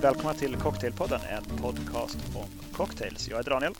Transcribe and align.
välkomna 0.00 0.34
till 0.34 0.56
Cocktailpodden, 0.56 1.20
en 1.20 1.44
podcast 1.44 2.16
om 2.34 2.48
cocktails. 2.72 3.28
Jag 3.28 3.36
heter 3.36 3.50
Daniel. 3.50 3.74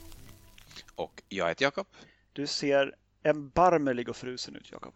Och 0.95 1.23
jag 1.29 1.49
heter 1.49 1.65
Jakob. 1.65 1.87
Du 2.33 2.47
ser 2.47 2.95
erbarmelig 3.23 4.09
och 4.09 4.17
frusen 4.17 4.57
ut, 4.57 4.71
Jakob. 4.73 4.95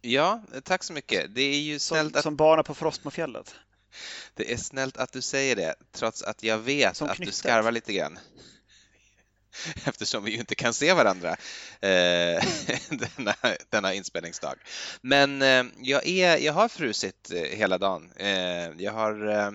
Ja, 0.00 0.42
tack 0.64 0.82
så 0.82 0.92
mycket. 0.92 1.34
Det 1.34 1.42
är 1.42 1.60
ju 1.60 1.78
snällt 1.78 2.12
som, 2.12 2.18
att... 2.18 2.22
Som 2.22 2.36
barnen 2.36 2.64
på 2.64 2.74
Frostmofjället. 2.74 3.54
Det 4.34 4.52
är 4.52 4.56
snällt 4.56 4.96
att 4.96 5.12
du 5.12 5.22
säger 5.22 5.56
det, 5.56 5.74
trots 5.92 6.22
att 6.22 6.42
jag 6.42 6.58
vet 6.58 6.96
som 6.96 7.08
att 7.08 7.16
knyttet. 7.16 7.32
du 7.32 7.36
skarvar 7.36 7.72
lite 7.72 7.92
grann. 7.92 8.18
Eftersom 9.84 10.24
vi 10.24 10.30
ju 10.30 10.38
inte 10.38 10.54
kan 10.54 10.74
se 10.74 10.92
varandra 10.92 11.30
eh, 11.80 12.44
denna, 12.90 13.34
denna 13.68 13.94
inspelningsdag. 13.94 14.58
Men 15.00 15.42
eh, 15.42 15.64
jag, 15.80 16.06
är, 16.06 16.38
jag 16.38 16.52
har 16.52 16.68
frusit 16.68 17.30
eh, 17.34 17.58
hela 17.58 17.78
dagen. 17.78 18.12
Eh, 18.16 18.70
jag 18.78 18.92
har 18.92 19.28
eh, 19.28 19.50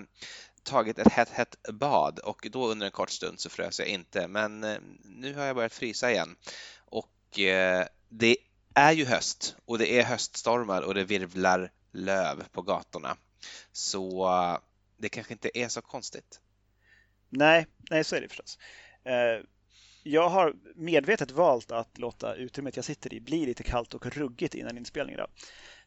tagit 0.62 0.98
ett 0.98 1.12
hett, 1.12 1.30
hett 1.30 1.56
bad 1.72 2.18
och 2.18 2.46
då 2.50 2.68
under 2.68 2.86
en 2.86 2.92
kort 2.92 3.10
stund 3.10 3.40
så 3.40 3.50
frös 3.50 3.78
jag 3.78 3.88
inte. 3.88 4.28
Men 4.28 4.64
eh, 4.64 4.78
nu 5.04 5.34
har 5.34 5.44
jag 5.44 5.56
börjat 5.56 5.74
frysa 5.74 6.10
igen. 6.10 6.36
Och 6.84 7.12
det 8.08 8.36
är 8.74 8.92
ju 8.92 9.04
höst 9.04 9.56
och 9.64 9.78
det 9.78 9.98
är 9.98 10.04
höststormar 10.04 10.82
och 10.82 10.94
det 10.94 11.04
virvlar 11.04 11.72
löv 11.92 12.44
på 12.52 12.62
gatorna. 12.62 13.16
Så 13.72 14.28
det 14.96 15.08
kanske 15.08 15.32
inte 15.32 15.58
är 15.58 15.68
så 15.68 15.82
konstigt. 15.82 16.40
Nej, 17.28 17.66
nej 17.90 18.04
så 18.04 18.16
är 18.16 18.20
det 18.20 18.28
förstås. 18.28 18.58
Jag 20.08 20.28
har 20.28 20.54
medvetet 20.74 21.30
valt 21.30 21.72
att 21.72 21.98
låta 21.98 22.34
utrymmet 22.34 22.76
jag 22.76 22.84
sitter 22.84 23.14
i 23.14 23.20
bli 23.20 23.46
lite 23.46 23.62
kallt 23.62 23.94
och 23.94 24.06
ruggigt 24.06 24.54
innan 24.54 24.78
inspelningen. 24.78 25.26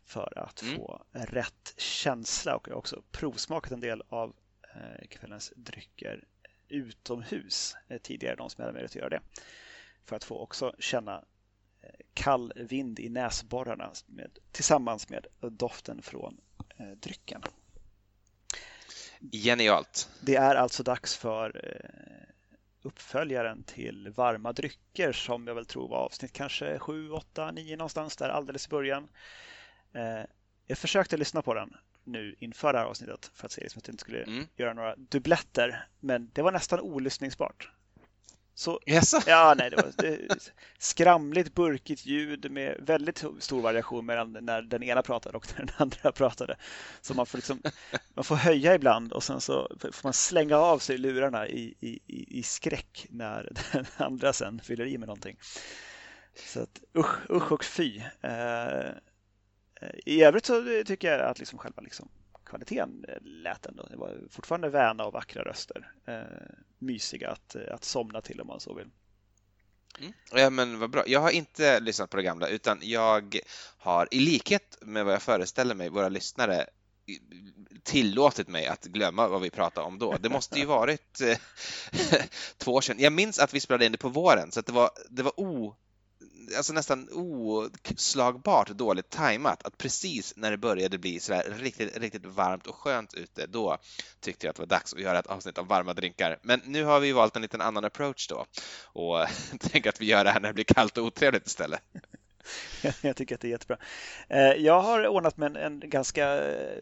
För 0.05 0.39
att 0.39 0.61
mm. 0.61 0.75
få 0.75 1.03
rätt 1.11 1.73
känsla 1.77 2.55
och 2.55 2.67
jag 2.67 2.73
har 2.73 2.79
också 2.79 3.03
provsmakat 3.11 3.71
en 3.71 3.79
del 3.79 4.03
av 4.09 4.35
eh, 4.75 5.07
kvällens 5.07 5.53
drycker 5.55 6.23
utomhus 6.67 7.75
eh, 7.87 7.97
tidigare, 7.97 8.35
de 8.35 8.49
som 8.49 8.61
hade 8.61 8.73
möjlighet 8.73 8.91
att 8.91 8.95
göra 8.95 9.09
det. 9.09 9.21
För 10.05 10.15
att 10.15 10.23
få 10.23 10.39
också 10.39 10.75
känna 10.79 11.25
eh, 11.81 11.89
kall 12.13 12.53
vind 12.55 12.99
i 12.99 13.09
näsborrarna 13.09 13.91
med, 14.05 14.37
tillsammans 14.51 15.09
med 15.09 15.27
doften 15.39 16.01
från 16.01 16.41
drycken. 16.95 17.41
Genialt! 19.31 20.09
Det 20.21 20.35
är 20.35 20.55
alltså 20.55 20.83
dags 20.83 21.17
för 21.17 21.61
uppföljaren 22.81 23.63
till 23.63 24.09
varma 24.09 24.53
drycker 24.53 25.11
som 25.11 25.47
jag 25.47 25.55
väl 25.55 25.65
tror 25.65 25.87
var 25.87 25.97
avsnitt 25.97 26.33
kanske 26.33 26.79
7, 26.79 27.11
8, 27.11 27.51
9 27.51 27.77
någonstans 27.77 28.17
där 28.17 28.29
alldeles 28.29 28.67
i 28.67 28.69
början. 28.69 29.07
Eh, 29.93 30.25
jag 30.67 30.77
försökte 30.77 31.17
lyssna 31.17 31.41
på 31.41 31.53
den 31.53 31.77
nu 32.03 32.35
inför 32.39 32.73
det 32.73 32.79
här 32.79 32.85
avsnittet 32.85 33.31
för 33.33 33.45
att 33.45 33.51
se 33.51 33.61
liksom 33.61 33.79
att 33.79 33.87
jag 33.87 33.93
inte 33.93 34.01
skulle 34.01 34.23
mm. 34.23 34.47
göra 34.55 34.73
några 34.73 34.95
dubbletter, 34.95 35.87
men 35.99 36.29
det 36.33 36.41
var 36.41 36.51
nästan 36.51 36.79
olyssningsbart. 36.79 37.69
Så, 38.59 38.79
yes. 38.85 39.15
ja, 39.27 39.55
nej, 39.57 39.69
det 39.69 39.75
var 39.75 39.91
det, 39.97 40.51
skramligt, 40.77 41.55
burkigt 41.55 42.05
ljud 42.05 42.51
med 42.51 42.75
väldigt 42.79 43.23
stor 43.39 43.61
variation 43.61 44.05
mellan 44.05 44.37
när 44.41 44.61
den 44.61 44.83
ena 44.83 45.01
pratade 45.01 45.37
och 45.37 45.47
när 45.57 45.65
den 45.65 45.75
andra 45.77 46.11
pratade. 46.15 46.57
Så 47.01 47.13
man 47.13 47.25
får, 47.25 47.37
liksom, 47.37 47.61
man 48.13 48.23
får 48.23 48.35
höja 48.35 48.75
ibland 48.75 49.13
och 49.13 49.23
sen 49.23 49.41
så 49.41 49.71
får 49.81 50.03
man 50.03 50.13
slänga 50.13 50.57
av 50.57 50.79
sig 50.79 50.97
lurarna 50.97 51.47
i, 51.47 51.75
i, 51.79 51.99
i 52.39 52.43
skräck 52.43 53.07
när 53.09 53.51
den 53.71 53.85
andra 53.97 54.33
sen 54.33 54.59
fyller 54.63 54.85
i 54.85 54.97
med 54.97 55.07
någonting. 55.07 55.37
Så 56.35 56.61
att 56.61 56.81
usch, 56.97 57.31
usch 57.31 57.51
och 57.51 57.65
fy. 57.65 58.01
Uh, 58.25 58.91
I 60.05 60.23
övrigt 60.23 60.45
så 60.45 60.83
tycker 60.85 61.11
jag 61.11 61.29
att 61.29 61.39
liksom 61.39 61.59
själva 61.59 61.81
liksom 61.81 62.09
kvaliteten 62.49 63.05
eh, 63.07 63.15
lät 63.21 63.65
ändå. 63.65 63.87
Det 63.91 63.97
var 63.97 64.17
fortfarande 64.29 64.69
väna 64.69 65.05
och 65.05 65.13
vackra 65.13 65.43
röster. 65.43 65.91
Eh, 66.07 66.21
mysiga 66.79 67.29
att, 67.29 67.55
eh, 67.55 67.73
att 67.73 67.83
somna 67.83 68.21
till 68.21 68.41
om 68.41 68.47
man 68.47 68.59
så 68.59 68.73
vill. 68.73 68.89
Mm. 69.99 70.13
Ja, 70.31 70.49
men 70.49 70.79
vad 70.79 70.89
bra. 70.89 71.03
Jag 71.07 71.19
har 71.19 71.31
inte 71.31 71.79
lyssnat 71.79 72.09
på 72.09 72.17
det 72.17 72.23
gamla 72.23 72.47
utan 72.47 72.79
jag 72.81 73.39
har 73.77 74.07
i 74.11 74.19
likhet 74.19 74.77
med 74.81 75.05
vad 75.05 75.13
jag 75.13 75.21
föreställer 75.21 75.75
mig 75.75 75.89
våra 75.89 76.09
lyssnare 76.09 76.65
tillåtit 77.83 78.47
mig 78.47 78.67
att 78.67 78.85
glömma 78.85 79.27
vad 79.27 79.41
vi 79.41 79.49
pratade 79.49 79.87
om 79.87 79.99
då. 79.99 80.17
Det 80.19 80.29
måste 80.29 80.59
ju 80.59 80.65
varit 80.65 81.21
eh, 81.21 81.37
två 82.57 82.73
år 82.73 82.81
sedan. 82.81 82.99
Jag 82.99 83.13
minns 83.13 83.39
att 83.39 83.53
vi 83.53 83.59
spelade 83.59 83.85
in 83.85 83.91
det 83.91 83.97
på 83.97 84.09
våren 84.09 84.51
så 84.51 84.59
att 84.59 84.65
det 84.65 84.71
var, 84.71 84.89
det 85.09 85.23
var 85.23 85.39
o 85.39 85.75
alltså 86.57 86.73
nästan 86.73 87.09
oslagbart 87.11 88.69
dåligt 88.69 89.09
tajmat 89.09 89.65
att 89.65 89.77
precis 89.77 90.33
när 90.35 90.51
det 90.51 90.57
började 90.57 90.97
bli 90.97 91.19
sådär 91.19 91.55
riktigt, 91.59 91.97
riktigt 91.97 92.25
varmt 92.25 92.67
och 92.67 92.75
skönt 92.75 93.13
ute, 93.13 93.47
då 93.47 93.77
tyckte 94.19 94.45
jag 94.45 94.49
att 94.49 94.55
det 94.55 94.61
var 94.61 94.67
dags 94.67 94.93
att 94.93 95.01
göra 95.01 95.19
ett 95.19 95.27
avsnitt 95.27 95.57
om 95.57 95.67
varma 95.67 95.93
drinkar. 95.93 96.39
Men 96.41 96.61
nu 96.65 96.83
har 96.83 96.99
vi 96.99 97.11
valt 97.11 97.35
en 97.35 97.41
liten 97.41 97.61
annan 97.61 97.85
approach 97.85 98.27
då 98.27 98.45
och 98.83 99.25
tänker 99.59 99.89
att 99.89 100.01
vi 100.01 100.05
gör 100.05 100.23
det 100.23 100.31
här 100.31 100.39
när 100.39 100.47
det 100.49 100.53
blir 100.53 100.63
kallt 100.63 100.97
och 100.97 101.05
otrevligt 101.05 101.47
istället. 101.47 101.81
Jag 103.01 103.15
tycker 103.15 103.35
att 103.35 103.41
det 103.41 103.47
är 103.47 103.49
jättebra. 103.49 103.77
Eh, 104.27 104.39
jag 104.39 104.81
har 104.81 105.07
ordnat 105.07 105.37
med 105.37 105.57
en, 105.57 105.79
ganska 105.79 106.51
eh, 106.51 106.77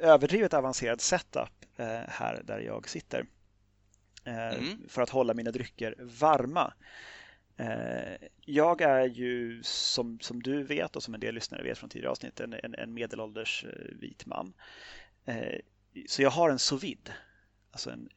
överdrivet 0.00 0.54
avancerad 0.54 1.00
setup 1.00 1.50
eh, 1.76 1.86
här 2.08 2.42
där 2.44 2.60
jag 2.60 2.88
sitter 2.88 3.26
mm. 4.24 4.88
för 4.88 5.02
att 5.02 5.10
hålla 5.10 5.34
mina 5.34 5.50
drycker 5.50 5.94
varma. 5.98 6.72
Eh, 7.58 8.28
jag 8.44 8.80
är 8.80 9.04
ju, 9.04 9.62
som, 9.62 10.20
som 10.20 10.42
du 10.42 10.62
vet 10.62 10.96
och 10.96 11.02
som 11.02 11.14
en 11.14 11.20
del 11.20 11.34
lyssnare 11.34 11.62
vet 11.62 11.78
från 11.78 11.90
tidigare 11.90 12.10
avsnitt, 12.10 12.40
en, 12.40 12.52
en, 12.52 12.74
en 12.74 12.94
medelålders 12.94 13.64
eh, 13.64 13.98
vit 14.00 14.26
man. 14.26 14.52
Eh, 15.24 15.58
så 16.06 16.22
jag 16.22 16.30
har 16.30 16.50
en 16.50 16.58
sous 16.58 16.82
vide. 16.82 17.12
Alltså 17.70 17.90
en, 17.90 18.08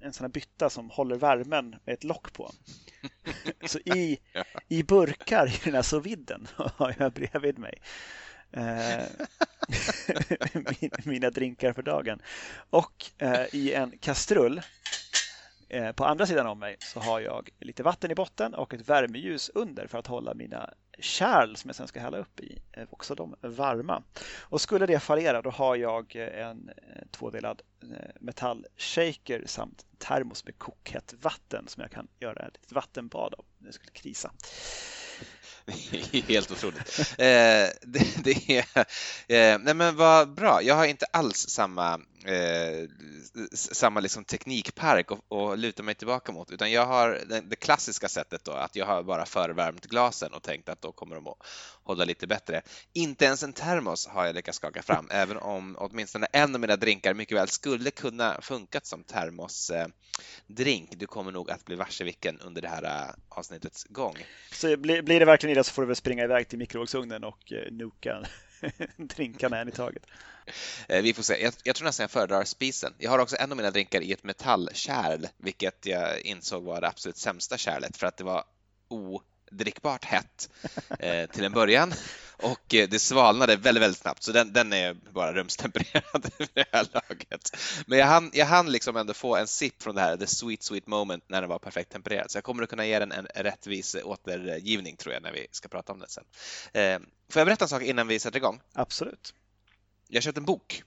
en 0.00 0.12
sån 0.12 0.24
här 0.24 0.28
bytta 0.28 0.70
som 0.70 0.90
håller 0.90 1.16
värmen 1.16 1.76
med 1.84 1.92
ett 1.92 2.04
lock 2.04 2.32
på. 2.32 2.52
Så 3.66 3.78
i, 3.78 4.18
i 4.68 4.82
burkar 4.82 5.46
i 5.46 5.60
den 5.64 5.74
här 5.74 5.82
sous 5.82 6.06
viden 6.06 6.48
har 6.56 6.94
jag 6.98 7.12
bredvid 7.12 7.58
mig 7.58 7.74
mina 11.04 11.30
drinkar 11.30 11.72
för 11.72 11.82
dagen. 11.82 12.22
Och 12.70 13.04
i 13.52 13.72
en 13.72 13.98
kastrull 13.98 14.62
Eh, 15.68 15.92
på 15.92 16.04
andra 16.04 16.26
sidan 16.26 16.46
om 16.46 16.58
mig 16.58 16.76
så 16.78 17.00
har 17.00 17.20
jag 17.20 17.50
lite 17.60 17.82
vatten 17.82 18.10
i 18.10 18.14
botten 18.14 18.54
och 18.54 18.74
ett 18.74 18.88
värmeljus 18.88 19.50
under 19.54 19.86
för 19.86 19.98
att 19.98 20.06
hålla 20.06 20.34
mina 20.34 20.74
kärl 20.98 21.56
som 21.56 21.68
jag 21.68 21.76
sen 21.76 21.88
ska 21.88 22.00
hälla 22.00 22.18
upp 22.18 22.40
i, 22.40 22.62
eh, 22.72 22.84
också 22.90 23.14
de 23.14 23.36
varma. 23.40 24.02
Och 24.40 24.60
skulle 24.60 24.86
det 24.86 25.00
fallera 25.00 25.42
då 25.42 25.50
har 25.50 25.76
jag 25.76 26.16
eh, 26.16 26.46
en 26.46 26.70
tvådelad 27.10 27.62
metallshaker 28.20 29.42
samt 29.46 29.86
termos 29.98 30.44
med 30.44 30.58
kokhett 30.58 31.14
vatten 31.20 31.68
som 31.68 31.80
jag 31.80 31.90
kan 31.90 32.08
göra 32.20 32.46
ett 32.46 32.72
vattenbad 32.72 33.34
av 33.34 33.44
om 33.58 33.66
det 33.66 33.72
skulle 33.72 33.92
krisa. 33.92 34.32
Helt 36.28 36.50
otroligt. 36.50 37.00
Eh, 37.18 37.68
det, 37.82 38.24
det, 38.24 38.48
är, 38.48 38.78
eh, 39.28 39.58
nej 39.58 39.74
men 39.74 39.96
vad 39.96 40.34
bra. 40.34 40.62
Jag 40.62 40.74
har 40.74 40.86
inte 40.86 41.06
alls 41.06 41.48
samma, 41.48 42.00
eh, 42.24 42.88
samma 43.54 44.00
liksom 44.00 44.24
teknikpark 44.24 45.12
att, 45.12 45.58
luta 45.58 45.82
mig 45.82 45.94
tillbaka 45.94 46.32
mot, 46.32 46.50
utan 46.50 46.72
jag 46.72 46.86
har 46.86 47.20
det, 47.28 47.40
det, 47.40 47.56
klassiska 47.56 48.08
sättet 48.08 48.44
då, 48.44 48.52
att 48.52 48.76
jag 48.76 48.86
har 48.86 49.02
bara 49.02 49.26
förvärmt 49.26 49.86
glasen 49.86 50.32
och 50.32 50.42
tänkt 50.42 50.68
att 50.68 50.82
då 50.82 50.92
kommer 50.92 51.14
de 51.14 51.26
att 51.28 51.38
hålla 51.84 52.04
lite 52.04 52.26
bättre. 52.26 52.62
Inte 52.92 53.24
ens 53.24 53.42
en 53.42 53.52
termos 53.52 54.06
har 54.06 54.26
jag 54.26 54.34
lyckats 54.34 54.58
skaka 54.58 54.82
fram, 54.82 55.08
även 55.10 55.36
om 55.36 55.76
åtminstone 55.78 56.26
en 56.32 56.54
av 56.54 56.60
mina 56.60 56.76
drinkar 56.76 57.14
mycket 57.14 57.36
väl 57.36 57.48
skulle 57.48 57.90
kunna 57.90 58.40
funkat 58.40 58.86
som 58.86 59.04
termosdrink. 59.04 60.92
Eh, 60.92 60.98
du 60.98 61.06
kommer 61.06 61.32
nog 61.32 61.50
att 61.50 61.64
bli 61.64 61.76
varse 61.76 62.04
vilken 62.04 62.40
under 62.40 62.62
det 62.62 62.68
här 62.68 62.84
eh, 62.84 63.14
avsnittets 63.28 63.84
gång. 63.84 64.16
Så 64.52 64.76
blir, 64.76 65.02
blir 65.02 65.20
det 65.20 65.26
verkligen 65.26 65.53
illa 65.54 65.64
så 65.64 65.72
får 65.72 65.82
du 65.82 65.86
väl 65.86 65.96
springa 65.96 66.24
iväg 66.24 66.48
till 66.48 66.58
mikrovågsugnen 66.58 67.24
och 67.24 67.52
eh, 67.52 67.72
nuka 67.72 68.24
drinkarna 68.96 69.58
en 69.58 69.68
i 69.72 69.72
taget. 69.72 70.02
Eh, 70.88 71.02
vi 71.02 71.14
får 71.14 71.22
se. 71.22 71.42
Jag, 71.42 71.54
jag, 71.62 71.76
tror 71.76 71.86
nästan 71.86 72.04
jag 72.04 72.10
föredrar 72.10 72.44
spisen. 72.44 72.94
Jag 72.98 73.10
har 73.10 73.18
också 73.18 73.36
en 73.38 73.50
av 73.50 73.56
mina 73.56 73.70
drinkar 73.70 74.00
i 74.00 74.12
ett 74.12 74.24
metallkärl, 74.24 75.26
vilket 75.36 75.86
jag 75.86 76.20
insåg 76.20 76.64
var 76.64 76.80
det 76.80 76.88
absolut 76.88 77.16
sämsta 77.16 77.56
kärlet 77.56 77.96
för 77.96 78.06
att 78.06 78.16
det 78.16 78.24
var 78.24 78.44
odrickbart 78.88 80.04
hett 80.04 80.50
eh, 80.98 81.30
till 81.30 81.44
en 81.44 81.52
början 81.52 81.92
och 82.36 82.74
eh, 82.74 82.88
det 82.88 82.98
svalnade 82.98 83.56
väldigt, 83.56 83.82
väldigt 83.82 84.00
snabbt 84.00 84.22
så 84.22 84.32
den, 84.32 84.52
den 84.52 84.72
är 84.72 84.94
bara 84.94 85.32
rumstempererad 85.32 86.30
vid 86.38 86.48
det 86.54 86.64
här 86.72 86.86
laget. 86.92 87.56
Men 87.86 87.98
jag 87.98 88.06
hann, 88.06 88.30
jag 88.34 88.46
hann 88.46 88.72
liksom 88.72 88.96
ändå 88.96 89.14
få 89.14 89.36
en 89.36 89.46
sipp 89.46 89.82
från 89.82 89.94
det 89.94 90.00
här, 90.00 90.16
the 90.16 90.26
sweet 90.26 90.62
sweet 90.62 90.86
moment, 90.86 91.24
när 91.28 91.40
den 91.40 91.50
var 91.50 91.58
perfekt 91.58 91.92
tempererad. 91.92 92.30
Så 92.30 92.36
jag 92.36 92.44
kommer 92.44 92.62
att 92.62 92.70
kunna 92.70 92.86
ge 92.86 92.98
den 92.98 93.12
en 93.12 93.26
rättvis 93.34 93.96
återgivning 94.04 94.96
tror 94.96 95.14
jag 95.14 95.22
när 95.22 95.32
vi 95.32 95.46
ska 95.50 95.68
prata 95.68 95.92
om 95.92 95.98
den 95.98 96.08
sen. 96.08 96.24
Eh, 96.72 96.98
får 97.28 97.40
jag 97.40 97.46
berätta 97.46 97.64
en 97.64 97.68
sak 97.68 97.82
innan 97.82 98.08
vi 98.08 98.18
sätter 98.18 98.38
igång? 98.38 98.60
Absolut. 98.72 99.34
Jag 100.08 100.16
har 100.16 100.22
köpt 100.22 100.38
en 100.38 100.44
bok. 100.44 100.82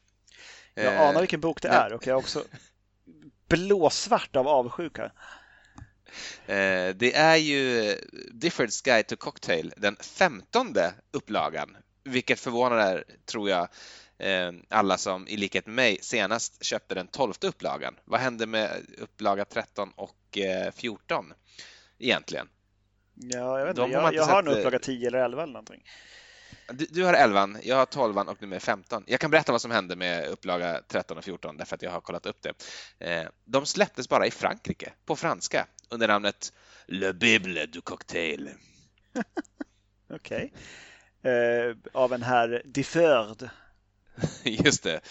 Jag 0.73 0.95
anar 0.95 1.13
eh, 1.13 1.19
vilken 1.19 1.41
bok 1.41 1.61
det 1.61 1.67
är 1.67 1.93
och 1.93 2.07
jag 2.07 2.13
är 2.13 2.19
också 2.19 2.43
blåsvart 3.47 4.35
av 4.35 4.47
avsjuka. 4.47 5.11
Eh, 6.45 6.95
det 6.95 7.15
är 7.15 7.35
ju 7.35 7.95
Difford's 8.31 8.83
Guide 8.83 9.07
to 9.07 9.15
Cocktail, 9.15 9.73
den 9.77 9.95
femtonde 9.95 10.93
upplagan, 11.11 11.77
vilket 12.03 12.39
förvånar, 12.39 13.03
tror 13.25 13.49
jag, 13.49 13.67
eh, 14.17 14.51
alla 14.69 14.97
som 14.97 15.27
i 15.27 15.37
likhet 15.37 15.65
med 15.65 15.75
mig 15.75 15.97
senast 16.01 16.63
köpte 16.63 16.95
den 16.95 17.07
tolfte 17.07 17.47
upplagan. 17.47 17.95
Vad 18.05 18.19
hände 18.19 18.45
med 18.45 18.71
upplaga 18.97 19.45
13 19.45 19.91
och 19.95 20.37
14 20.73 21.33
egentligen? 21.99 22.49
Ja, 23.13 23.59
jag 23.59 23.65
vet 23.65 23.77
inte. 23.77 23.91
Jag, 23.91 24.13
jag 24.13 24.23
har 24.23 24.43
nog 24.43 24.53
upplaga 24.53 24.79
10 24.79 25.07
eller 25.07 25.19
11 25.19 25.43
eller 25.43 25.53
någonting. 25.53 25.83
Du, 26.73 26.85
du, 26.89 27.03
har 27.03 27.13
11, 27.13 27.49
jag 27.63 27.75
har 27.75 27.85
12 27.85 28.17
och 28.17 28.41
nummer 28.41 28.59
15. 28.59 29.03
Jag 29.07 29.19
kan 29.19 29.31
berätta 29.31 29.51
vad 29.51 29.61
som 29.61 29.71
hände 29.71 29.95
med 29.95 30.27
upplaga 30.27 30.81
13 30.87 31.17
och 31.17 31.23
14 31.23 31.57
därför 31.57 31.75
att 31.75 31.81
jag 31.81 31.91
har 31.91 32.01
kollat 32.01 32.25
upp 32.25 32.41
det. 32.41 32.53
Eh, 32.99 33.27
de 33.45 33.65
släpptes 33.65 34.09
bara 34.09 34.27
i 34.27 34.31
Frankrike 34.31 34.93
på 35.05 35.15
franska 35.15 35.67
under 35.89 36.07
namnet 36.07 36.53
Le 36.85 37.13
Bible 37.13 37.65
du 37.65 37.81
Cocktail. 37.81 38.49
Okej. 40.13 40.53
Okay. 41.21 41.31
Eh, 41.31 41.75
av 41.93 42.13
en 42.13 42.23
herr 42.23 42.61
Difford. 42.65 43.49
Just 44.43 44.83
det, 44.83 45.01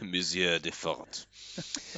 Monsieur 0.00 0.58
Deford. 0.58 1.08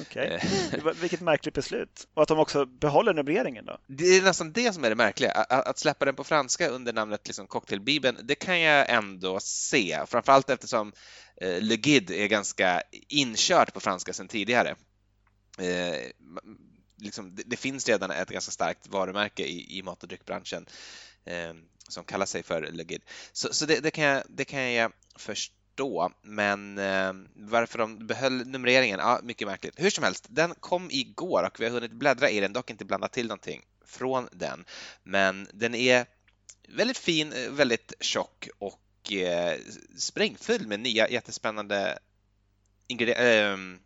Okej, 0.01 0.41
okay. 0.73 0.93
vilket 1.01 1.21
märkligt 1.21 1.55
beslut. 1.55 2.09
Och 2.15 2.23
att 2.23 2.29
de 2.29 2.39
också 2.39 2.67
behåller 2.67 3.15
numreringen 3.15 3.65
då? 3.65 3.79
Det 3.87 4.05
är 4.05 4.23
nästan 4.23 4.53
det 4.53 4.73
som 4.73 4.85
är 4.85 4.89
det 4.91 4.97
märkliga. 4.97 5.33
Att 5.33 5.79
släppa 5.79 6.05
den 6.05 6.15
på 6.15 6.25
franska 6.25 6.69
under 6.69 6.93
namnet 6.93 7.27
liksom 7.27 7.47
Cocktailbibeln, 7.47 8.19
det 8.23 8.35
kan 8.35 8.61
jag 8.61 8.91
ändå 8.91 9.41
se. 9.41 10.01
Framförallt 10.07 10.51
eftersom 10.51 10.93
eh, 11.37 11.61
Le 11.61 11.77
Guide 11.77 12.11
är 12.11 12.27
ganska 12.27 12.83
inkört 13.09 13.75
på 13.75 13.81
franska 13.81 14.13
sedan 14.13 14.29
tidigare. 14.29 14.77
Eh, 15.59 16.11
liksom, 16.97 17.35
det, 17.35 17.43
det, 17.47 17.57
finns 17.57 17.89
redan 17.89 18.11
ett 18.11 18.31
ganska 18.31 18.53
starkt 18.53 18.89
varumärke 18.89 19.45
i, 19.45 19.79
i 19.79 19.83
mat 19.83 20.03
och 20.03 20.09
dryckbranschen 20.09 20.67
eh, 21.25 21.55
som 21.89 22.05
kallar 22.05 22.27
sig 22.27 22.43
för 22.43 22.69
Le 22.73 22.85
Guide. 22.85 23.03
Så, 23.33 23.55
så 23.55 23.67
det, 23.67 23.81
det, 23.81 23.91
kan 23.91 24.05
jag, 24.05 24.23
det 24.29 24.45
kan 24.45 24.73
jag 24.73 24.93
förstå 25.17 25.62
då, 25.75 26.11
men 26.23 26.79
eh, 26.79 27.13
varför 27.35 27.79
de 27.79 28.07
behöll 28.07 28.47
numreringen, 28.47 28.99
ja, 28.99 29.21
mycket 29.23 29.49
märkligt. 29.49 29.75
Hur 29.77 29.91
som 29.91 30.05
helst, 30.05 30.27
den 30.29 30.55
kom 30.61 30.91
igår 30.91 31.43
och 31.43 31.61
vi 31.61 31.65
har 31.65 31.73
hunnit 31.73 31.93
bläddra 31.93 32.31
i 32.31 32.41
den, 32.41 32.53
dock 32.53 32.71
inte 32.71 32.85
blanda 32.85 33.09
till 33.09 33.27
någonting 33.27 33.63
från 33.85 34.29
den. 34.33 34.65
Men 35.03 35.49
den 35.53 35.75
är 35.75 36.07
väldigt 36.69 36.99
fin, 36.99 37.35
väldigt 37.51 37.93
tjock 38.01 38.49
och 38.59 39.13
eh, 39.13 39.59
sprängfylld 39.97 40.69
med 40.69 40.81
nya 40.81 41.09
jättespännande 41.09 41.99
ingredienser. 42.87 43.53
Äh, 43.53 43.79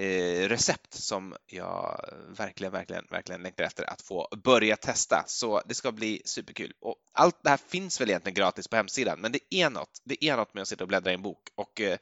Eh, 0.00 0.48
recept 0.48 0.94
som 0.94 1.36
jag 1.46 2.04
verkligen, 2.28 2.72
verkligen, 2.72 3.04
verkligen 3.10 3.42
längtar 3.42 3.64
efter 3.64 3.90
att 3.90 4.02
få 4.02 4.28
börja 4.44 4.76
testa. 4.76 5.24
Så 5.26 5.62
det 5.66 5.74
ska 5.74 5.92
bli 5.92 6.22
superkul. 6.24 6.72
Och 6.80 6.96
allt 7.12 7.42
det 7.42 7.50
här 7.50 7.56
finns 7.68 8.00
väl 8.00 8.08
egentligen 8.08 8.34
gratis 8.34 8.68
på 8.68 8.76
hemsidan, 8.76 9.20
men 9.20 9.32
det 9.32 9.54
är 9.54 9.70
något. 9.70 10.02
Det 10.04 10.24
är 10.24 10.36
något 10.36 10.54
med 10.54 10.62
att 10.62 10.68
sitta 10.68 10.84
och 10.84 10.88
bläddra 10.88 11.10
i 11.10 11.14
en 11.14 11.22
bok 11.22 11.48
och 11.54 11.80
eh, 11.80 11.98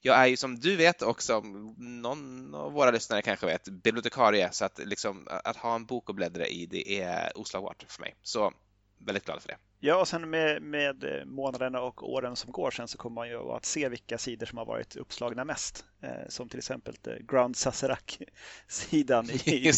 jag 0.00 0.16
är 0.16 0.26
ju 0.26 0.36
som 0.36 0.60
du 0.60 0.76
vet 0.76 1.02
och 1.02 1.22
som 1.22 1.74
någon 1.78 2.54
av 2.54 2.72
våra 2.72 2.90
lyssnare 2.90 3.22
kanske 3.22 3.46
vet 3.46 3.68
bibliotekarie 3.68 4.48
så 4.52 4.64
att 4.64 4.78
liksom 4.78 5.28
att 5.30 5.56
ha 5.56 5.74
en 5.74 5.86
bok 5.86 6.10
att 6.10 6.16
bläddra 6.16 6.46
i 6.46 6.66
det 6.66 7.00
är 7.00 7.38
oslagbart 7.38 7.84
för 7.88 8.00
mig. 8.00 8.16
Så 8.22 8.52
väldigt 8.98 9.24
glad 9.24 9.42
för 9.42 9.48
det. 9.48 9.67
Ja, 9.80 9.96
och 10.00 10.08
sen 10.08 10.30
med, 10.30 10.62
med 10.62 11.22
månaderna 11.26 11.80
och 11.80 12.10
åren 12.10 12.36
som 12.36 12.52
går 12.52 12.70
sen 12.70 12.88
så 12.88 12.98
kommer 12.98 13.14
man 13.14 13.28
ju 13.28 13.52
att 13.52 13.64
se 13.64 13.88
vilka 13.88 14.18
sidor 14.18 14.46
som 14.46 14.58
har 14.58 14.64
varit 14.64 14.96
uppslagna 14.96 15.44
mest. 15.44 15.84
Eh, 16.02 16.28
som 16.28 16.48
till 16.48 16.58
exempel 16.58 16.94
eh, 17.06 17.12
Grand 17.14 17.56
Sazerac-sidan 17.56 19.30
i, 19.44 19.72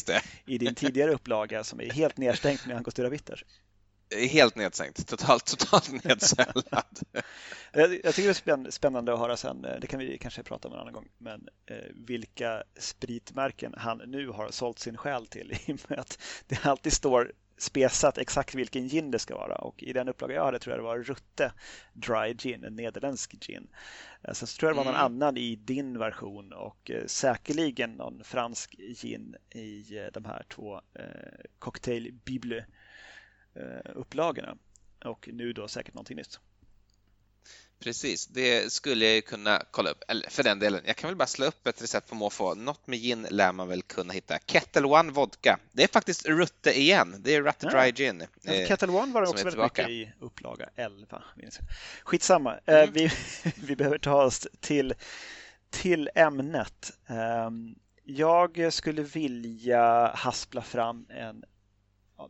i, 0.46 0.58
din 0.58 0.74
tidigare 0.74 1.12
upplaga 1.12 1.64
som 1.64 1.80
är 1.80 1.90
helt 1.90 2.16
nedstängt 2.16 2.66
med 2.66 2.76
Angostura 2.76 3.10
Bitters. 3.10 3.44
Helt 4.30 4.56
nedstängt, 4.56 5.06
totalt, 5.06 5.46
totalt 5.46 6.04
nedsälad. 6.04 6.98
jag, 7.72 8.00
jag 8.04 8.14
tycker 8.14 8.44
det 8.44 8.68
är 8.68 8.70
spännande 8.70 9.12
att 9.12 9.18
höra 9.18 9.36
sen, 9.36 9.64
eh, 9.64 9.80
det 9.80 9.86
kan 9.86 10.00
vi 10.00 10.18
kanske 10.18 10.42
prata 10.42 10.68
om 10.68 10.74
en 10.74 10.80
annan 10.80 10.92
gång, 10.92 11.08
men 11.18 11.48
eh, 11.66 11.76
vilka 11.94 12.62
spritmärken 12.78 13.74
han 13.76 13.98
nu 14.06 14.28
har 14.28 14.50
sålt 14.50 14.78
sin 14.78 14.96
själ 14.96 15.26
till 15.26 15.52
i 15.66 15.72
och 15.72 15.90
med 15.90 15.98
att 15.98 16.18
det 16.46 16.66
alltid 16.66 16.92
står 16.92 17.32
spesat 17.62 18.18
exakt 18.18 18.54
vilken 18.54 18.88
gin 18.88 19.10
det 19.10 19.18
ska 19.18 19.34
vara 19.34 19.54
och 19.54 19.82
i 19.82 19.92
den 19.92 20.08
upplaga 20.08 20.34
jag 20.34 20.44
hade 20.44 20.58
tror 20.58 20.72
jag 20.72 20.78
det 20.78 20.88
var 20.88 20.98
Rutte 20.98 21.52
Dry 21.92 22.34
Gin, 22.34 22.64
en 22.64 22.76
nederländsk 22.76 23.34
gin. 23.40 23.68
Eh, 24.22 24.32
sen 24.32 24.48
så 24.48 24.58
tror 24.58 24.68
jag 24.68 24.76
det 24.76 24.78
var 24.78 24.84
någon 24.84 25.00
mm. 25.00 25.04
annan 25.04 25.36
i 25.36 25.56
din 25.56 25.98
version 25.98 26.52
och 26.52 26.90
eh, 26.90 27.06
säkerligen 27.06 27.92
någon 27.92 28.24
fransk 28.24 28.76
gin 28.78 29.36
i 29.50 29.98
eh, 29.98 30.06
de 30.12 30.24
här 30.24 30.44
två 30.48 30.80
Cocktail 31.58 32.12
Bible 32.24 32.66
upplagorna 33.94 34.56
och 35.04 35.28
nu 35.32 35.52
då 35.52 35.68
säkert 35.68 35.94
någonting 35.94 36.16
nytt. 36.16 36.40
Precis, 37.80 38.26
det 38.26 38.72
skulle 38.72 39.06
jag 39.06 39.24
kunna 39.24 39.62
kolla 39.70 39.90
upp. 39.90 40.02
Eller 40.08 40.30
för 40.30 40.42
den 40.42 40.58
delen, 40.58 40.82
jag 40.86 40.96
kan 40.96 41.08
väl 41.08 41.16
bara 41.16 41.26
slå 41.26 41.46
upp 41.46 41.66
ett 41.66 41.82
recept 41.82 42.08
på 42.08 42.14
måfå. 42.14 42.54
Något 42.54 42.86
med 42.86 42.98
gin 42.98 43.26
lär 43.30 43.52
man 43.52 43.68
väl 43.68 43.82
kunna 43.82 44.12
hitta. 44.12 44.38
Kettle 44.38 44.86
One 44.86 45.12
Vodka. 45.12 45.58
Det 45.72 45.82
är 45.82 45.88
faktiskt 45.88 46.26
Rutte 46.26 46.78
igen. 46.78 47.16
Det 47.18 47.34
är 47.34 47.42
Rutte 47.42 47.68
ja. 47.72 47.82
Dry 47.82 47.92
Gin. 47.92 48.20
Eh, 48.20 48.68
Kettle 48.68 48.88
One 48.88 49.12
var 49.12 49.22
det 49.22 49.28
också 49.28 49.44
väldigt 49.44 49.62
mycket 49.62 49.88
i 49.88 50.12
upplaga 50.20 50.68
11. 50.76 51.22
Skitsamma, 52.04 52.60
eh, 52.66 52.74
mm. 52.74 52.92
vi, 52.92 53.10
vi 53.56 53.76
behöver 53.76 53.98
ta 53.98 54.22
oss 54.22 54.48
till, 54.60 54.94
till 55.70 56.10
ämnet. 56.14 56.92
Ehm, 57.06 57.74
jag 58.04 58.72
skulle 58.72 59.02
vilja 59.02 60.12
haspla 60.14 60.62
fram 60.62 61.06
en, 61.10 61.44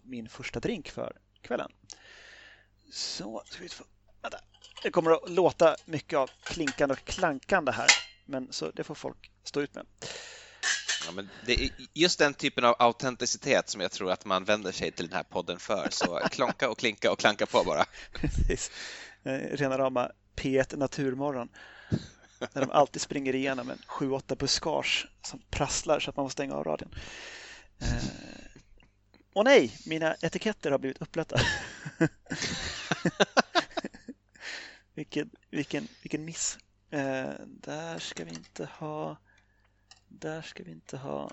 min 0.03 0.29
första 0.29 0.61
drink 0.61 0.89
för 0.89 1.17
kvällen. 1.43 1.71
Så, 2.93 3.43
ska 3.47 3.63
vi 3.63 3.69
få, 3.69 3.85
vänta. 4.23 4.39
Det 4.83 4.91
kommer 4.91 5.11
att 5.11 5.31
låta 5.31 5.77
mycket 5.87 6.19
av 6.19 6.31
klinkande 6.47 6.93
och 6.93 7.05
klankande 7.05 7.73
här, 7.73 7.95
men 8.27 8.53
så 8.53 8.71
det 8.71 8.85
får 8.85 8.95
folk 8.95 9.31
stå 9.45 9.61
ut 9.61 9.75
med. 9.75 9.87
Ja, 11.05 11.13
men 11.13 11.29
det 11.47 11.65
är 11.65 11.71
just 11.95 12.19
den 12.19 12.35
typen 12.35 12.65
av 12.65 12.75
autenticitet 12.79 13.69
som 13.69 13.81
jag 13.81 13.93
tror 13.93 14.11
att 14.11 14.25
man 14.25 14.45
vänder 14.45 14.73
sig 14.73 14.93
till 14.93 15.07
den 15.09 15.17
här 15.17 15.23
podden 15.23 15.59
för, 15.59 15.89
så 15.91 16.21
klonka 16.31 16.71
och 16.71 16.79
klinka 16.79 17.13
och 17.13 17.19
klanka 17.19 17.47
på 17.47 17.65
bara. 17.65 17.85
Precis. 18.13 18.71
Eh, 19.23 19.33
rena 19.33 19.79
rama 19.79 20.11
P1 20.37 20.77
Naturmorgon. 20.77 21.49
När 22.53 22.61
de 22.61 22.71
alltid 22.71 23.03
springer 23.03 23.35
igenom 23.35 23.71
en 23.71 23.79
7-8 23.79 24.37
buskage 24.37 25.09
som 25.23 25.43
prasslar 25.51 26.01
så 26.01 26.11
att 26.11 26.17
man 26.17 26.25
måste 26.25 26.33
stänga 26.33 26.55
av 26.55 26.65
radion. 26.65 26.95
Eh, 27.81 28.05
åh 29.35 29.45
nej, 29.45 29.79
mina 29.87 30.15
etiketter 30.15 30.71
har 30.71 30.79
blivit 30.79 31.03
uppblötta. 31.03 31.41
Vilken, 35.01 35.31
vilken, 35.51 35.89
vilken 36.03 36.25
miss. 36.25 36.59
Eh, 36.91 37.33
där 37.47 37.99
ska 37.99 38.25
vi 38.25 38.31
inte 38.31 38.65
ha... 38.65 39.17
Där 40.09 40.43
ska 40.43 40.63
vi 40.63 40.71
inte 40.71 40.97
ha... 40.97 41.31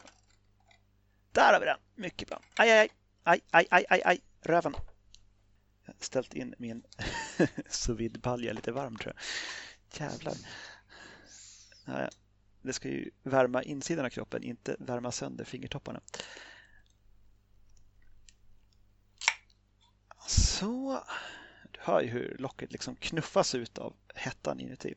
Där 1.32 1.54
har 1.54 1.60
vi 1.60 1.66
den! 1.66 1.80
Mycket 1.96 2.28
bra. 2.28 2.42
Aj, 2.56 2.72
aj, 2.72 2.90
aj, 3.24 3.42
aj, 3.52 3.68
aj, 3.72 3.86
aj, 3.90 4.02
aj. 4.06 4.22
röven. 4.42 4.74
Jag 5.86 5.94
har 5.94 6.00
ställt 6.00 6.34
in 6.34 6.56
min 6.58 6.84
sous 7.70 8.12
balja 8.12 8.54
lite 8.54 8.72
varm 8.72 8.98
tror 8.98 9.14
jag. 9.16 10.02
Jävlar. 10.02 10.36
Naja, 11.86 12.10
det 12.62 12.74
ska 12.74 12.90
ju 12.90 13.12
värma 13.24 13.64
insidan 13.64 14.06
av 14.06 14.10
kroppen, 14.10 14.44
inte 14.44 14.76
värma 14.80 15.12
sönder 15.12 15.46
fingertopparna. 15.46 16.02
Så 20.28 21.04
hör 21.88 22.02
ju 22.02 22.08
hur 22.08 22.36
locket 22.40 22.72
liksom 22.72 22.96
knuffas 22.96 23.56
ut 23.56 23.78
av 23.78 23.94
hettan 24.16 24.60
inuti. 24.60 24.94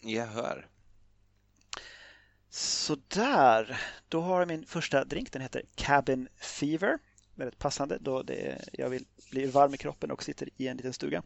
Jag 0.00 0.26
hör. 0.26 0.68
Sådär, 2.50 3.80
då 4.08 4.20
har 4.20 4.38
jag 4.38 4.48
min 4.48 4.66
första 4.66 5.04
drink. 5.04 5.32
Den 5.32 5.42
heter 5.42 5.62
Cabin 5.74 6.28
Fever. 6.36 6.98
Väldigt 7.34 7.58
passande 7.58 7.98
då 8.00 8.22
det, 8.22 8.68
jag 8.72 8.90
vill 8.90 9.06
bli 9.30 9.46
varm 9.46 9.74
i 9.74 9.76
kroppen 9.76 10.10
och 10.10 10.22
sitter 10.22 10.48
i 10.56 10.68
en 10.68 10.76
liten 10.76 10.92
stuga. 10.92 11.22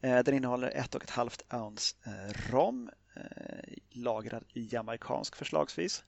Eh, 0.00 0.18
den 0.18 0.34
innehåller 0.34 0.70
ett 0.70 0.94
och 0.94 1.04
ett 1.04 1.10
halvt 1.10 1.54
ounce 1.54 1.96
eh, 2.06 2.50
rom, 2.50 2.90
eh, 3.16 3.74
lagrad 3.90 4.44
i 4.54 4.68
jamaicansk 4.72 5.36
förslagsvis 5.36 6.04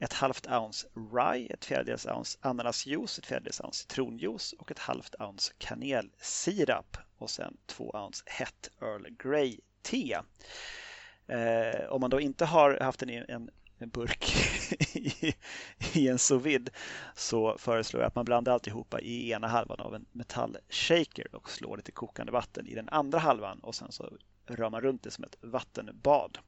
ett 0.00 0.12
halvt 0.12 0.46
ounce 0.46 0.86
rye, 1.12 1.46
ett 1.46 1.64
fjärdedels 1.64 2.06
ounce 2.06 2.38
ananasjuice, 2.40 3.18
ett 3.18 3.26
fjärdedels 3.26 3.60
ounce 3.60 3.78
citronjuice 3.78 4.52
och 4.52 4.70
ett 4.70 4.78
halvt 4.78 5.14
ounce 5.18 5.52
kanelsirap 5.58 6.96
och 7.18 7.30
sen 7.30 7.56
två 7.66 7.90
ounce 7.90 8.24
hett 8.26 8.70
Earl 8.80 9.06
Grey 9.18 9.58
te. 9.82 10.18
Eh, 11.26 11.86
om 11.88 12.00
man 12.00 12.10
då 12.10 12.20
inte 12.20 12.44
har 12.44 12.78
haft 12.80 13.00
den 13.00 13.10
i 13.10 13.24
en, 13.28 13.50
en 13.78 13.88
burk 13.88 14.34
i, 14.96 15.34
i, 15.94 16.08
en 16.08 16.18
sous 16.18 16.42
vide 16.42 16.72
så 17.14 17.58
föreslår 17.58 18.02
jag 18.02 18.08
att 18.08 18.14
man 18.14 18.24
blandar 18.24 18.52
alltihopa 18.52 19.00
i 19.00 19.30
ena 19.30 19.48
halvan 19.48 19.80
av 19.80 19.94
en 19.94 20.06
metallshaker 20.12 21.34
och 21.34 21.50
slår 21.50 21.76
lite 21.76 21.92
kokande 21.92 22.32
vatten 22.32 22.66
i 22.66 22.74
den 22.74 22.88
andra 22.88 23.18
halvan 23.18 23.58
och 23.58 23.74
sen 23.74 23.92
så 23.92 24.12
rör 24.46 24.70
man 24.70 24.80
runt 24.80 25.02
det 25.02 25.10
som 25.10 25.24
ett 25.24 25.36
vattenbad 25.40 26.38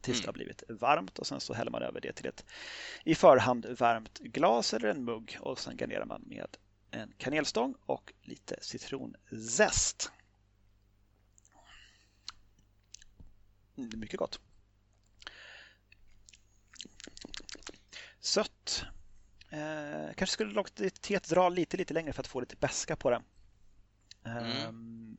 tills 0.00 0.20
det 0.20 0.26
har 0.26 0.32
mm. 0.32 0.38
blivit 0.38 0.62
varmt 0.68 1.18
och 1.18 1.26
sen 1.26 1.40
så 1.40 1.54
häller 1.54 1.70
man 1.70 1.82
över 1.82 2.00
det 2.00 2.12
till 2.12 2.26
ett 2.26 2.44
i 3.04 3.14
förhand 3.14 3.66
värmt 3.66 4.18
glas 4.18 4.74
eller 4.74 4.88
en 4.88 5.04
mugg 5.04 5.38
och 5.40 5.58
sen 5.58 5.76
garnerar 5.76 6.04
man 6.04 6.22
med 6.26 6.56
en 6.90 7.12
kanelstång 7.18 7.74
och 7.86 8.12
lite 8.22 8.56
citronzest. 8.60 10.12
Mm, 13.76 14.00
mycket 14.00 14.18
gott. 14.18 14.40
Sött. 18.20 18.84
Eh, 19.50 20.14
kanske 20.16 20.32
skulle 20.32 20.52
låtit 20.52 21.02
teet 21.02 21.28
dra 21.28 21.48
lite, 21.48 21.76
lite 21.76 21.94
längre 21.94 22.12
för 22.12 22.22
att 22.22 22.26
få 22.26 22.40
lite 22.40 22.56
beska 22.56 22.96
på 22.96 23.10
det. 23.10 23.22
Eh, 24.24 24.68
mm. 24.68 25.16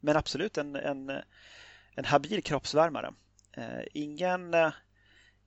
Men 0.00 0.16
absolut 0.16 0.58
en, 0.58 0.76
en, 0.76 1.10
en 1.94 2.04
habil 2.04 2.42
kroppsvärmare. 2.42 3.14
Eh, 3.56 3.84
ingen, 3.92 4.54
eh, 4.54 4.72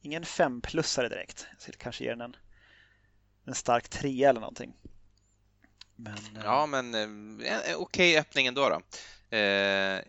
ingen 0.02 0.26
femplussare 0.26 1.10
direkt. 1.10 1.48
Jag 1.52 1.62
skulle 1.62 1.78
kanske 1.78 2.04
ge 2.04 2.10
den 2.10 2.22
en, 2.22 2.36
en 3.46 3.56
stark 3.56 3.90
trea 3.90 4.30
eller 4.30 4.40
någonting. 4.40 4.74
Men, 5.96 6.14
eh, 6.14 6.42
ja, 6.44 6.66
men 6.66 6.94
eh, 6.94 7.08
okej 7.42 7.76
okay 7.78 8.18
öppning 8.18 8.48
ändå. 8.48 8.70
Då. 8.70 8.82
Eh, 9.38 10.02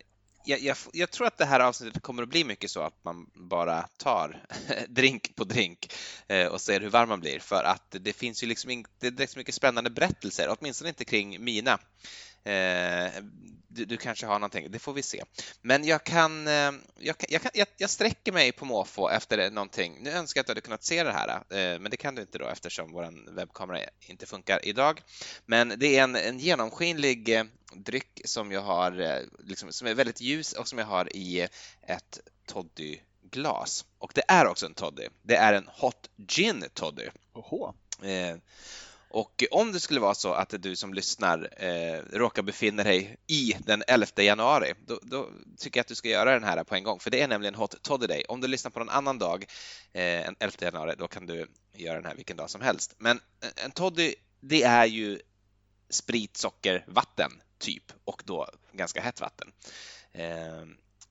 jag, 0.45 0.61
jag, 0.61 0.77
jag, 0.93 1.11
tror 1.11 1.27
att 1.27 1.39
det 1.39 1.45
här 1.45 1.61
avsnittet 1.61 2.03
kommer 2.03 2.23
att 2.23 2.29
bli 2.29 2.45
mycket 2.45 2.71
så 2.71 2.83
att 2.83 3.05
man 3.05 3.31
bara 3.35 3.83
tar 3.83 4.45
drink 4.89 5.37
på 5.37 5.45
drink 5.45 5.95
eh, 6.29 6.47
och 6.47 6.61
ser 6.61 6.81
hur 6.81 6.91
varm 6.91 7.09
man 7.09 7.21
blir 7.21 7.39
för 7.39 7.63
att 7.65 7.97
det 8.01 8.13
finns 8.13 8.43
ju 8.43 8.47
liksom 8.47 8.71
inte 8.71 9.27
så 9.27 9.39
mycket 9.39 9.55
spännande 9.55 9.91
berättelser, 9.91 10.57
åtminstone 10.59 10.89
inte 10.89 11.05
kring 11.05 11.45
mina. 11.45 11.79
Eh, 12.49 13.23
du, 13.69 13.85
du, 13.85 13.97
kanske 13.97 14.27
har 14.27 14.39
någonting, 14.39 14.71
det 14.71 14.79
får 14.79 14.93
vi 14.93 15.03
se. 15.03 15.25
Men 15.63 15.85
jag 15.85 16.05
kan, 16.05 16.47
eh, 16.47 16.73
jag, 16.99 17.17
jag, 17.29 17.43
kan, 17.43 17.51
jag, 17.55 17.67
jag 17.77 17.91
sträcker 17.91 18.33
mig 18.33 18.53
på 18.53 18.65
måfå 18.65 19.11
efter 19.11 19.51
någonting. 19.51 19.99
Nu 20.01 20.11
önskar 20.11 20.39
jag 20.39 20.43
att 20.43 20.47
du 20.47 20.51
hade 20.51 20.61
kunnat 20.61 20.85
se 20.85 21.05
det 21.05 21.13
här, 21.13 21.29
eh, 21.29 21.81
men 21.81 21.91
det 21.91 21.97
kan 21.97 22.15
du 22.15 22.23
inte 22.23 22.39
då 22.39 22.49
eftersom 22.49 22.93
vår 22.93 23.35
webbkamera 23.35 23.81
inte 24.01 24.27
funkar 24.27 24.61
idag. 24.63 25.03
Men 25.47 25.75
det 25.77 25.99
är 25.99 26.03
en, 26.03 26.17
en 26.17 26.39
genomskinlig 26.39 27.45
dryck 27.75 28.21
som 28.25 28.53
jag 28.53 28.61
har, 28.61 29.23
liksom, 29.45 29.73
som 29.73 29.87
är 29.87 29.95
väldigt 29.95 30.21
ljus 30.21 30.53
och 30.53 30.69
som 30.69 30.79
jag 30.79 30.87
har 30.87 31.17
i 31.17 31.49
ett 31.83 32.21
toddyglas. 32.47 33.85
Och 33.99 34.13
det 34.15 34.25
är 34.29 34.47
också 34.47 34.67
en 34.67 34.75
toddy. 34.75 35.09
Det 35.23 35.37
är 35.37 35.53
en 35.53 35.69
Hot 35.73 36.11
Gin 36.29 36.65
Toddy. 36.75 37.09
Oho. 37.33 37.75
Och 39.11 39.45
om 39.51 39.73
det 39.73 39.81
skulle 39.81 40.01
vara 40.01 40.15
så 40.15 40.33
att 40.33 40.55
du 40.63 40.77
som 40.77 40.95
lyssnar 40.95 41.65
eh, 41.65 42.03
råkar 42.13 42.43
befinna 42.43 42.83
dig 42.83 43.17
i 43.27 43.57
den 43.59 43.83
11 43.87 44.07
januari, 44.17 44.75
då, 44.87 44.99
då, 45.03 45.29
tycker 45.59 45.79
jag 45.79 45.83
att 45.83 45.89
du 45.89 45.95
ska 45.95 46.09
göra 46.09 46.33
den 46.33 46.45
här 46.45 46.65
på 46.65 46.75
en 46.75 46.85
gång, 46.85 47.01
för 47.01 47.11
det 47.11 47.21
är 47.21 47.29
nämligen 47.29 47.55
Hot 47.55 47.83
Toddy 47.83 48.07
Day. 48.07 48.25
Om 48.29 48.41
du 48.41 48.49
lyssnar 48.49 48.71
på 48.71 48.79
någon 48.79 48.89
annan 48.89 49.19
dag 49.19 49.47
eh, 49.93 50.27
än 50.27 50.37
11 50.39 50.57
januari, 50.61 50.95
då 50.99 51.09
kan 51.09 51.27
du 51.27 51.47
göra 51.73 51.95
den 51.95 52.07
här 52.07 52.15
vilken 52.15 52.37
dag 52.37 52.51
som 52.51 52.61
helst. 52.61 52.95
Men 52.99 53.21
eh, 53.41 53.65
en 53.65 53.71
toddy, 53.71 54.15
det 54.41 54.63
är 54.63 54.87
ju 54.87 55.21
sprit, 55.91 56.37
socker, 56.37 56.85
vatten, 56.87 57.33
typ, 57.59 57.93
och 58.05 58.23
då 58.27 58.49
ganska 58.73 59.01
hett 59.01 59.21
vatten. 59.21 59.53
Eh, 60.13 60.65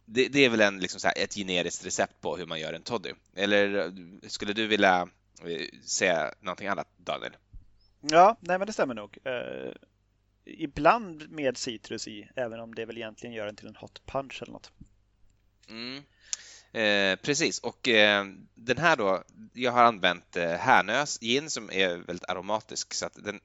det, 0.06 0.28
det, 0.28 0.46
är 0.46 0.50
väl 0.50 0.62
en, 0.62 0.80
liksom 0.80 1.00
så 1.00 1.08
här, 1.08 1.18
ett 1.18 1.34
generiskt 1.34 1.86
recept 1.86 2.22
på 2.22 2.38
hur 2.38 2.46
man 2.46 2.60
gör 2.60 2.74
en 2.74 2.84
toddy. 2.84 3.14
Eller 3.36 3.86
eh, 3.86 3.92
skulle 4.28 4.54
du 4.54 4.68
vilja 4.68 5.10
eh, 5.46 5.80
säga 5.86 6.34
någonting 6.42 6.68
annat, 6.68 6.88
Daniel? 6.98 7.32
Ja, 8.12 8.38
nej 8.40 8.58
men 8.58 8.68
det 8.68 8.74
stämmer 8.74 8.94
nog. 8.94 9.18
Uh, 9.28 9.74
ibland 10.46 11.30
med 11.30 11.58
citrus 11.58 12.08
i, 12.08 12.30
även 12.36 12.60
om 12.60 12.76
det 12.76 12.86
väl 12.86 12.98
egentligen 12.98 13.36
gör 13.36 13.46
den 13.46 13.56
till 13.56 13.68
en 13.68 13.76
hot 13.76 14.02
punch 14.06 14.42
eller 14.42 14.54
något. 14.54 14.72
Mm. 15.70 16.04
Eh, 16.72 17.20
precis, 17.20 17.60
och 17.60 17.88
eh, 17.88 18.26
den 18.56 18.78
här 18.78 18.96
då, 18.96 19.24
jag 19.54 19.72
har 19.72 19.84
använt 19.84 20.38
eh, 20.38 20.50
härnös 20.50 21.20
gin 21.20 21.50
som 21.50 21.72
är 21.72 21.96
väldigt 21.98 22.30
aromatisk 22.30 22.94
så 22.94 23.06
att 23.06 23.24
den 23.24 23.40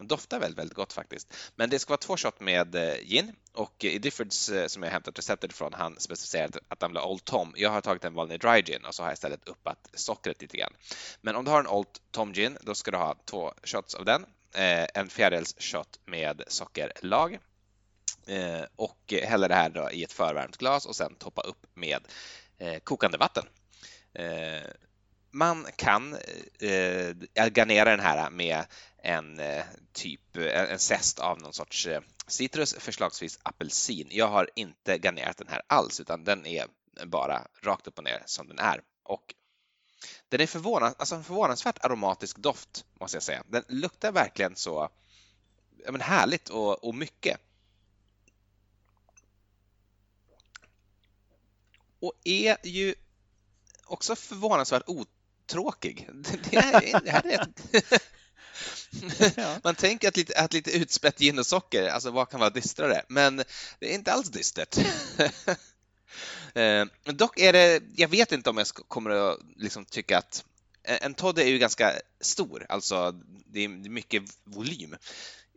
den 0.00 0.08
doftar 0.08 0.40
väldigt, 0.40 0.58
väldigt 0.58 0.76
gott 0.76 0.92
faktiskt. 0.92 1.34
Men 1.56 1.70
det 1.70 1.78
ska 1.78 1.90
vara 1.90 1.98
två 1.98 2.16
shot 2.16 2.40
med 2.40 2.74
eh, 2.74 2.94
gin 3.02 3.32
och 3.52 3.84
eh, 3.84 3.90
i 3.90 3.98
Diffords 3.98 4.48
eh, 4.48 4.66
som 4.66 4.82
jag 4.82 4.90
hämtat 4.90 5.18
receptet 5.18 5.52
ifrån, 5.52 5.72
han 5.72 6.00
specificerade 6.00 6.58
att 6.68 6.82
han 6.82 6.90
vill 6.90 6.98
ha 6.98 7.06
Old 7.06 7.24
Tom. 7.24 7.54
Jag 7.56 7.70
har 7.70 7.80
tagit 7.80 8.04
en 8.04 8.14
vanlig 8.14 8.40
dry 8.40 8.62
gin 8.62 8.84
och 8.84 8.94
så 8.94 9.02
har 9.02 9.08
jag 9.08 9.14
istället 9.14 9.48
uppat 9.48 9.88
sockret 9.94 10.42
lite 10.42 10.56
grann. 10.56 10.72
Men 11.20 11.36
om 11.36 11.44
du 11.44 11.50
har 11.50 11.60
en 11.60 11.66
Old 11.66 11.86
Tom 12.10 12.32
gin, 12.32 12.58
då 12.60 12.74
ska 12.74 12.90
du 12.90 12.96
ha 12.96 13.16
två 13.24 13.52
shots 13.64 13.94
av 13.94 14.04
den, 14.04 14.26
en 14.94 15.08
fjärdedels 15.08 15.54
shot 15.58 16.00
med 16.04 16.42
sockerlag 16.48 17.38
och 18.76 19.14
hälla 19.22 19.48
det 19.48 19.54
här 19.54 19.70
då 19.70 19.90
i 19.90 20.04
ett 20.04 20.12
förvärmt 20.12 20.56
glas 20.56 20.86
och 20.86 20.96
sen 20.96 21.14
toppa 21.14 21.42
upp 21.42 21.66
med 21.74 22.00
kokande 22.84 23.18
vatten. 23.18 23.44
Man 25.30 25.66
kan 25.76 26.14
eh, 26.58 27.14
garnera 27.48 27.90
den 27.90 28.00
här 28.00 28.30
med 28.30 28.64
en 29.02 29.40
eh, 29.40 29.64
typ 29.92 30.36
eh, 30.36 30.72
en 30.72 30.78
zest 30.78 31.18
av 31.18 31.40
någon 31.40 31.52
sorts 31.52 31.86
eh, 31.86 32.00
citrus, 32.26 32.74
förslagsvis 32.78 33.38
apelsin. 33.42 34.08
Jag 34.10 34.28
har 34.28 34.50
inte 34.54 34.98
garnerat 34.98 35.36
den 35.36 35.48
här 35.48 35.62
alls, 35.66 36.00
utan 36.00 36.24
den 36.24 36.46
är 36.46 36.66
bara 37.06 37.46
rakt 37.62 37.86
upp 37.86 37.98
och 37.98 38.04
ner 38.04 38.22
som 38.26 38.48
den 38.48 38.58
är. 38.58 38.82
Och 39.02 39.34
den 40.28 40.40
är 40.40 40.46
förvånans, 40.46 40.94
alltså 40.98 41.14
en 41.14 41.24
förvånansvärt 41.24 41.84
aromatisk 41.84 42.38
doft, 42.38 42.84
måste 43.00 43.16
jag 43.16 43.22
säga. 43.22 43.44
Den 43.48 43.64
luktar 43.68 44.12
verkligen 44.12 44.56
så 44.56 44.90
ja, 45.84 45.92
men 45.92 46.00
härligt 46.00 46.48
och, 46.48 46.84
och 46.84 46.94
mycket. 46.94 47.40
Och 52.00 52.12
är 52.24 52.56
ju 52.66 52.94
också 53.84 54.16
förvånansvärt 54.16 54.82
otråkig. 55.50 56.08
Det, 56.50 56.56
är, 56.56 57.00
det 57.00 57.10
här 57.10 57.26
är 57.26 57.42
ett, 57.42 58.02
Man 59.64 59.74
tänker 59.74 60.08
att 60.08 60.16
lite, 60.16 60.40
att 60.40 60.52
lite 60.52 60.70
utspätt 60.70 61.18
gin 61.18 61.38
och 61.38 61.46
socker, 61.46 61.88
alltså 61.88 62.10
vad 62.10 62.28
kan 62.28 62.40
vara 62.40 62.50
dystrare? 62.50 63.02
Men 63.08 63.36
det 63.78 63.90
är 63.90 63.94
inte 63.94 64.12
alls 64.12 64.28
dystert. 64.28 64.78
eh, 66.54 66.84
dock 67.04 67.38
är 67.40 67.52
det, 67.52 67.82
jag 67.96 68.08
vet 68.08 68.32
inte 68.32 68.50
om 68.50 68.58
jag 68.58 68.66
kommer 68.66 69.10
att 69.10 69.38
liksom 69.56 69.84
tycka 69.84 70.18
att 70.18 70.44
en 70.82 71.14
toddy 71.14 71.42
är 71.42 71.46
ju 71.46 71.58
ganska 71.58 71.92
stor, 72.20 72.66
alltså 72.68 73.12
det 73.46 73.64
är 73.64 73.68
mycket 73.68 74.22
volym. 74.44 74.96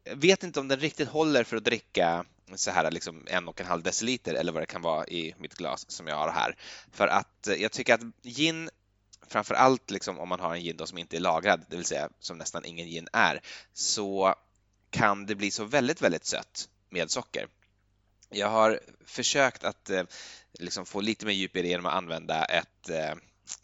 Jag 0.03 0.15
vet 0.15 0.43
inte 0.43 0.59
om 0.59 0.67
den 0.67 0.79
riktigt 0.79 1.09
håller 1.09 1.43
för 1.43 1.57
att 1.57 1.63
dricka 1.63 2.25
så 2.55 2.71
här 2.71 2.91
liksom 2.91 3.27
en 3.27 3.47
och 3.47 3.61
en 3.61 3.67
halv 3.67 3.83
deciliter 3.83 4.33
eller 4.33 4.51
vad 4.51 4.61
det 4.61 4.65
kan 4.65 4.81
vara 4.81 5.07
i 5.07 5.35
mitt 5.37 5.53
glas 5.53 5.91
som 5.91 6.07
jag 6.07 6.15
har 6.15 6.31
här. 6.31 6.55
För 6.91 7.07
att 7.07 7.49
jag 7.57 7.71
tycker 7.71 7.93
att 7.93 8.01
gin 8.23 8.69
framför 9.33 9.55
allt 9.55 9.91
liksom 9.91 10.19
om 10.19 10.29
man 10.29 10.39
har 10.39 10.55
en 10.55 10.61
gin 10.61 10.79
som 10.85 10.97
inte 10.97 11.17
är 11.17 11.19
lagrad, 11.19 11.65
det 11.69 11.75
vill 11.75 11.85
säga 11.85 12.09
som 12.19 12.37
nästan 12.37 12.65
ingen 12.65 12.87
gin 12.87 13.07
är, 13.13 13.41
så 13.73 14.35
kan 14.89 15.25
det 15.25 15.35
bli 15.35 15.51
så 15.51 15.63
väldigt, 15.63 16.01
väldigt 16.01 16.25
sött 16.25 16.69
med 16.89 17.11
socker. 17.11 17.47
Jag 18.29 18.49
har 18.49 18.79
försökt 19.05 19.63
att 19.63 19.89
eh, 19.89 20.03
liksom 20.59 20.85
få 20.85 21.01
lite 21.01 21.25
mer 21.25 21.33
djup 21.33 21.55
i 21.55 21.61
det 21.61 21.67
genom 21.67 21.85
att 21.85 21.93
använda 21.93 22.45
ett 22.45 22.89
eh, 22.89 23.15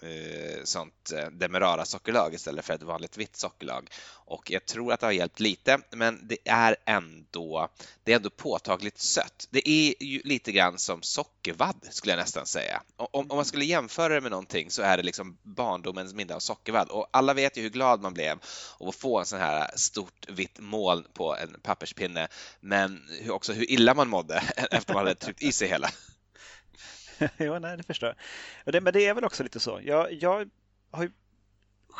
eh, 0.01 0.63
sånt 0.63 1.11
eh, 1.11 1.27
Demerara 1.31 1.85
sockerlag 1.85 2.33
istället 2.33 2.65
för 2.65 2.73
ett 2.73 2.83
vanligt 2.83 3.17
vitt 3.17 3.35
sockerlag. 3.35 3.89
Och 4.29 4.51
jag 4.51 4.65
tror 4.65 4.93
att 4.93 4.99
det 4.99 5.05
har 5.05 5.11
hjälpt 5.11 5.39
lite, 5.39 5.79
men 5.91 6.27
det 6.27 6.37
är 6.45 6.75
ändå, 6.85 7.69
det 8.03 8.11
är 8.11 8.15
ändå 8.15 8.29
påtagligt 8.29 8.99
sött. 8.99 9.47
Det 9.49 9.69
är 9.69 10.03
ju 10.03 10.21
lite 10.23 10.51
grann 10.51 10.77
som 10.77 11.01
sockervadd 11.01 11.87
skulle 11.89 12.11
jag 12.11 12.19
nästan 12.19 12.45
säga. 12.45 12.81
Om, 12.97 13.31
om 13.31 13.35
man 13.35 13.45
skulle 13.45 13.65
jämföra 13.65 14.13
det 14.13 14.21
med 14.21 14.31
någonting 14.31 14.71
så 14.71 14.81
är 14.81 14.97
det 14.97 15.03
liksom 15.03 15.37
barndomens 15.43 16.13
middag 16.13 16.35
av 16.35 16.39
sockervadd. 16.39 16.89
Och 16.89 17.07
alla 17.11 17.33
vet 17.33 17.57
ju 17.57 17.61
hur 17.61 17.69
glad 17.69 18.01
man 18.01 18.13
blev 18.13 18.39
av 18.77 18.87
att 18.87 18.95
få 18.95 19.19
en 19.19 19.25
sån 19.25 19.39
här 19.39 19.71
stort 19.75 20.29
vitt 20.29 20.59
moln 20.59 21.05
på 21.13 21.35
en 21.35 21.59
papperspinne, 21.61 22.27
men 22.59 23.01
också 23.29 23.53
hur 23.53 23.71
illa 23.71 23.93
man 23.93 24.09
mådde 24.09 24.43
efter 24.71 24.93
man 24.93 25.03
hade 25.03 25.15
tryckt 25.15 25.43
i 25.43 25.51
sig 25.51 25.67
hela. 25.67 25.89
jo, 27.37 27.59
nej, 27.59 27.77
det 27.77 27.83
förstår 27.83 28.15
jag. 28.65 28.73
Det, 28.73 28.81
men 28.81 28.93
det 28.93 29.05
är 29.05 29.13
väl 29.13 29.23
också 29.23 29.43
lite 29.43 29.59
så. 29.59 29.79
Jag, 29.83 30.13
jag 30.13 30.49
har 30.91 31.03
ju, 31.03 31.11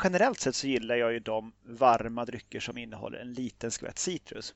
generellt 0.04 0.40
sett 0.40 0.54
så 0.54 0.66
gillar 0.66 0.96
jag 0.96 1.12
ju 1.12 1.18
de 1.18 1.52
varma 1.62 2.24
drycker 2.24 2.60
som 2.60 2.78
innehåller 2.78 3.18
en 3.18 3.32
liten 3.32 3.70
skvätt 3.70 3.98
citrus. 3.98 4.54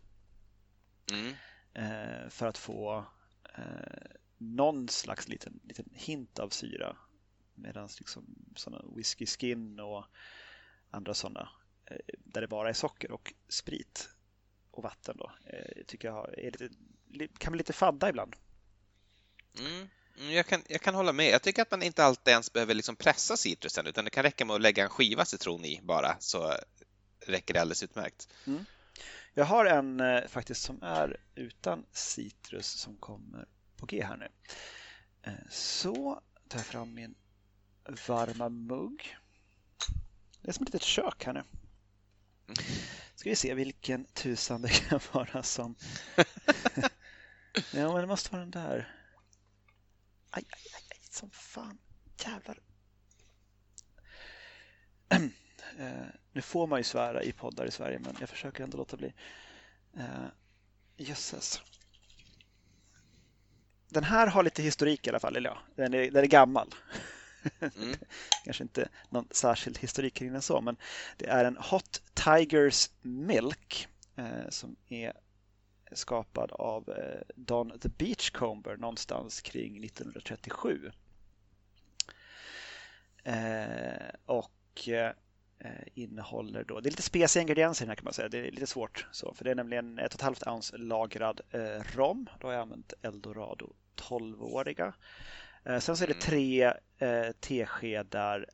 Mm. 1.13 1.35
Eh, 1.75 2.29
för 2.29 2.47
att 2.47 2.59
få 2.59 3.05
eh, 3.55 4.11
någon 4.39 4.89
slags 4.89 5.29
liten, 5.29 5.61
liten 5.65 5.91
hint 5.93 6.39
av 6.39 6.49
syra. 6.49 6.97
Medan 7.55 7.89
liksom 7.99 8.27
sådana 8.57 8.85
whisky 8.97 9.27
skin 9.27 9.81
och 9.81 10.05
andra 10.91 11.15
sådana 11.15 11.49
eh, 11.87 11.97
där 12.19 12.41
det 12.41 12.49
bara 12.49 12.69
är 12.69 12.73
socker 12.73 13.11
och 13.11 13.35
sprit 13.49 14.09
och 14.71 14.83
vatten 14.83 15.17
då 15.17 15.33
eh, 15.47 15.85
tycker 15.87 16.09
jag 16.09 16.39
är 16.39 16.51
lite, 17.09 17.39
kan 17.39 17.53
bli 17.53 17.59
lite 17.59 17.73
fadda 17.73 18.09
ibland. 18.09 18.37
Mm. 19.59 19.89
Mm, 20.19 20.33
jag 20.33 20.47
kan, 20.47 20.63
jag 20.69 20.81
kan 20.81 20.95
hålla 20.95 21.13
med. 21.13 21.27
Jag 21.27 21.43
tycker 21.43 21.63
att 21.63 21.71
man 21.71 21.83
inte 21.83 22.05
alltid 22.05 22.33
ens 22.33 22.53
behöver 22.53 22.75
liksom 22.75 22.97
pressa 22.97 23.37
citrusen 23.37 23.87
utan 23.87 24.05
det 24.05 24.11
kan 24.11 24.23
räcka 24.23 24.45
med 24.45 24.57
att 24.57 24.63
lägga 24.63 24.83
en 24.83 24.89
skiva 24.89 25.25
citron 25.25 25.65
i 25.65 25.81
bara 25.83 26.17
så 26.21 26.55
räcker 27.27 27.55
det 27.55 27.61
alldeles 27.61 27.83
utmärkt. 27.83 28.29
Mm. 28.47 28.65
Jag 29.35 29.45
har 29.45 29.65
en 29.67 30.01
eh, 30.01 30.27
faktiskt 30.29 30.63
som 30.63 30.83
är 30.83 31.17
utan 31.35 31.87
citrus 31.93 32.67
som 32.67 32.97
kommer 32.97 33.47
på 33.77 33.87
G 33.87 34.05
här 34.05 34.17
nu. 34.17 34.29
Eh, 35.23 35.33
så 35.51 36.23
tar 36.49 36.59
jag 36.59 36.67
fram 36.67 36.95
min 36.95 37.15
varma 38.07 38.49
mugg. 38.49 39.17
Det 40.43 40.49
är 40.49 40.53
som 40.53 40.63
ett 40.63 40.73
litet 40.73 40.89
kök 40.89 41.25
här 41.25 41.33
nu. 41.33 41.41
Mm. 41.41 42.57
Ska 43.15 43.31
vi 43.31 43.37
se 43.37 43.55
vilken 43.55 44.05
tusan 44.05 44.63
det 44.63 44.69
kan 44.69 45.01
vara 45.13 45.43
som... 45.43 45.75
ja, 47.55 47.93
men 47.93 47.95
det 47.95 48.07
måste 48.07 48.31
vara 48.33 48.41
den 48.41 48.51
där. 48.51 49.04
Aj, 50.37 50.45
aj, 50.51 50.63
aj, 50.75 50.83
trist 50.89 51.13
som 51.13 51.31
fan. 51.31 51.79
Jävlar. 52.25 52.59
Eh, 55.79 56.07
nu 56.33 56.43
får 56.43 56.67
man 56.67 56.81
ju 56.81 56.85
svära 56.85 57.23
i 57.23 57.33
poddar 57.33 57.67
i 57.67 57.71
Sverige, 57.71 57.99
men 57.99 58.17
jag 58.21 58.29
försöker 58.29 58.65
ändå 58.65 58.77
låta 58.77 58.97
bli. 58.97 59.13
Uh, 59.97 60.27
jösses. 60.97 61.63
Den 63.89 64.05
här 64.05 64.27
har 64.27 64.43
lite 64.43 64.63
historik 64.63 65.07
i 65.07 65.11
alla 65.11 65.21
fall, 65.21 65.37
eller 65.37 65.51
ja, 65.51 65.59
den 65.75 65.95
är, 65.95 66.11
den 66.11 66.25
är 66.25 66.29
gammal. 66.29 66.75
Mm. 67.61 67.95
Kanske 68.45 68.63
inte 68.63 68.89
någon 69.09 69.29
särskild 69.31 69.79
historik 69.79 70.15
kring 70.15 70.33
den 70.33 70.43
så, 70.43 70.61
men 70.61 70.77
det 71.17 71.27
är 71.27 71.45
en 71.45 71.57
Hot 71.57 72.03
Tigers 72.15 72.91
Milk 73.03 73.89
eh, 74.17 74.49
som 74.49 74.77
är 74.89 75.13
skapad 75.97 76.53
av 76.53 76.89
eh, 76.89 77.21
Don 77.35 77.79
the 77.79 77.89
Beachcomber 77.89 78.77
någonstans 78.77 79.41
kring 79.41 79.85
1937. 79.85 80.91
Eh, 83.25 83.35
och 84.27 84.89
eh, 84.89 85.13
innehåller 85.95 86.65
då, 86.65 86.81
det 86.81 86.89
är 86.89 86.91
lite 86.91 87.03
speciella 87.03 87.43
ingredienser 87.43 87.87
här 87.87 87.95
kan 87.95 88.05
man 88.05 88.13
säga, 88.13 88.29
det 88.29 88.39
är 88.39 88.51
lite 88.51 88.67
svårt 88.67 89.07
så, 89.13 89.35
för 89.35 89.45
det 89.45 89.51
är 89.51 89.55
nämligen 89.55 89.99
ett 89.99 90.15
och 90.15 90.21
ett 90.21 90.25
halvt 90.25 90.47
ounce 90.47 90.77
lagrad 90.77 91.41
rom. 91.95 92.29
Då 92.41 92.47
har 92.47 92.53
jag 92.53 92.63
använt 92.63 92.93
Eldorado 93.03 93.73
12-åriga. 93.97 94.95
Eh, 95.65 95.79
sen 95.79 95.97
så 95.97 96.05
är 96.05 96.09
det 96.09 96.15
mm. 96.15 96.21
tre 96.21 96.73
teskedar 97.41 98.47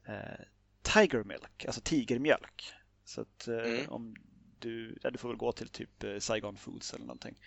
Tiger 0.82 1.24
Milk, 1.24 1.64
alltså 1.64 1.80
tigermjölk. 1.80 2.72
Så 3.04 3.20
att 3.20 3.46
mm. 3.46 3.88
om 3.88 4.16
du, 4.60 4.98
ja, 5.02 5.10
du 5.10 5.18
får 5.18 5.28
väl 5.28 5.38
gå 5.38 5.52
till 5.52 5.68
typ 5.68 6.04
eh, 6.04 6.18
Saigon 6.18 6.56
Foods 6.56 6.94
eller 6.94 7.04
någonting. 7.04 7.40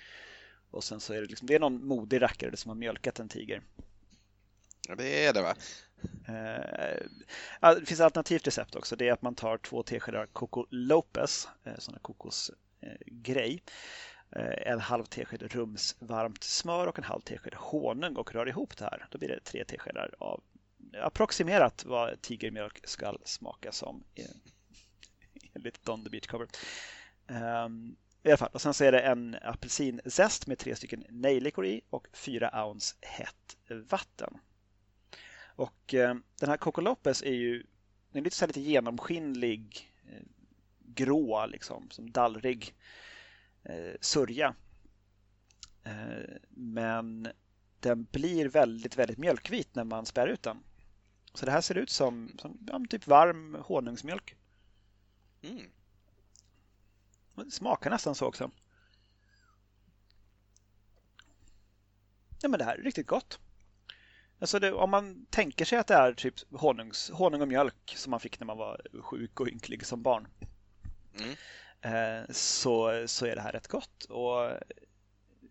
Och 0.71 0.83
sen 0.83 0.99
så 0.99 1.13
är 1.13 1.21
det 1.21 1.27
liksom, 1.27 1.47
det 1.47 1.55
är 1.55 1.59
någon 1.59 1.87
modig 1.87 2.21
rackare 2.21 2.57
som 2.57 2.69
har 2.69 2.75
mjölkat 2.75 3.19
en 3.19 3.29
tiger. 3.29 3.61
Ja, 4.87 4.95
det 4.95 5.25
är 5.25 5.33
det 5.33 5.41
va? 5.41 5.55
Uh, 6.29 7.75
det 7.79 7.85
finns 7.85 7.99
ett 7.99 8.05
alternativt 8.05 8.47
recept 8.47 8.75
också. 8.75 8.95
Det 8.95 9.07
är 9.07 9.13
att 9.13 9.21
man 9.21 9.35
tar 9.35 9.57
två 9.57 9.83
teskedar 9.83 10.25
Coco 10.25 10.65
Lopez, 10.69 11.47
uh, 11.67 11.73
sån 11.77 11.99
kokosgrej. 12.01 13.63
Uh, 14.35 14.67
en 14.67 14.79
halv 14.79 15.03
tesked 15.03 15.53
rumsvarmt 15.53 16.43
smör 16.43 16.87
och 16.87 16.97
en 16.97 17.03
halv 17.03 17.21
tesked 17.21 17.53
honung 17.53 18.15
och 18.15 18.33
rör 18.33 18.49
ihop 18.49 18.77
det 18.77 18.85
här. 18.85 19.07
Då 19.11 19.17
blir 19.17 19.29
det 19.29 19.39
tre 19.39 19.65
teskedar 19.65 20.15
av 20.19 20.43
approximerat 21.01 21.85
vad 21.85 22.21
tigermjölk 22.21 22.79
ska 22.83 23.17
smaka 23.23 23.71
som 23.71 24.03
enligt 25.53 25.85
Don 25.85 26.03
the 26.03 26.09
Beach 26.09 26.27
Cover. 26.27 26.47
Um, 27.27 27.95
I 28.23 28.29
alla 28.29 28.37
fall, 28.37 28.49
och 28.53 28.61
sen 28.61 28.73
så 28.73 28.83
är 28.83 28.91
det 28.91 28.99
en 28.99 29.37
apelsinzest 29.41 30.47
med 30.47 30.57
tre 30.57 30.75
stycken 30.75 31.03
nejlikor 31.09 31.65
i 31.65 31.81
och 31.89 32.07
fyra 32.13 32.65
ounce 32.65 32.95
hett 33.01 33.57
vatten. 33.89 34.37
Och 35.55 35.93
eh, 35.93 36.15
den 36.39 36.49
här 36.49 36.57
Coco 36.57 36.81
Lopez 36.81 37.23
är 37.23 37.33
ju 37.33 37.63
den 38.13 38.19
är 38.19 38.23
lite, 38.23 38.35
så 38.35 38.47
lite 38.47 38.61
genomskinlig, 38.61 39.93
eh, 40.09 40.23
grå, 40.79 41.45
liksom, 41.45 41.89
som 41.89 42.11
dallrig 42.11 42.75
eh, 43.63 43.93
sörja. 44.01 44.55
Eh, 45.83 46.35
men 46.49 47.27
den 47.79 48.03
blir 48.03 48.49
väldigt, 48.49 48.97
väldigt 48.97 49.17
mjölkvit 49.17 49.75
när 49.75 49.83
man 49.83 50.05
spär 50.05 50.27
ut 50.27 50.43
den. 50.43 50.57
Så 51.33 51.45
det 51.45 51.51
här 51.51 51.61
ser 51.61 51.77
ut 51.77 51.89
som, 51.89 52.31
som 52.37 52.57
ja, 52.67 52.85
typ 52.89 53.07
varm 53.07 53.55
honungsmjölk. 53.55 54.35
Mm. 55.41 55.69
Det 57.35 57.51
smakar 57.51 57.89
nästan 57.89 58.15
så 58.15 58.25
också. 58.25 58.51
Ja, 62.41 62.49
men 62.49 62.57
det 62.57 62.65
här 62.65 62.77
är 62.77 62.83
riktigt 62.83 63.07
gott. 63.07 63.39
Alltså 64.39 64.59
det, 64.59 64.73
om 64.73 64.89
man 64.89 65.25
tänker 65.29 65.65
sig 65.65 65.77
att 65.77 65.87
det 65.87 65.93
är 65.93 66.13
typ 66.13 66.35
honungs, 66.51 67.09
honung 67.09 67.41
och 67.41 67.47
mjölk 67.47 67.93
som 67.95 68.11
man 68.11 68.19
fick 68.19 68.39
när 68.39 68.45
man 68.45 68.57
var 68.57 68.81
sjuk 69.01 69.39
och 69.39 69.47
ynklig 69.47 69.85
som 69.85 70.01
barn. 70.01 70.27
Mm. 71.19 71.35
Eh, 71.81 72.25
så, 72.29 73.03
så 73.07 73.25
är 73.25 73.35
det 73.35 73.41
här 73.41 73.51
rätt 73.51 73.67
gott. 73.67 74.03
Och 74.03 74.51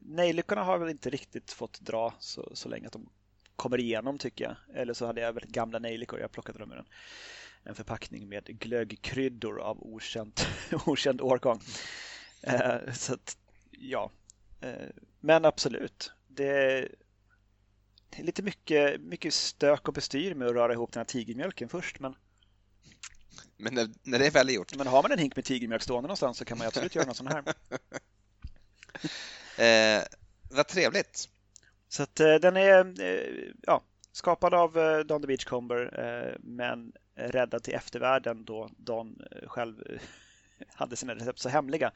nejlikorna 0.00 0.64
har 0.64 0.78
väl 0.78 0.88
inte 0.88 1.10
riktigt 1.10 1.52
fått 1.52 1.80
dra 1.80 2.14
så, 2.18 2.50
så 2.54 2.68
länge 2.68 2.86
att 2.86 2.92
de 2.92 3.08
kommer 3.62 3.80
igenom 3.80 4.18
tycker 4.18 4.44
jag. 4.44 4.80
Eller 4.80 4.94
så 4.94 5.06
hade 5.06 5.20
jag 5.20 5.32
väldigt 5.32 5.52
gamla 5.52 5.78
nejlikor. 5.78 6.20
Jag 6.20 6.32
plockade 6.32 6.58
dem 6.58 6.72
ur 6.72 6.78
en, 6.78 6.86
en 7.64 7.74
förpackning 7.74 8.28
med 8.28 8.44
glöggkryddor 8.44 9.60
av 9.60 9.82
okänd, 9.82 10.40
okänd 10.86 11.20
årgång. 11.20 11.60
Eh, 12.42 12.92
så 12.92 13.14
att, 13.14 13.36
ja. 13.70 14.10
Eh, 14.60 14.88
men 15.20 15.44
absolut. 15.44 16.12
Det, 16.28 16.46
är 18.10 18.22
lite 18.22 18.42
mycket, 18.42 19.00
mycket 19.00 19.34
stök 19.34 19.88
och 19.88 19.94
bestyr 19.94 20.34
med 20.34 20.48
att 20.48 20.54
röra 20.54 20.72
ihop 20.72 20.92
den 20.92 21.00
här 21.00 21.04
tigermjölken 21.04 21.68
först. 21.68 22.00
Men, 22.00 22.14
men 23.56 23.74
när, 23.74 23.88
när 24.02 24.18
det 24.18 24.26
är 24.26 24.30
väl 24.30 24.54
gjort. 24.54 24.76
Men 24.76 24.86
har 24.86 25.02
man 25.02 25.12
en 25.12 25.18
hink 25.18 25.36
med 25.36 25.44
tigermjölk 25.44 25.82
stående 25.82 26.06
någonstans 26.06 26.38
så 26.38 26.44
kan 26.44 26.58
man 26.58 26.66
absolut 26.66 26.94
göra 26.94 27.06
något 27.06 27.16
sånt 27.16 27.32
här. 27.32 27.44
eh, 29.98 30.04
vad 30.50 30.68
trevligt. 30.68 31.28
Så 31.92 32.02
att 32.02 32.20
eh, 32.20 32.34
den 32.34 32.56
är 32.56 33.00
eh, 33.02 33.52
ja, 33.62 33.82
skapad 34.12 34.54
av 34.54 34.78
eh, 34.78 34.98
Don 34.98 35.20
the 35.20 35.26
Beachcomber 35.26 36.36
men 36.40 36.92
räddad 37.14 37.62
till 37.62 37.74
eftervärlden 37.74 38.44
då 38.44 38.70
Don 38.76 39.22
själv 39.46 39.84
hade 40.74 40.96
sina 40.96 41.14
recept 41.14 41.38
så 41.38 41.48
hemliga. 41.48 41.92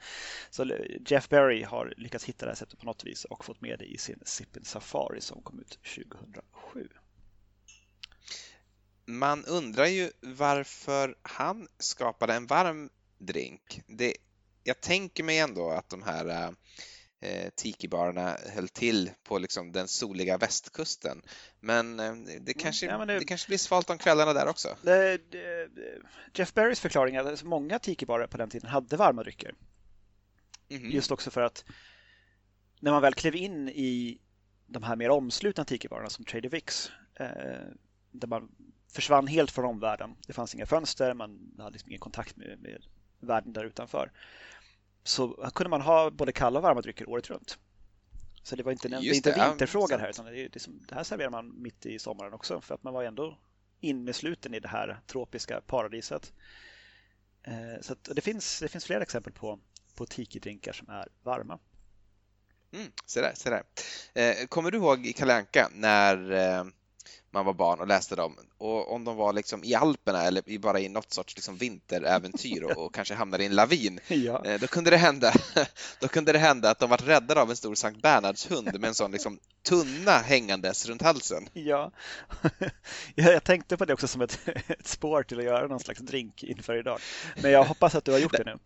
Så 0.49 0.65
Jeff 1.05 1.29
Berry 1.29 1.63
har 1.63 1.93
lyckats 1.97 2.25
hitta 2.25 2.45
det 2.45 2.51
receptet 2.51 2.79
på 2.79 2.85
något 2.85 3.03
vis 3.03 3.25
och 3.25 3.45
fått 3.45 3.61
med 3.61 3.79
det 3.79 3.85
i 3.85 3.97
sin 3.97 4.19
Sippin 4.25 4.65
Safari 4.65 5.21
som 5.21 5.41
kom 5.41 5.59
ut 5.59 5.79
2007. 5.95 6.89
Man 9.05 9.45
undrar 9.45 9.85
ju 9.85 10.11
varför 10.21 11.15
han 11.21 11.67
skapade 11.79 12.33
en 12.33 12.47
varm 12.47 12.89
drink. 13.17 13.81
Det, 13.87 14.13
jag 14.63 14.81
tänker 14.81 15.23
mig 15.23 15.39
ändå 15.39 15.69
att 15.69 15.89
de 15.89 16.03
här 16.03 16.55
eh, 17.19 17.49
tikibarerna 17.55 18.37
höll 18.55 18.69
till 18.69 19.11
på 19.23 19.37
liksom 19.37 19.71
den 19.71 19.87
soliga 19.87 20.37
västkusten. 20.37 21.21
Men 21.59 21.99
eh, 21.99 22.13
det, 22.13 22.33
mm, 22.33 22.53
kanske, 22.59 22.85
ja, 22.85 22.97
men 22.97 23.07
det, 23.07 23.19
det, 23.19 23.25
kanske 23.25 23.47
blir 23.47 23.57
svalt 23.57 23.89
om 23.89 23.97
kvällarna 23.97 24.33
där 24.33 24.47
också. 24.47 24.77
Det, 24.81 25.19
Jeff 26.33 26.53
Berrys 26.53 26.79
förklaring 26.79 27.15
är 27.15 27.33
att 27.33 27.43
många 27.43 27.79
tikibarer 27.79 28.27
på 28.27 28.37
den 28.37 28.49
tiden 28.49 28.69
hade 28.69 28.97
varma 28.97 29.23
drycker. 29.23 29.55
Mm 30.69 30.83
-hmm. 30.83 30.91
Just 30.91 31.11
också 31.11 31.31
för 31.31 31.41
att 31.41 31.65
när 32.79 32.91
man 32.91 33.01
väl 33.01 33.13
klev 33.13 33.35
in 33.35 33.69
i 33.69 34.19
de 34.67 34.83
här 34.83 34.95
mer 34.95 35.09
omslutna 35.09 35.65
tikibarerna 35.65 36.09
som 36.09 36.25
Trader 36.25 36.49
Vicks 36.49 36.91
eh, 37.19 37.27
där 38.11 38.27
man 38.27 38.51
försvann 38.91 39.27
helt 39.27 39.51
från 39.51 39.65
omvärlden. 39.65 40.15
Det 40.27 40.33
fanns 40.33 40.55
inga 40.55 40.65
fönster, 40.65 41.13
man 41.13 41.53
hade 41.57 41.71
liksom 41.71 41.89
ingen 41.89 41.99
kontakt 41.99 42.37
med, 42.37 42.59
med 42.61 42.83
världen 43.19 43.53
där 43.53 43.63
utanför 43.63 44.11
så 45.07 45.51
kunde 45.53 45.69
man 45.69 45.81
ha 45.81 46.11
både 46.11 46.31
kalla 46.31 46.59
och 46.59 46.63
varma 46.63 46.81
drycker 46.81 47.09
året 47.09 47.29
runt. 47.29 47.57
Så 48.43 48.55
det 48.55 48.63
var 48.63 48.71
inte 48.71 48.87
en, 48.87 49.03
inte 49.03 49.31
en 49.31 49.49
vinterfråga 49.49 49.95
ja, 49.95 49.99
här, 49.99 50.09
utan 50.09 50.25
det, 50.25 50.47
det, 50.47 50.67
det, 50.87 50.95
här 50.95 51.03
serverar 51.03 51.29
man 51.29 51.61
mitt 51.61 51.85
i 51.85 51.99
sommaren 51.99 52.33
också 52.33 52.61
för 52.61 52.75
att 52.75 52.83
man 52.83 52.93
var 52.93 53.03
ändå 53.03 53.37
innesluten 53.79 54.53
i 54.53 54.59
det 54.59 54.67
här 54.67 54.99
tropiska 55.07 55.61
paradiset. 55.61 56.33
Eh, 57.43 57.81
så 57.81 57.95
det, 58.13 58.21
finns, 58.21 58.59
det 58.59 58.67
finns 58.67 58.85
flera 58.85 59.01
exempel 59.01 59.33
på, 59.33 59.59
på 59.95 60.05
tiki-drinkar 60.05 60.73
som 60.73 60.89
är 60.89 61.07
varma. 61.23 61.59
Mm, 62.71 62.91
se 63.05 63.21
där, 63.21 63.33
se 63.35 63.49
där. 63.49 63.63
Eh, 64.13 64.47
kommer 64.47 64.71
du 64.71 64.77
ihåg 64.77 65.05
i 65.05 65.13
Kalle 65.13 65.35
Anka 65.35 65.69
när 65.73 66.31
eh, 66.31 66.63
man 67.31 67.45
var 67.45 67.53
barn 67.53 67.79
och 67.79 67.87
läste 67.87 68.15
dem. 68.15 68.37
Och 68.57 68.93
om 68.93 69.03
de 69.03 69.15
var 69.15 69.33
liksom 69.33 69.63
i 69.63 69.75
Alperna 69.75 70.23
eller 70.23 70.59
bara 70.59 70.79
i 70.79 70.89
något 70.89 71.13
sorts 71.13 71.35
liksom 71.35 71.57
vinteräventyr 71.57 72.63
och, 72.63 72.85
och 72.85 72.93
kanske 72.93 73.13
hamnade 73.13 73.43
i 73.43 73.45
en 73.45 73.55
lavin, 73.55 73.99
ja. 74.07 74.45
Eh, 74.45 74.59
då, 74.59 74.67
kunde 74.67 74.89
det 74.89 74.97
hända, 74.97 75.33
då 75.99 76.07
kunde 76.07 76.31
det 76.31 76.39
hända 76.39 76.69
att 76.69 76.79
de 76.79 76.89
var 76.89 76.97
räddade 76.97 77.41
av 77.41 77.49
en 77.49 77.55
stor 77.55 77.75
Sankt 77.75 78.01
Bernhards 78.01 78.51
hund 78.51 78.79
med 78.79 78.87
en 78.87 78.95
sån 78.95 79.11
liksom 79.11 79.39
tunna 79.63 80.17
hängandes 80.17 80.85
runt 80.85 81.01
halsen. 81.01 81.49
Ja, 81.53 81.91
jag 83.15 83.43
tänkte 83.43 83.77
på 83.77 83.85
det 83.85 83.93
också 83.93 84.07
som 84.07 84.21
ett, 84.21 84.39
ett 84.67 84.87
spår 84.87 85.23
till 85.23 85.39
att 85.39 85.45
göra 85.45 85.67
någon 85.67 85.79
slags 85.79 85.99
drink 85.99 86.43
inför 86.43 86.75
idag. 86.75 86.99
Men 87.41 87.51
jag 87.51 87.63
hoppas 87.63 87.95
att 87.95 88.05
du 88.05 88.11
har 88.11 88.19
gjort 88.19 88.37
det 88.37 88.43
nu. 88.45 88.57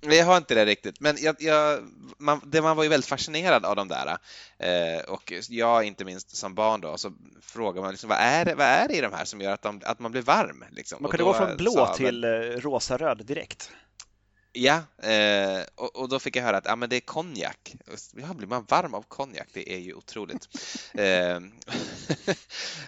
Jag 0.00 0.24
har 0.24 0.36
inte 0.36 0.54
det 0.54 0.64
riktigt, 0.64 1.00
men 1.00 1.16
jag, 1.20 1.36
jag, 1.38 1.80
man, 2.18 2.40
det, 2.44 2.62
man 2.62 2.76
var 2.76 2.82
ju 2.82 2.88
väldigt 2.88 3.08
fascinerad 3.08 3.64
av 3.64 3.76
de 3.76 3.88
där. 3.88 4.18
Eh, 4.58 5.00
och 5.00 5.32
jag, 5.48 5.84
inte 5.84 6.04
minst 6.04 6.36
som 6.36 6.54
barn 6.54 6.80
då, 6.80 6.98
så 6.98 7.12
frågar 7.42 7.82
man 7.82 7.90
liksom, 7.90 8.08
vad 8.08 8.18
är 8.18 8.44
det, 8.44 8.54
vad 8.54 8.66
är 8.66 8.88
det 8.88 8.94
i 8.94 9.00
de 9.00 9.12
här 9.12 9.24
som 9.24 9.40
gör 9.40 9.52
att, 9.52 9.62
de, 9.62 9.80
att 9.84 9.98
man 9.98 10.12
blir 10.12 10.22
varm? 10.22 10.64
Liksom? 10.70 10.98
Man 11.00 11.10
kunde 11.10 11.24
gå 11.24 11.34
från 11.34 11.56
blå 11.56 11.72
sa, 11.72 11.94
till 11.94 12.20
men, 12.20 12.52
eh, 12.52 12.56
rosa-röd 12.56 13.26
direkt. 13.26 13.70
Ja, 14.58 14.82
eh, 15.02 15.62
och, 15.74 15.96
och, 15.96 16.08
då 16.08 16.18
fick 16.18 16.36
jag 16.36 16.42
höra 16.42 16.56
att 16.56 16.64
ja, 16.64 16.76
men 16.76 16.88
det 16.88 16.96
är 16.96 17.00
konjak. 17.00 17.74
Ja, 18.12 18.34
blir 18.34 18.48
man 18.48 18.66
varm 18.68 18.94
av 18.94 19.02
konjak? 19.02 19.48
Det 19.52 19.72
är 19.72 19.78
ju 19.78 19.94
otroligt. 19.94 20.48
eh, 20.94 21.40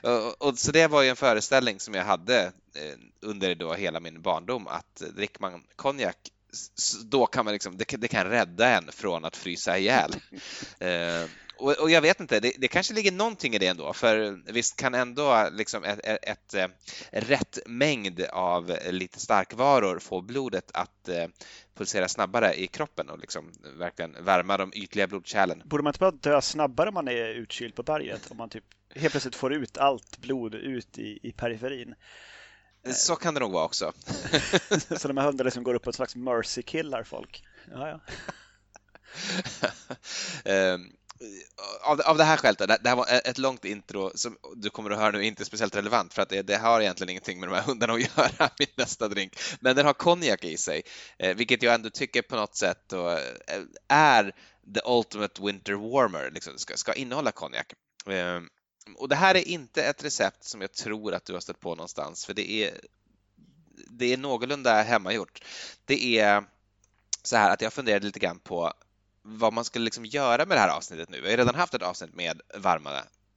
och, 0.12 0.42
och, 0.42 0.58
så 0.58 0.72
det 0.72 0.86
var 0.86 1.02
ju 1.02 1.08
en 1.08 1.16
föreställning 1.16 1.80
som 1.80 1.94
jag 1.94 2.04
hade 2.04 2.44
eh, 2.74 2.98
under 3.20 3.54
då 3.54 3.74
hela 3.74 4.00
min 4.00 4.22
barndom 4.22 4.66
att 4.66 5.02
dricker 5.16 5.40
man 5.40 5.64
konjak 5.76 6.16
då 7.04 7.26
kan 7.26 7.44
man 7.44 7.54
liksom, 7.54 7.76
det, 7.76 7.84
det 7.98 8.08
kan 8.08 8.26
rädda 8.26 8.68
en 8.68 8.92
från 8.92 9.24
att 9.24 9.36
frysa 9.36 9.78
ihjäl. 9.78 10.14
Eh, 10.80 11.24
och, 11.58 11.78
och, 11.80 11.90
jag 11.90 12.00
vet 12.00 12.20
inte, 12.20 12.40
det, 12.40 12.52
det, 12.58 12.68
kanske 12.68 12.94
ligger 12.94 13.12
någonting 13.12 13.54
i 13.54 13.58
det 13.58 13.66
ändå, 13.66 13.92
för 13.92 14.40
visst 14.52 14.76
kan 14.76 14.94
ändå 14.94 15.48
liksom 15.52 15.84
ett, 15.84 16.00
ett, 16.04 16.18
ett, 16.22 16.54
ett 16.54 16.54
eh, 16.54 17.20
rätt 17.20 17.58
mängd 17.66 18.20
av 18.32 18.78
lite 18.90 19.20
starkvaror 19.20 19.98
få 19.98 20.20
blodet 20.20 20.70
att 20.74 21.08
eh, 21.08 21.26
pulsera 21.74 22.08
snabbare 22.08 22.54
i 22.54 22.66
kroppen 22.66 23.10
och 23.10 23.18
liksom 23.18 23.52
verkligen 23.78 24.24
värma 24.24 24.56
de 24.56 24.72
ytliga 24.74 25.06
blodkärlen. 25.06 25.62
Borde 25.64 25.82
man 25.82 25.90
inte 25.90 26.00
bara 26.00 26.10
dö 26.10 26.40
snabbare 26.40 26.88
om 26.88 26.94
man 26.94 27.08
är 27.08 27.28
utkyld 27.28 27.74
på 27.74 27.82
berget? 27.82 28.30
Om 28.30 28.36
man 28.36 28.48
typ 28.48 28.64
helt 28.94 29.12
plötsligt 29.12 29.36
får 29.36 29.52
ut 29.52 29.78
allt 29.78 30.18
blod 30.18 30.54
ut 30.54 30.98
i, 30.98 31.18
i 31.22 31.32
periferin? 31.32 31.94
Så 32.84 33.16
kan 33.16 33.34
det 33.34 33.40
nog 33.40 33.52
vara 33.52 33.64
också. 33.64 33.92
så 34.96 35.08
de 35.08 35.16
här 35.16 35.24
hundarna 35.24 35.46
liksom 35.46 35.62
går 35.62 35.74
upp 35.74 35.86
och 35.86 35.94
slags 35.94 36.16
mercy-killar 36.16 37.02
folk. 37.02 37.44
Ja, 37.70 38.00
ja. 40.44 40.74
um, 40.74 40.92
av, 41.82 42.00
av 42.00 42.16
det 42.16 42.24
här 42.24 42.36
skälet, 42.36 42.58
det 42.58 42.88
här 42.88 42.96
var 42.96 43.06
ett 43.24 43.38
långt 43.38 43.64
intro 43.64 44.10
som 44.14 44.36
du 44.56 44.70
kommer 44.70 44.90
att 44.90 44.98
höra 44.98 45.10
nu 45.10 45.24
inte 45.24 45.44
speciellt 45.44 45.76
relevant 45.76 46.14
för 46.14 46.22
att 46.22 46.28
det, 46.28 46.42
det 46.42 46.56
har 46.56 46.80
egentligen 46.80 47.10
ingenting 47.10 47.40
med 47.40 47.48
de 47.48 47.54
här 47.54 47.62
hundarna 47.62 47.92
att 47.92 48.00
göra, 48.16 48.50
min 48.58 48.68
nästa 48.76 49.08
drink. 49.08 49.38
Men 49.60 49.76
den 49.76 49.86
har 49.86 49.94
konjak 49.94 50.44
i 50.44 50.56
sig, 50.56 50.82
eh, 51.18 51.36
vilket 51.36 51.62
jag 51.62 51.74
ändå 51.74 51.90
tycker 51.90 52.22
på 52.22 52.36
något 52.36 52.56
sätt 52.56 52.92
eh, 52.92 53.18
är 53.88 54.32
the 54.74 54.80
ultimate 54.84 55.42
winter 55.42 55.74
warmer, 55.74 56.30
liksom, 56.30 56.58
ska, 56.58 56.76
ska 56.76 56.92
innehålla 56.92 57.32
konjak. 57.32 57.72
Och 58.96 59.08
det 59.08 59.16
här 59.16 59.34
är 59.34 59.48
inte 59.48 59.84
ett 59.84 60.04
recept 60.04 60.44
som 60.44 60.60
jag 60.60 60.72
tror 60.72 61.14
att 61.14 61.24
du 61.24 61.32
har 61.32 61.40
stött 61.40 61.60
på 61.60 61.74
någonstans, 61.74 62.26
för 62.26 62.34
det 62.34 62.50
är, 62.50 62.80
det 63.90 64.12
är 64.12 64.16
någorlunda 64.16 64.82
hemmagjort. 64.82 65.44
Det 65.84 66.18
är 66.18 66.44
så 67.22 67.36
här 67.36 67.50
att 67.50 67.60
jag 67.60 67.72
funderade 67.72 68.06
lite 68.06 68.18
grann 68.18 68.38
på 68.38 68.72
vad 69.22 69.52
man 69.52 69.64
skulle 69.64 69.84
liksom 69.84 70.04
göra 70.04 70.46
med 70.46 70.56
det 70.56 70.60
här 70.60 70.76
avsnittet 70.76 71.08
nu. 71.08 71.20
Vi 71.20 71.30
har 71.30 71.36
redan 71.36 71.54
haft 71.54 71.74
ett 71.74 71.82
avsnitt 71.82 72.14
med 72.14 72.40
varma 72.54 72.90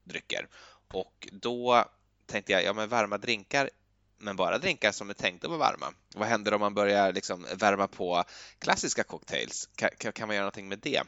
drycker 0.04 0.48
och 0.94 1.28
då 1.32 1.86
tänkte 2.26 2.52
jag, 2.52 2.64
ja 2.64 2.74
men 2.74 2.90
varma 2.90 3.18
drinkar, 3.18 3.70
men 4.18 4.36
bara 4.36 4.58
drinkar 4.58 4.92
som 4.92 5.10
är 5.10 5.14
tänkta 5.14 5.48
att 5.48 5.52
vara 5.52 5.72
varma. 5.72 5.94
Vad 6.16 6.28
händer 6.28 6.54
om 6.54 6.60
man 6.60 6.74
börjar 6.74 7.14
liksom 7.14 7.46
värma 7.56 7.88
på 7.88 8.24
klassiska 8.60 9.04
cocktails? 9.04 9.70
Kan, 9.76 9.90
kan 10.14 10.28
man 10.28 10.36
göra 10.36 10.44
någonting 10.44 10.68
med 10.68 10.80
det? 10.80 11.04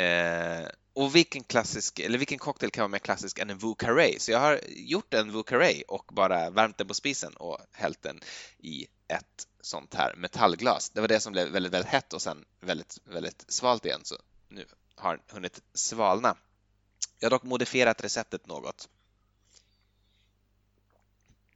Eh, 0.00 0.68
och 0.94 1.14
vilken 1.14 1.44
klassisk, 1.44 1.98
eller 1.98 2.18
vilken 2.18 2.38
cocktail 2.38 2.70
kan 2.70 2.82
vara 2.82 2.88
mer 2.88 2.98
klassisk 2.98 3.38
än 3.38 3.50
en 3.50 3.58
Vu 3.58 3.74
Så 4.18 4.30
jag 4.30 4.38
har 4.38 4.60
gjort 4.68 5.14
en 5.14 5.32
Vu 5.32 5.42
och 5.88 6.10
bara 6.12 6.50
värmt 6.50 6.78
den 6.78 6.88
på 6.88 6.94
spisen 6.94 7.36
och 7.36 7.58
hällt 7.72 8.02
den 8.02 8.20
i 8.58 8.86
ett 9.08 9.46
sånt 9.60 9.94
här 9.94 10.14
metallglas. 10.16 10.90
Det 10.90 11.00
var 11.00 11.08
det 11.08 11.20
som 11.20 11.32
blev 11.32 11.48
väldigt, 11.48 11.72
väldigt 11.72 11.90
hett 11.90 12.12
och 12.12 12.22
sen 12.22 12.44
väldigt, 12.60 12.98
väldigt 13.04 13.44
svalt 13.48 13.86
igen, 13.86 14.00
så 14.02 14.16
nu 14.48 14.66
har 14.94 15.10
den 15.16 15.22
hunnit 15.28 15.62
svalna. 15.74 16.36
Jag 17.18 17.26
har 17.26 17.30
dock 17.30 17.42
modifierat 17.42 18.04
receptet 18.04 18.46
något. 18.46 18.88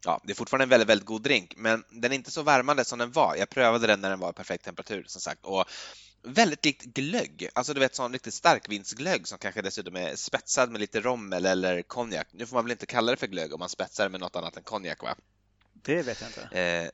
Ja, 0.05 0.20
det 0.24 0.33
är 0.33 0.35
fortfarande 0.35 0.62
en 0.62 0.68
väldigt, 0.68 0.88
väldigt 0.88 1.07
god 1.07 1.22
drink, 1.22 1.55
men 1.57 1.85
den 1.90 2.12
är 2.12 2.16
inte 2.16 2.31
så 2.31 2.42
värmande 2.42 2.85
som 2.85 2.98
den 2.98 3.12
var. 3.12 3.37
Jag 3.37 3.51
prövade 3.51 3.87
den 3.87 4.01
när 4.01 4.11
den 4.11 4.18
var 4.18 4.31
i 4.31 4.33
perfekt 4.33 4.64
temperatur, 4.64 5.05
som 5.07 5.20
sagt, 5.20 5.44
och 5.44 5.64
väldigt 6.22 6.64
likt 6.64 6.85
glögg. 6.85 7.48
Alltså 7.54 7.74
du 7.74 7.81
vet 7.81 7.94
sån 7.94 8.12
riktigt 8.12 8.35
starkvinsglögg 8.35 9.28
som 9.28 9.38
kanske 9.38 9.62
dessutom 9.62 9.96
är 9.96 10.16
spetsad 10.16 10.70
med 10.70 10.81
lite 10.81 11.00
rommel 11.00 11.46
eller 11.46 11.83
konjak. 11.83 12.26
Nu 12.33 12.46
får 12.46 12.57
man 12.57 12.64
väl 12.64 12.72
inte 12.72 12.87
kalla 12.87 13.11
det 13.11 13.16
för 13.16 13.26
glögg 13.26 13.54
om 13.54 13.59
man 13.59 13.68
spetsar 13.68 14.09
med 14.09 14.20
något 14.20 14.37
annat 14.37 14.57
än 14.57 14.62
konjak, 14.62 15.02
va? 15.02 15.14
Det 15.72 16.02
vet 16.02 16.20
jag 16.20 16.28
inte. 16.31 16.59
Eh, 16.59 16.90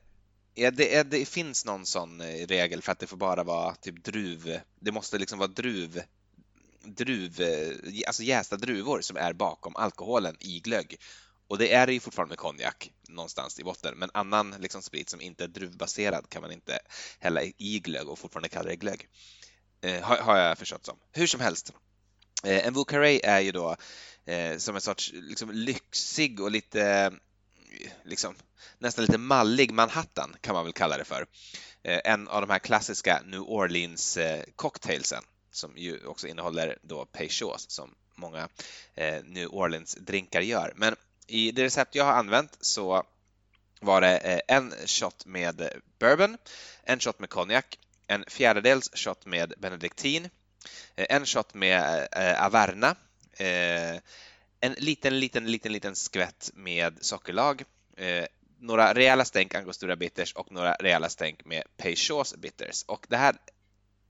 Ja, 0.57 0.71
det, 0.71 1.03
det, 1.03 1.25
finns 1.25 1.65
någon 1.65 1.85
sån 1.85 2.21
eh, 2.21 2.47
regel 2.47 2.81
för 2.81 2.91
att 2.91 2.99
det 2.99 3.07
får 3.07 3.17
bara 3.17 3.43
vara 3.43 3.75
typ 3.75 4.03
druv, 4.03 4.59
det 4.79 4.91
måste 4.91 5.17
liksom 5.17 5.39
vara 5.39 5.47
druv, 5.47 6.01
druv, 6.83 7.41
eh, 7.41 8.07
alltså 8.07 8.23
jästa 8.23 8.57
druvor 8.57 9.01
som 9.01 9.17
är 9.17 9.33
bakom 9.33 9.75
alkoholen 9.75 10.35
i 10.39 10.59
glögg. 10.59 10.99
Och 11.47 11.57
det 11.57 11.73
är 11.73 11.87
det 11.87 11.93
ju 11.93 11.99
fortfarande 11.99 12.31
med 12.31 12.37
konjak 12.39 12.91
någonstans 13.07 13.59
i 13.59 13.63
botten, 13.63 13.97
men 13.97 14.09
annan 14.13 14.55
liksom 14.59 14.81
sprit 14.81 15.09
som 15.09 15.21
inte 15.21 15.43
är 15.43 15.47
druvbaserad 15.47 16.29
kan 16.29 16.41
man 16.41 16.51
inte 16.51 16.79
hälla 17.19 17.41
i 17.43 17.79
glögg 17.79 18.09
och 18.09 18.19
fortfarande 18.19 18.49
kalla 18.49 18.69
det 18.69 18.75
glögg. 18.75 19.07
Eh, 19.81 20.01
har, 20.01 20.17
har, 20.17 20.37
jag 20.37 20.57
förstått 20.57 20.85
som. 20.85 20.97
Hur 21.11 21.27
som 21.27 21.39
helst, 21.39 21.73
eh, 22.43 22.67
en 22.67 22.73
Vucaray 22.73 23.19
är 23.23 23.39
ju 23.39 23.51
då 23.51 23.75
eh, 24.25 24.57
som 24.57 24.75
en 24.75 24.81
sorts 24.81 25.11
liksom, 25.13 25.51
lyxig 25.51 26.39
och 26.39 26.51
lite 26.51 27.13
liksom, 28.03 28.35
nästan 28.79 29.05
lite 29.05 29.17
mallig 29.17 29.71
Manhattan 29.71 30.35
kan 30.41 30.55
man 30.55 30.63
väl 30.63 30.73
kalla 30.73 30.97
det 30.97 31.05
för. 31.05 31.25
Eh, 31.83 31.99
en 32.03 32.27
av 32.27 32.41
de 32.41 32.49
här 32.49 32.59
klassiska 32.59 33.21
New 33.25 33.41
Orleans 33.41 34.17
eh, 34.17 34.43
cocktailsen 34.55 35.23
som 35.51 35.77
ju 35.77 36.05
också 36.05 36.27
innehåller 36.27 36.77
då 36.81 37.05
Peychaus 37.05 37.69
som 37.69 37.95
många 38.15 38.49
eh, 38.95 39.23
New 39.23 39.47
Orleans-drinkar 39.47 40.41
gör. 40.41 40.73
Men 40.75 40.95
i 41.27 41.51
det 41.51 41.63
recept 41.63 41.95
jag 41.95 42.05
har 42.05 42.13
använt 42.13 42.57
så 42.61 43.03
var 43.81 44.01
det 44.01 44.17
eh, 44.17 44.55
en 44.55 44.73
shot 44.85 45.25
med 45.25 45.69
bourbon, 45.99 46.37
en 46.83 46.99
shot 46.99 47.19
med 47.19 47.29
konjak, 47.29 47.79
en 48.07 48.25
fjärdedels 48.27 48.89
shot 48.93 49.25
med 49.25 49.53
benediktin, 49.57 50.29
eh, 50.95 51.05
en 51.09 51.25
shot 51.25 51.53
med 51.53 52.07
eh, 52.11 52.45
Averna, 52.45 52.95
en 54.59 54.73
liten, 54.77 55.19
liten, 55.19 55.51
liten, 55.51 55.71
liten 55.71 55.95
skvätt 55.95 56.51
med 56.53 56.97
sockerlag, 57.01 57.63
några 58.59 58.93
rejäla 58.93 59.25
stänk 59.25 59.55
angostura 59.55 59.95
bitters 59.95 60.33
och 60.33 60.51
några 60.51 60.73
rejäla 60.73 61.09
stänk 61.09 61.45
med 61.45 61.63
Peychaus 61.77 62.35
bitters. 62.35 62.83
Och 62.87 63.05
det 63.09 63.17
här 63.17 63.35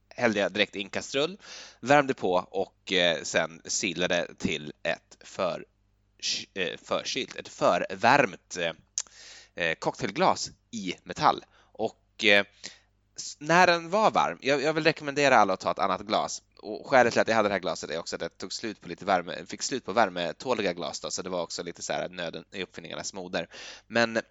hällde 0.08 0.40
jag 0.40 0.52
direkt 0.52 0.76
i 0.76 0.82
en 0.82 0.90
kastrull, 0.90 1.38
värmde 1.80 2.14
på 2.14 2.32
och 2.50 2.92
sen 3.22 3.60
silade 3.64 4.34
till 4.38 4.72
ett 4.82 5.16
för, 5.20 5.64
Eh, 6.54 6.78
förkylt, 6.82 7.36
ett 7.36 7.48
förvärmt 7.48 8.56
eh, 8.56 8.72
eh, 9.64 9.74
cocktailglas 9.74 10.50
i 10.70 10.94
metall. 11.02 11.44
Och 11.72 12.24
när 13.38 13.66
den 13.66 13.90
var 13.90 14.10
varm, 14.10 14.38
jag, 14.40 14.62
jag, 14.62 14.72
vill 14.72 14.84
rekommendera 14.84 15.36
alla 15.36 15.52
att 15.52 15.60
ta 15.60 15.70
ett 15.70 15.78
annat 15.78 16.00
glas, 16.00 16.42
och 16.58 16.86
skälet 16.86 17.12
till 17.12 17.20
att 17.20 17.28
jag 17.28 17.34
hade 17.34 17.48
det 17.48 17.52
här 17.52 17.60
glaset 17.60 17.90
är 17.90 17.98
också 17.98 18.16
att 18.16 18.22
jag 18.22 18.38
tog 18.38 18.52
slut 18.52 18.80
på 18.80 18.88
lite 18.88 19.04
värme, 19.04 19.46
fick 19.46 19.62
slut 19.62 19.84
på 19.84 19.92
värmetåliga 19.92 20.72
glas 20.72 21.00
då, 21.00 21.10
så 21.10 21.22
det 21.22 21.30
var 21.30 21.42
också 21.42 21.62
lite 21.62 21.82
så 21.82 21.92
här 21.92 22.08
nöden 22.08 22.44
i 22.52 22.62
uppfinningarnas 22.62 23.14
moder. 23.14 23.48
Men 23.86 24.16
eh, 24.16 24.22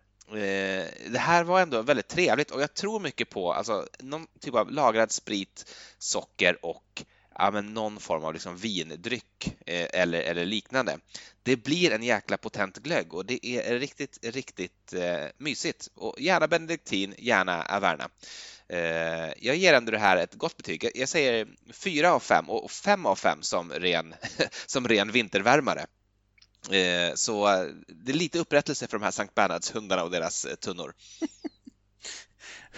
det 1.09 1.19
här 1.19 1.43
var 1.43 1.61
ändå 1.61 1.81
väldigt 1.81 2.07
trevligt 2.07 2.51
och 2.51 2.61
jag 2.61 2.73
tror 2.73 2.99
mycket 2.99 3.29
på 3.29 3.53
alltså, 3.53 3.87
någon 3.99 4.27
typ 4.39 4.55
av 4.55 4.71
lagrad 4.71 5.11
sprit, 5.11 5.75
socker 5.97 6.65
och 6.65 7.03
ja, 7.35 7.51
men 7.51 7.73
någon 7.73 7.99
form 7.99 8.23
av 8.23 8.33
liksom 8.33 8.57
vindryck 8.57 9.57
eh, 9.65 9.87
eller, 9.93 10.21
eller 10.21 10.45
liknande. 10.45 10.99
Det 11.43 11.55
blir 11.55 11.91
en 11.91 12.03
jäkla 12.03 12.37
potent 12.37 12.77
glögg 12.77 13.13
och 13.13 13.25
det 13.25 13.45
är 13.45 13.79
riktigt, 13.79 14.19
riktigt 14.23 14.93
eh, 14.93 15.25
mysigt. 15.37 15.89
Och 15.95 16.15
gärna 16.19 16.47
benediktin, 16.47 17.15
gärna 17.17 17.63
Averna. 17.63 18.09
Eh, 18.67 19.33
jag 19.37 19.55
ger 19.55 19.73
ändå 19.73 19.91
det 19.91 19.99
här 19.99 20.17
ett 20.17 20.33
gott 20.35 20.57
betyg. 20.57 20.89
Jag 20.95 21.09
säger 21.09 21.47
fyra 21.73 22.13
av 22.13 22.19
fem 22.19 22.49
och 22.49 22.71
fem 22.71 23.05
av 23.05 23.15
fem 23.15 23.41
som 23.41 23.71
ren, 23.71 24.15
som 24.65 24.87
ren 24.87 25.11
vintervärmare. 25.11 25.85
Eh, 26.71 27.13
så 27.15 27.45
det 27.87 28.11
är 28.11 28.15
lite 28.15 28.39
upprättelse 28.39 28.87
för 28.87 28.97
de 28.97 29.03
här 29.03 29.11
Sankt 29.11 29.35
Bernhards-hundarna 29.35 30.03
och 30.03 30.11
deras 30.11 30.45
eh, 30.45 30.55
tunnor. 30.55 30.93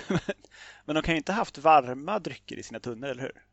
Men 0.85 0.95
de 0.95 1.03
kan 1.03 1.13
ju 1.13 1.17
inte 1.17 1.33
haft 1.33 1.57
varma 1.57 2.19
drycker 2.19 2.57
i 2.57 2.63
sina 2.63 2.79
tunnor, 2.79 3.09
eller 3.09 3.21
hur? 3.21 3.46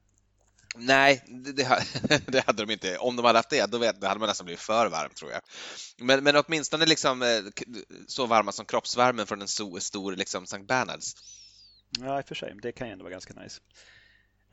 Nej, 0.74 1.24
det, 1.26 1.52
det, 2.26 2.46
hade 2.46 2.64
de 2.66 2.72
inte. 2.72 2.98
Om 2.98 3.16
de 3.16 3.24
hade 3.24 3.38
haft 3.38 3.50
det, 3.50 3.70
då, 3.70 3.78
vet, 3.78 4.04
hade 4.04 4.20
man 4.20 4.28
nästan 4.28 4.44
blivit 4.44 4.60
för 4.60 4.88
varm, 4.88 5.10
tror 5.10 5.32
jag. 5.32 5.40
Men, 5.98 6.24
men 6.24 6.36
åtminstone 6.36 6.86
liksom, 6.86 7.42
så 8.06 8.26
varma 8.26 8.52
som 8.52 8.66
kroppsvärmen 8.66 9.26
från 9.26 9.42
en 9.42 9.48
stor, 9.48 9.78
stor 9.78 10.12
liksom 10.16 10.46
Sankt 10.46 10.68
Bernhards. 10.68 11.14
Ja, 12.00 12.18
i 12.18 12.22
och 12.22 12.28
för 12.28 12.34
sig. 12.34 12.54
Det 12.62 12.72
kan 12.72 12.86
ju 12.86 12.92
ändå 12.92 13.02
vara 13.02 13.12
ganska 13.12 13.34
nice. 13.34 13.60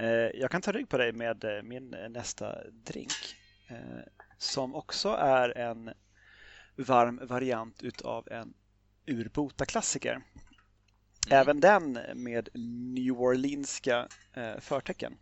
Eh, 0.02 0.40
jag 0.40 0.52
kan 0.52 0.62
ta 0.62 0.72
rygg 0.72 0.90
på 0.90 0.98
dig 0.98 1.14
med 1.14 1.44
eh, 1.44 1.64
min 1.64 1.96
nästa 2.10 2.56
drink 2.72 3.36
eh, 3.68 3.78
som 4.38 4.76
också 4.76 5.10
är 5.10 5.58
en 5.58 5.94
varm 6.76 7.20
variant 7.28 7.84
utav 7.84 8.28
en 8.32 8.54
urbota-klassiker. 9.08 10.12
Mm. 10.12 10.26
Även 11.30 11.60
den 11.60 12.00
med 12.16 12.50
New 12.94 13.12
Orleanska 13.12 14.08
förtecken. 14.60 15.18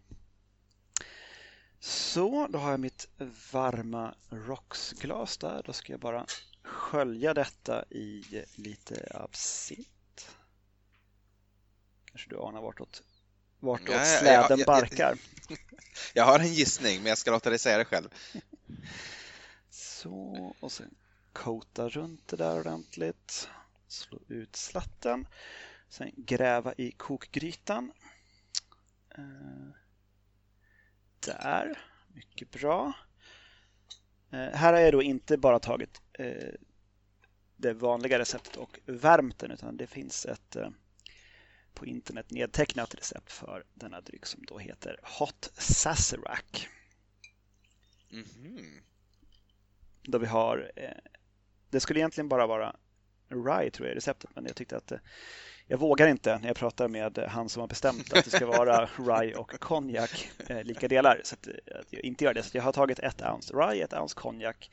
Så, 1.79 2.47
då 2.47 2.59
har 2.59 2.71
jag 2.71 2.79
mitt 2.79 3.07
varma 3.51 4.15
Rocksglas 4.29 5.37
där. 5.37 5.63
Då 5.65 5.73
ska 5.73 5.93
jag 5.93 5.99
bara 5.99 6.25
skölja 6.63 7.33
detta 7.33 7.85
i 7.89 8.23
lite 8.55 9.07
absint. 9.13 10.29
Kanske 12.05 12.29
du 12.29 12.39
anar 12.39 12.61
vartåt, 12.61 13.03
vartåt 13.59 13.89
ja, 13.89 14.05
släden 14.05 14.45
ja, 14.49 14.57
ja, 14.57 14.65
barkar. 14.65 15.17
Jag 16.13 16.25
har 16.25 16.39
en 16.39 16.53
gissning, 16.53 16.97
men 16.97 17.05
jag 17.09 17.17
ska 17.17 17.31
låta 17.31 17.49
dig 17.49 17.59
säga 17.59 17.77
det 17.77 17.85
själv. 17.85 18.09
Så, 19.69 20.55
och 20.59 20.71
sen 20.71 20.95
kota 21.33 21.89
runt 21.89 22.27
det 22.27 22.35
där 22.35 22.59
ordentligt. 22.59 23.49
Slå 23.87 24.19
ut 24.27 24.55
slatten. 24.55 25.27
Sen 25.89 26.11
gräva 26.17 26.73
i 26.77 26.91
kokgrytan. 26.91 27.91
Eh, 29.17 29.69
där, 31.21 31.79
mycket 32.13 32.51
bra. 32.51 32.93
här 34.32 34.73
har 34.73 34.79
jag 34.79 34.93
då 34.93 35.03
inte 35.03 35.38
bara 35.38 35.60
tagit 35.60 36.01
det 37.58 37.73
vanliga 37.73 38.19
receptet 38.19 38.55
och 38.55 38.79
värmt 38.86 39.39
den 39.39 39.51
utan 39.51 39.77
det 39.77 39.88
finns 39.88 40.25
ett 40.25 40.58
på 41.73 41.86
internet 41.86 42.32
nedtecknat 42.32 42.95
recept 42.95 43.32
för 43.32 43.63
denna 43.73 44.01
dryck 44.01 44.25
som 44.25 44.45
då 44.45 44.58
heter 44.58 44.99
Hot 45.19 45.51
Sazerac. 45.53 46.67
Mm 48.12 48.25
-hmm. 48.25 48.82
Då 50.03 50.17
vi 50.17 50.25
har, 50.25 50.71
det 51.69 51.79
skulle 51.79 51.99
egentligen 51.99 52.29
bara 52.29 52.47
vara 52.47 52.75
rye 53.29 53.71
tror 53.71 53.88
jag 53.88 53.93
i 53.93 53.97
receptet 53.97 54.29
men 54.36 54.45
jag 54.45 54.55
tyckte 54.55 54.77
att 54.77 54.91
jag 55.71 55.77
vågar 55.77 56.08
inte 56.08 56.39
när 56.39 56.47
jag 56.47 56.55
pratar 56.55 56.88
med 56.88 57.17
han 57.17 57.49
som 57.49 57.60
har 57.60 57.67
bestämt 57.67 58.13
att 58.13 58.25
det 58.25 58.32
ska 58.32 58.45
vara 58.45 58.86
rye 58.97 59.36
och 59.36 59.60
konjak 59.60 60.32
eh, 60.47 60.63
lika 60.63 60.88
delar. 60.88 61.21
Så 61.23 61.36
att, 61.36 61.47
att, 61.79 61.93
jag 61.93 62.03
inte 62.03 62.23
gör 62.23 62.34
det. 62.34 62.43
Så 62.43 62.58
jag 62.58 62.63
har 62.63 62.71
tagit 62.71 62.99
ett 62.99 63.21
ounce 63.21 63.53
rye, 63.53 63.84
ett 63.84 63.93
ounce 63.93 64.15
konjak, 64.15 64.71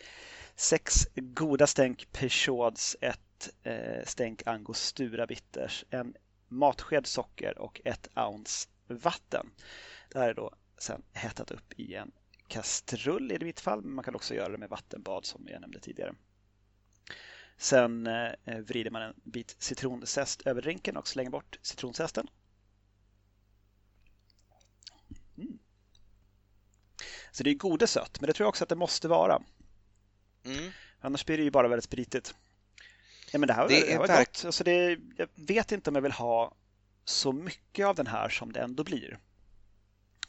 sex 0.54 0.94
goda 1.14 1.66
stänk 1.66 2.12
Peugeots, 2.12 2.96
ett 3.00 3.50
eh, 3.62 4.04
stänk 4.04 4.46
angostura 4.46 5.26
bitters, 5.26 5.84
en 5.90 6.14
matsked 6.48 7.06
socker 7.06 7.58
och 7.58 7.80
ett 7.84 8.08
ounce 8.16 8.68
vatten. 8.86 9.50
Det 10.12 10.18
här 10.18 10.28
är 10.28 10.34
då 10.34 10.50
sen 10.78 11.02
hettat 11.12 11.50
upp 11.50 11.72
i 11.76 11.94
en 11.94 12.12
kastrull 12.48 13.32
i 13.32 13.44
mitt 13.44 13.60
fall, 13.60 13.82
men 13.82 13.94
man 13.94 14.04
kan 14.04 14.14
också 14.14 14.34
göra 14.34 14.48
det 14.48 14.58
med 14.58 14.68
vattenbad 14.68 15.24
som 15.24 15.48
jag 15.50 15.60
nämnde 15.60 15.80
tidigare. 15.80 16.14
Sen 17.56 18.06
eh, 18.06 18.58
vrider 18.58 18.90
man 18.90 19.02
en 19.02 19.14
bit 19.24 19.56
citronzest 19.58 20.42
över 20.46 20.62
drinken 20.62 20.96
och 20.96 21.08
slänger 21.08 21.30
bort 21.30 21.58
citronzesten. 21.62 22.26
Mm. 25.36 25.58
Så 27.32 27.42
det 27.42 27.50
är 27.50 27.54
godesött, 27.54 28.20
men 28.20 28.26
det 28.26 28.32
tror 28.32 28.44
jag 28.44 28.48
också 28.48 28.64
att 28.64 28.68
det 28.68 28.76
måste 28.76 29.08
vara. 29.08 29.42
Mm. 30.44 30.72
Annars 31.00 31.26
blir 31.26 31.36
det 31.36 31.42
ju 31.42 31.50
bara 31.50 31.68
väldigt 31.68 31.84
spritigt. 31.84 32.34
Ja, 33.32 33.38
men 33.38 33.46
det 33.46 33.52
här, 33.52 33.68
det, 33.68 33.80
det 33.80 33.92
här 33.92 33.98
var 33.98 34.18
gott. 34.18 34.42
Alltså 34.44 34.64
det, 34.64 34.98
jag 35.16 35.28
vet 35.34 35.72
inte 35.72 35.90
om 35.90 35.94
jag 35.94 36.02
vill 36.02 36.12
ha 36.12 36.54
så 37.04 37.32
mycket 37.32 37.86
av 37.86 37.94
den 37.94 38.06
här 38.06 38.28
som 38.28 38.52
det 38.52 38.60
ändå 38.60 38.84
blir. 38.84 39.18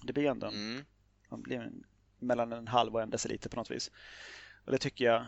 Det 0.01 0.13
blir 0.13 0.25
ändå 0.25 0.47
mm. 0.47 0.85
man 1.29 1.41
blir 1.41 1.59
en, 1.59 1.83
mellan 2.19 2.53
en 2.53 2.67
halv 2.67 2.95
och 2.95 3.01
en 3.01 3.09
deciliter 3.09 3.49
på 3.49 3.55
något 3.55 3.71
vis. 3.71 3.91
Och 4.65 4.71
det 4.71 4.77
tycker 4.77 5.05
jag 5.05 5.25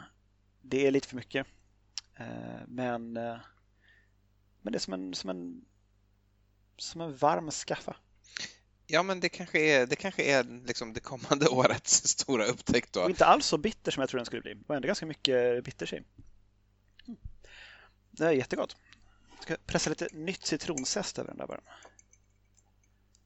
det 0.62 0.88
är 0.88 0.92
lite 0.92 1.08
för 1.08 1.16
mycket. 1.16 1.48
Eh, 2.20 2.62
men, 2.68 3.18
eh, 3.18 3.38
men 4.62 4.74
det 4.74 4.78
är 4.78 4.80
som 4.80 4.94
en, 4.94 5.14
som 5.14 5.30
en, 5.30 5.66
som 6.78 7.02
en 7.02 7.16
varm 7.16 7.52
skaffa. 7.52 7.96
Ja, 8.88 9.04
men 9.04 9.20
det 9.20 9.30
kanske 9.30 9.60
är 9.60 9.86
det, 9.86 9.96
kanske 9.96 10.24
är 10.24 10.44
liksom 10.44 10.94
det 10.94 11.00
kommande 11.00 11.48
årets 11.50 12.08
stora 12.08 12.46
upptäckt. 12.46 12.94
Då. 12.94 13.02
Och 13.02 13.10
inte 13.10 13.26
alls 13.26 13.46
så 13.46 13.58
bitter 13.58 13.92
som 13.92 14.02
jag 14.02 14.10
tror 14.10 14.18
den 14.18 14.26
skulle 14.26 14.42
bli. 14.42 14.54
Det 14.54 14.64
var 14.68 14.76
ändå 14.76 14.88
ganska 14.88 15.06
mycket 15.06 15.64
bitters 15.64 15.94
i. 15.94 16.04
Mm. 17.08 17.20
Det 18.12 18.26
är 18.26 18.32
jättegott. 18.32 18.78
Jag 19.36 19.44
ska 19.44 19.58
pressa 19.66 19.90
lite 19.90 20.08
nytt 20.12 20.46
citronzest 20.46 21.20
över 21.20 21.28
den 21.28 21.38
där 21.38 21.48
bara. 21.48 21.62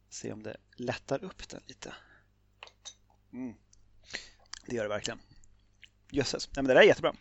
Se 0.10 0.32
om 0.32 0.44
det 0.44 0.58
lättar 0.76 1.24
upp 1.24 1.50
den 1.50 1.62
lite. 1.68 1.94
Mm. 3.34 3.54
Det 4.68 4.76
gör 4.76 4.84
det 4.84 4.90
verkligen. 4.90 5.20
Jösses. 6.12 6.48
Nej, 6.48 6.64
men 6.64 6.66
det 6.66 6.74
där 6.74 6.82
är 6.82 6.86
jättebra. 6.86 7.16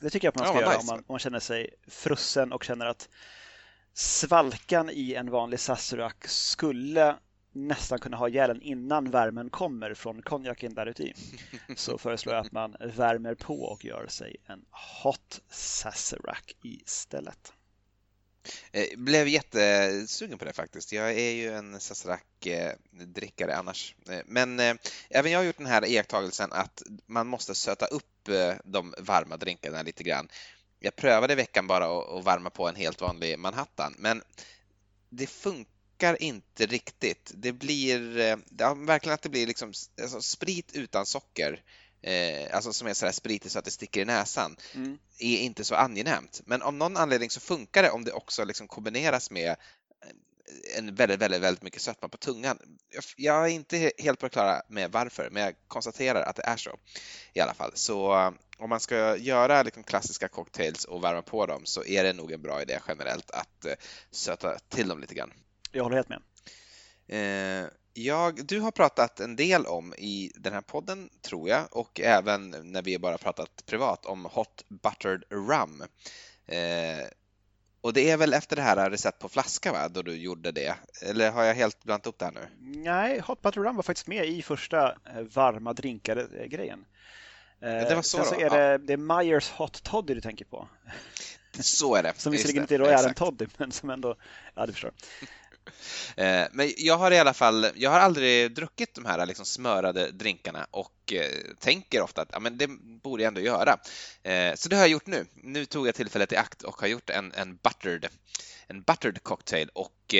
Det 0.00 0.10
tycker 0.10 0.26
jag 0.26 0.32
att 0.32 0.38
man 0.38 0.46
ska 0.46 0.56
ja, 0.56 0.60
göra 0.60 0.70
nice. 0.70 0.80
om, 0.80 0.86
man, 0.86 0.98
om 0.98 1.04
man 1.08 1.18
känner 1.18 1.40
sig 1.40 1.74
frusen 1.86 2.52
och 2.52 2.64
känner 2.64 2.86
att 2.86 3.08
svalkan 3.92 4.90
i 4.90 5.14
en 5.14 5.30
vanlig 5.30 5.60
Sazerac 5.60 6.14
skulle 6.24 7.16
nästan 7.52 7.98
kunna 7.98 8.16
ha 8.16 8.28
ihjäl 8.28 8.58
innan 8.62 9.10
värmen 9.10 9.50
kommer 9.50 9.94
från 9.94 10.22
konjaken 10.22 10.74
där 10.74 10.86
ute 10.86 11.02
i. 11.02 11.14
Så 11.76 11.98
föreslår 11.98 12.34
jag 12.34 12.46
att 12.46 12.52
man 12.52 12.76
värmer 12.80 13.34
på 13.34 13.62
och 13.62 13.84
gör 13.84 14.06
sig 14.08 14.36
en 14.46 14.64
Hot 15.02 15.40
Sazerac 15.50 16.44
istället. 16.62 17.52
Jag 18.72 18.98
blev 18.98 19.28
jättesugen 19.28 20.38
på 20.38 20.44
det 20.44 20.52
faktiskt. 20.52 20.92
Jag 20.92 21.10
är 21.10 21.30
ju 21.30 21.52
en 21.54 21.80
Sazerac-drickare 21.80 23.54
annars. 23.54 23.94
Eh, 24.08 24.20
men 24.26 24.60
eh, 24.60 24.74
även 25.10 25.32
jag 25.32 25.38
har 25.38 25.44
gjort 25.44 25.58
den 25.58 25.66
här 25.66 25.86
iakttagelsen 25.86 26.52
att 26.52 26.82
man 27.06 27.26
måste 27.26 27.54
söta 27.54 27.86
upp 27.86 28.12
de 28.64 28.94
varma 28.98 29.36
drinkarna 29.36 29.82
lite 29.82 30.02
grann. 30.04 30.28
Jag 30.78 30.96
prövade 30.96 31.32
i 31.32 31.36
veckan 31.36 31.66
bara 31.66 32.18
att 32.18 32.26
värma 32.26 32.50
på 32.50 32.68
en 32.68 32.76
helt 32.76 33.00
vanlig 33.00 33.38
Manhattan, 33.38 33.94
men 33.98 34.22
det 35.10 35.26
funkar 35.26 36.22
inte 36.22 36.66
riktigt. 36.66 37.32
Det 37.34 37.52
blir 37.52 38.18
ja, 38.58 38.74
verkligen 38.74 39.14
att 39.14 39.22
det 39.22 39.28
blir 39.28 39.46
liksom 39.46 39.72
alltså, 40.02 40.20
sprit 40.20 40.70
utan 40.72 41.06
socker 41.06 41.62
eh, 42.06 42.56
alltså 42.56 42.72
som 42.72 42.88
är 42.88 42.94
sådär 42.94 43.12
spritigt 43.12 43.52
så 43.52 43.58
att 43.58 43.64
det 43.64 43.70
sticker 43.70 44.00
i 44.00 44.04
näsan, 44.04 44.56
mm. 44.74 44.98
är 45.18 45.38
inte 45.38 45.64
så 45.64 45.74
angenämt. 45.74 46.40
Men 46.44 46.62
av 46.62 46.74
någon 46.74 46.96
anledning 46.96 47.30
så 47.30 47.40
funkar 47.40 47.82
det 47.82 47.90
om 47.90 48.04
det 48.04 48.12
också 48.12 48.44
liksom 48.44 48.68
kombineras 48.68 49.30
med 49.30 49.50
eh, 49.50 50.78
en 50.78 50.94
väldigt, 50.94 51.20
väldigt, 51.20 51.42
väldigt 51.42 51.62
mycket 51.62 51.82
sötma 51.82 52.08
på 52.08 52.16
tungan. 52.16 52.58
Jag 53.16 53.44
är 53.44 53.48
inte 53.48 53.92
helt 53.98 54.20
på 54.20 54.26
det 54.26 54.30
klara 54.30 54.62
med 54.68 54.92
varför, 54.92 55.30
men 55.30 55.42
jag 55.42 55.54
konstaterar 55.68 56.22
att 56.22 56.36
det 56.36 56.42
är 56.42 56.56
så 56.56 56.76
i 57.32 57.40
alla 57.40 57.54
fall. 57.54 57.70
Så 57.74 58.14
eh, 58.14 58.30
om 58.58 58.70
man 58.70 58.80
ska 58.80 59.16
göra 59.16 59.62
liksom 59.62 59.82
klassiska 59.82 60.28
cocktails 60.28 60.84
och 60.84 61.04
värma 61.04 61.22
på 61.22 61.46
dem 61.46 61.62
så 61.64 61.84
är 61.84 62.04
det 62.04 62.12
nog 62.12 62.32
en 62.32 62.42
bra 62.42 62.62
idé 62.62 62.78
generellt 62.88 63.30
att 63.30 63.64
eh, 63.64 63.72
söta 64.10 64.58
till 64.58 64.88
dem 64.88 65.00
lite 65.00 65.14
grann. 65.14 65.32
Jag 65.72 65.82
håller 65.82 65.96
helt 65.96 66.08
med. 66.08 66.22
Eh, 67.08 67.68
jag, 67.96 68.46
du 68.46 68.60
har 68.60 68.70
pratat 68.70 69.20
en 69.20 69.36
del 69.36 69.66
om 69.66 69.94
i 69.94 70.32
den 70.34 70.52
här 70.52 70.60
podden, 70.60 71.10
tror 71.22 71.48
jag, 71.48 71.76
och 71.76 72.00
även 72.00 72.50
när 72.50 72.82
vi 72.82 72.98
bara 72.98 73.18
pratat 73.18 73.66
privat 73.66 74.06
om 74.06 74.24
Hot 74.24 74.64
Buttered 74.68 75.22
Rum. 75.30 75.82
Eh, 76.46 77.06
och 77.80 77.92
det 77.92 78.10
är 78.10 78.16
väl 78.16 78.34
efter 78.34 78.56
det 78.56 78.62
här 78.62 78.90
recept 78.90 79.18
på 79.18 79.28
flaska, 79.28 79.72
va, 79.72 79.88
då 79.88 80.02
du 80.02 80.16
gjorde 80.16 80.52
det? 80.52 80.74
Eller 81.02 81.30
har 81.30 81.44
jag 81.44 81.54
helt 81.54 81.84
blandat 81.84 82.06
upp 82.06 82.18
det 82.18 82.24
här 82.24 82.32
nu? 82.32 82.48
Nej, 82.60 83.20
Hot 83.20 83.42
Buttered 83.42 83.66
Rum 83.66 83.76
var 83.76 83.82
faktiskt 83.82 84.06
med 84.06 84.26
i 84.26 84.42
första 84.42 84.88
eh, 84.88 85.22
varma 85.32 85.72
drinkar-grejen. 85.72 86.84
Eh, 87.60 87.88
det 87.88 87.94
var 87.94 88.02
så, 88.02 88.24
så 88.24 88.34
då? 88.34 88.40
är 88.40 88.50
det, 88.50 88.70
ja. 88.70 88.78
det 88.78 88.92
är 88.92 88.96
Myers 88.96 89.50
Hot 89.50 89.82
Toddy 89.82 90.14
du 90.14 90.20
tänker 90.20 90.44
på. 90.44 90.68
Så 91.60 91.94
är 91.94 92.02
det. 92.02 92.12
Som 92.16 92.32
visserligen 92.32 92.62
inte 92.62 92.74
är 92.74 93.08
en 93.08 93.14
toddy, 93.14 93.46
men 93.56 93.72
som 93.72 93.90
ändå, 93.90 94.16
ja 94.54 94.66
du 94.66 94.72
förstår. 94.72 94.92
Eh, 96.16 96.46
men 96.52 96.72
jag 96.76 96.96
har 96.96 97.10
i 97.10 97.18
alla 97.18 97.34
fall, 97.34 97.66
jag 97.74 97.90
har 97.90 98.00
aldrig 98.00 98.54
druckit 98.54 98.94
de 98.94 99.04
här 99.04 99.26
liksom 99.26 99.46
smörade 99.46 100.10
drinkarna 100.10 100.66
och 100.70 101.12
eh, 101.12 101.30
tänker 101.60 102.02
ofta 102.02 102.22
att 102.22 102.28
ja, 102.32 102.40
men 102.40 102.58
det 102.58 102.66
borde 103.02 103.22
jag 103.22 103.28
ändå 103.28 103.40
göra. 103.40 103.78
Eh, 104.22 104.54
så 104.54 104.68
det 104.68 104.76
har 104.76 104.82
jag 104.82 104.90
gjort 104.90 105.06
nu. 105.06 105.26
Nu 105.34 105.64
tog 105.64 105.88
jag 105.88 105.94
tillfället 105.94 106.32
i 106.32 106.36
akt 106.36 106.62
och 106.62 106.80
har 106.80 106.88
gjort 106.88 107.10
en, 107.10 107.32
en 107.32 107.56
buttered 107.56 108.08
en 108.66 108.82
buttered 108.82 109.22
cocktail 109.22 109.68
och 109.74 110.14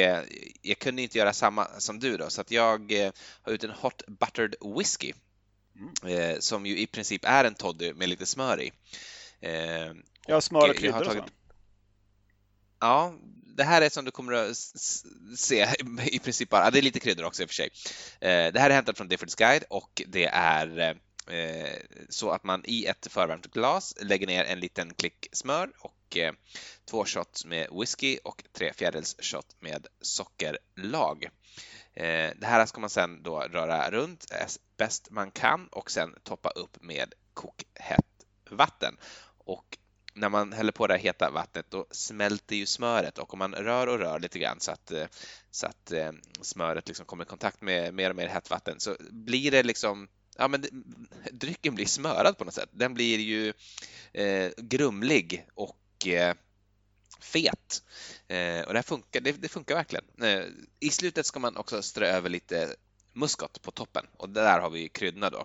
jag 0.63 0.79
kunde 0.79 1.03
inte 1.03 1.19
göra 1.19 1.33
samma 1.33 1.69
som 1.79 2.01
du 2.01 2.17
då 2.17 2.31
så 2.31 2.41
att 2.41 2.51
jag 2.51 2.93
har 3.43 3.53
gjort 3.53 3.65
en 3.65 3.71
hot 3.71 4.03
buttered 4.07 4.55
whisky 4.79 5.13
mm. 6.03 6.41
som 6.41 6.67
ju 6.67 6.79
i 6.79 6.87
princip 6.87 7.25
är 7.25 7.45
en 7.45 7.55
toddy 7.55 7.93
med 7.93 8.09
lite 8.09 8.27
smör 8.27 8.63
i. 8.63 8.73
ja, 10.27 10.41
smör 10.41 10.71
och 10.71 10.77
kryddor 10.77 11.07
och 11.07 11.13
så. 11.13 11.25
Ja, 12.81 13.15
det 13.57 13.65
här 13.65 13.83
är 13.83 13.89
som 13.89 14.05
du 14.05 14.11
kommer 14.11 14.33
att 14.33 14.57
se 15.37 15.69
i 16.07 16.19
princip 16.19 16.49
bara, 16.49 16.71
det 16.71 16.79
är 16.79 16.83
lite 16.83 17.01
kryddor 17.01 17.25
också 17.25 17.43
i 17.43 17.45
och 17.45 17.51
för 17.51 17.55
sig. 17.55 17.71
Eh, 18.21 18.53
det 18.53 18.61
här 18.61 18.71
är 18.71 18.75
hämtat 18.75 18.97
från 18.97 19.09
Difference 19.09 19.37
Guide 19.39 19.65
och 19.71 20.03
det 20.07 20.27
är 20.33 20.99
eh, 21.31 21.77
så 22.09 22.31
att 22.31 22.45
man 22.45 22.63
i 22.65 22.87
ett 22.87 23.07
förvärmt 23.11 23.47
glas 23.47 23.95
lägger 24.01 24.27
ner 24.27 24.45
en 24.45 24.61
liten 24.61 24.95
klick 24.95 25.29
smör 25.33 25.71
och 25.79 26.17
eh, 26.17 26.33
två 26.91 27.05
shots 27.05 27.45
med 27.45 27.69
whisky 27.81 28.19
och 28.25 28.45
tre 28.53 28.73
fjärdedels 28.73 29.17
shot 29.19 29.57
med 29.61 29.87
sockerlag. 30.01 31.29
Det 32.37 32.47
här 32.47 32.67
ska 32.67 32.81
man 32.81 32.91
sedan 32.91 33.23
då 33.23 33.41
röra 33.41 33.91
runt 33.91 34.27
bäst 34.77 35.11
man 35.11 35.31
kan 35.31 35.67
och 35.67 35.91
sen 35.91 36.15
toppa 36.23 36.51
upp 36.51 36.83
med 36.83 37.15
kokhett 37.35 38.27
vatten. 38.51 38.97
Och 39.39 39.79
när 40.17 40.29
man 40.29 40.53
häller 40.53 40.73
på 40.73 40.87
det 40.87 40.95
här 40.95 41.01
heta 41.01 41.31
vattnet 41.31 41.67
då 41.71 41.87
smälter 41.91 42.57
ju 42.57 42.67
smöret 42.67 43.19
och 43.19 43.33
om 43.33 43.39
man 43.39 43.55
rör 43.55 43.87
och 43.87 43.99
rör 43.99 44.21
lite 44.21 44.39
grann 44.39 44.61
så 44.61 44.71
att, 44.71 44.91
eh, 44.91 45.07
så 45.51 45.67
att 45.67 45.93
eh, 45.93 46.13
smöret 46.41 46.89
liksom 46.89 47.07
kommer 47.07 47.25
i 47.25 47.29
kontakt 47.29 47.61
med 47.61 47.95
mer 47.95 48.11
och 48.11 48.17
mer 48.17 48.29
hett 48.29 48.51
vatten 48.51 48.81
så 48.81 48.97
blir 49.11 49.51
det 49.51 49.63
liksom 49.63 50.09
Ja, 50.39 50.49
men 50.49 50.65
drycken 51.33 51.75
blir 51.75 51.87
smörad 51.87 52.39
på 52.39 52.45
något 52.45 52.55
sätt. 52.55 52.69
Den 52.73 52.95
blir 52.95 53.19
ju 53.19 53.53
eh, 54.13 54.51
grumlig 54.57 55.47
och 55.55 56.07
eh, 56.07 56.35
fet. 57.21 57.83
Eh, 58.29 58.61
och 58.61 58.75
det, 58.75 58.83
funkar, 58.83 59.21
det, 59.21 59.33
det 59.33 59.49
funkar 59.49 59.75
verkligen. 59.75 60.05
Eh, 60.23 60.45
I 60.81 60.91
slutet 60.91 61.27
ska 61.27 61.39
man 61.39 61.57
också 61.57 61.83
strö 61.83 62.07
över 62.07 62.29
lite 62.29 62.77
muskot 63.17 63.63
på 63.63 63.71
toppen 63.71 64.07
och 64.17 64.29
där 64.29 64.61
har 64.61 64.71
vi 64.71 64.89
kryddorna 64.89 65.31
då. 65.31 65.45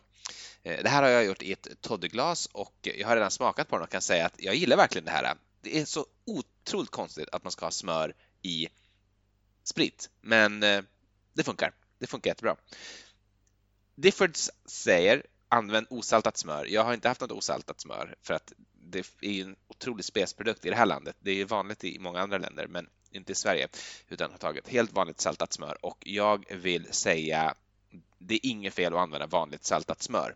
Eh, 0.63 0.84
det 0.84 0.89
här 0.89 1.03
har 1.03 1.10
jag 1.10 1.25
gjort 1.25 1.41
i 1.41 1.51
ett 1.51 1.81
toddyglas 1.81 2.45
och 2.45 2.75
jag 2.81 3.07
har 3.07 3.15
redan 3.15 3.31
smakat 3.31 3.67
på 3.67 3.75
den 3.75 3.84
och 3.84 3.89
kan 3.89 4.01
säga 4.01 4.25
att 4.25 4.36
jag 4.38 4.55
gillar 4.55 4.77
verkligen 4.77 5.05
det 5.05 5.12
här. 5.12 5.36
Det 5.62 5.79
är 5.79 5.86
så 5.86 6.05
otroligt 6.25 6.89
konstigt 6.89 7.29
att 7.31 7.43
man 7.43 7.51
ska 7.51 7.65
ha 7.65 7.71
smör 7.71 8.15
i 8.41 8.67
sprit, 9.63 10.10
men 10.21 10.63
eh, 10.63 10.81
det 11.34 11.43
funkar. 11.43 11.73
Det 11.99 12.07
funkar 12.07 12.31
jättebra. 12.31 12.55
Diffords 13.95 14.51
säger 14.65 15.25
använd 15.49 15.88
osaltat 15.89 16.38
smör. 16.38 16.65
Jag 16.65 16.84
har 16.84 16.93
inte 16.93 17.07
haft 17.07 17.21
något 17.21 17.31
osaltat 17.31 17.81
smör 17.81 18.15
för 18.21 18.34
att 18.34 18.53
det 18.73 18.99
är 19.21 19.31
ju 19.31 19.41
en 19.41 19.55
otrolig 19.67 20.05
spesprodukt 20.05 20.65
i 20.65 20.69
det 20.69 20.75
här 20.75 20.86
landet. 20.86 21.15
Det 21.19 21.31
är 21.31 21.36
ju 21.36 21.43
vanligt 21.43 21.84
i 21.84 21.99
många 21.99 22.19
andra 22.19 22.38
länder, 22.38 22.67
men 22.67 22.89
inte 23.12 23.32
i 23.32 23.36
Sverige, 23.36 23.67
utan 24.10 24.32
har 24.32 24.38
tagit 24.38 24.67
helt 24.67 24.93
vanligt 24.93 25.21
saltat 25.21 25.54
smör 25.54 25.86
och 25.86 25.97
jag 26.06 26.45
vill 26.56 26.93
säga 26.93 27.56
det 28.17 28.36
är 28.36 28.39
inget 28.43 28.74
fel 28.74 28.93
att 28.93 29.00
använda 29.00 29.28
vanligt 29.28 29.63
saltat 29.63 30.02
smör. 30.02 30.36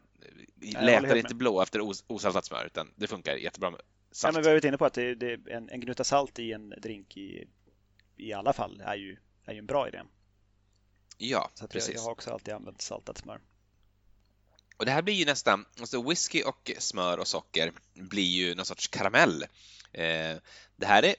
Letar 0.59 1.15
inte 1.15 1.35
blå 1.35 1.61
efter 1.61 1.81
os 1.81 2.03
osaltat 2.07 2.45
smör, 2.45 2.65
utan 2.65 2.91
det 2.95 3.07
funkar 3.07 3.35
jättebra 3.35 3.71
med 3.71 3.81
salt. 4.11 4.33
Ja, 4.33 4.37
men 4.37 4.43
vi 4.43 4.47
har 4.47 4.55
varit 4.55 4.65
inne 4.65 4.77
på 4.77 4.85
att 4.85 4.93
det, 4.93 5.15
det, 5.15 5.39
en, 5.51 5.69
en 5.69 5.79
gnutta 5.79 6.03
salt 6.03 6.39
i 6.39 6.51
en 6.51 6.69
drink 6.69 7.17
i, 7.17 7.47
i 8.17 8.33
alla 8.33 8.53
fall 8.53 8.81
är 8.85 8.95
ju, 8.95 9.17
är 9.45 9.53
ju 9.53 9.59
en 9.59 9.65
bra 9.65 9.87
idé. 9.87 10.01
Ja, 11.17 11.51
Så 11.53 11.67
precis. 11.67 11.89
Jag, 11.89 11.97
jag 11.97 12.03
har 12.03 12.11
också 12.11 12.31
alltid 12.31 12.53
använt 12.53 12.81
saltat 12.81 13.17
smör. 13.17 13.39
Och 14.77 14.85
det 14.85 14.91
här 14.91 15.01
blir 15.01 15.13
ju 15.13 15.25
nästan, 15.25 15.65
alltså 15.79 16.09
whisky 16.09 16.43
och 16.43 16.71
smör 16.77 17.17
och 17.17 17.27
socker 17.27 17.71
blir 17.93 18.23
ju 18.23 18.55
någon 18.55 18.65
sorts 18.65 18.87
karamell. 18.87 19.43
Eh, 19.91 20.35
det 20.75 20.85
här 20.85 21.03
är 21.03 21.15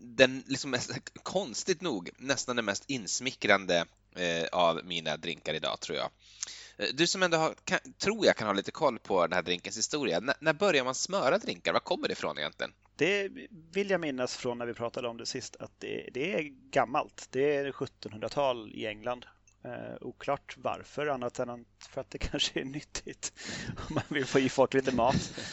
den 0.00 0.42
liksom 0.46 0.70
mest, 0.70 0.90
konstigt 1.22 1.80
nog 1.80 2.10
nästan 2.16 2.56
den 2.56 2.64
mest 2.64 2.84
insmickrande 2.86 3.84
eh, 4.16 4.46
av 4.52 4.80
mina 4.84 5.16
drinkar 5.16 5.54
idag 5.54 5.80
tror 5.80 5.98
jag. 5.98 6.10
Eh, 6.78 6.88
du 6.94 7.06
som 7.06 7.22
ändå 7.22 7.36
har, 7.36 7.54
kan, 7.64 7.78
tror 7.98 8.26
jag 8.26 8.36
kan 8.36 8.46
ha 8.46 8.54
lite 8.54 8.70
koll 8.70 8.98
på 8.98 9.26
den 9.26 9.32
här 9.32 9.42
drinkens 9.42 9.78
historia. 9.78 10.16
N 10.16 10.30
när 10.40 10.52
börjar 10.52 10.84
man 10.84 10.94
smöra 10.94 11.38
drinkar? 11.38 11.72
Var 11.72 11.80
kommer 11.80 12.08
det 12.08 12.12
ifrån 12.12 12.38
egentligen? 12.38 12.72
Det 12.96 13.28
vill 13.72 13.90
jag 13.90 14.00
minnas 14.00 14.36
från 14.36 14.58
när 14.58 14.66
vi 14.66 14.74
pratade 14.74 15.08
om 15.08 15.16
det 15.16 15.26
sist 15.26 15.56
att 15.56 15.72
det, 15.78 16.08
det 16.12 16.34
är 16.34 16.42
gammalt. 16.70 17.28
Det 17.30 17.56
är 17.56 17.72
1700-tal 17.72 18.72
i 18.74 18.86
England. 18.86 19.26
Eh, 19.64 19.96
oklart 20.00 20.56
varför, 20.58 21.06
annat 21.06 21.38
än 21.38 21.64
för 21.88 22.00
att 22.00 22.10
det 22.10 22.18
kanske 22.30 22.60
är 22.60 22.64
nyttigt. 22.64 23.32
Om 23.88 23.94
man 23.94 24.04
vill 24.08 24.26
få 24.26 24.38
i 24.38 24.48
folk 24.48 24.74
lite 24.74 24.94
mat. 24.94 25.34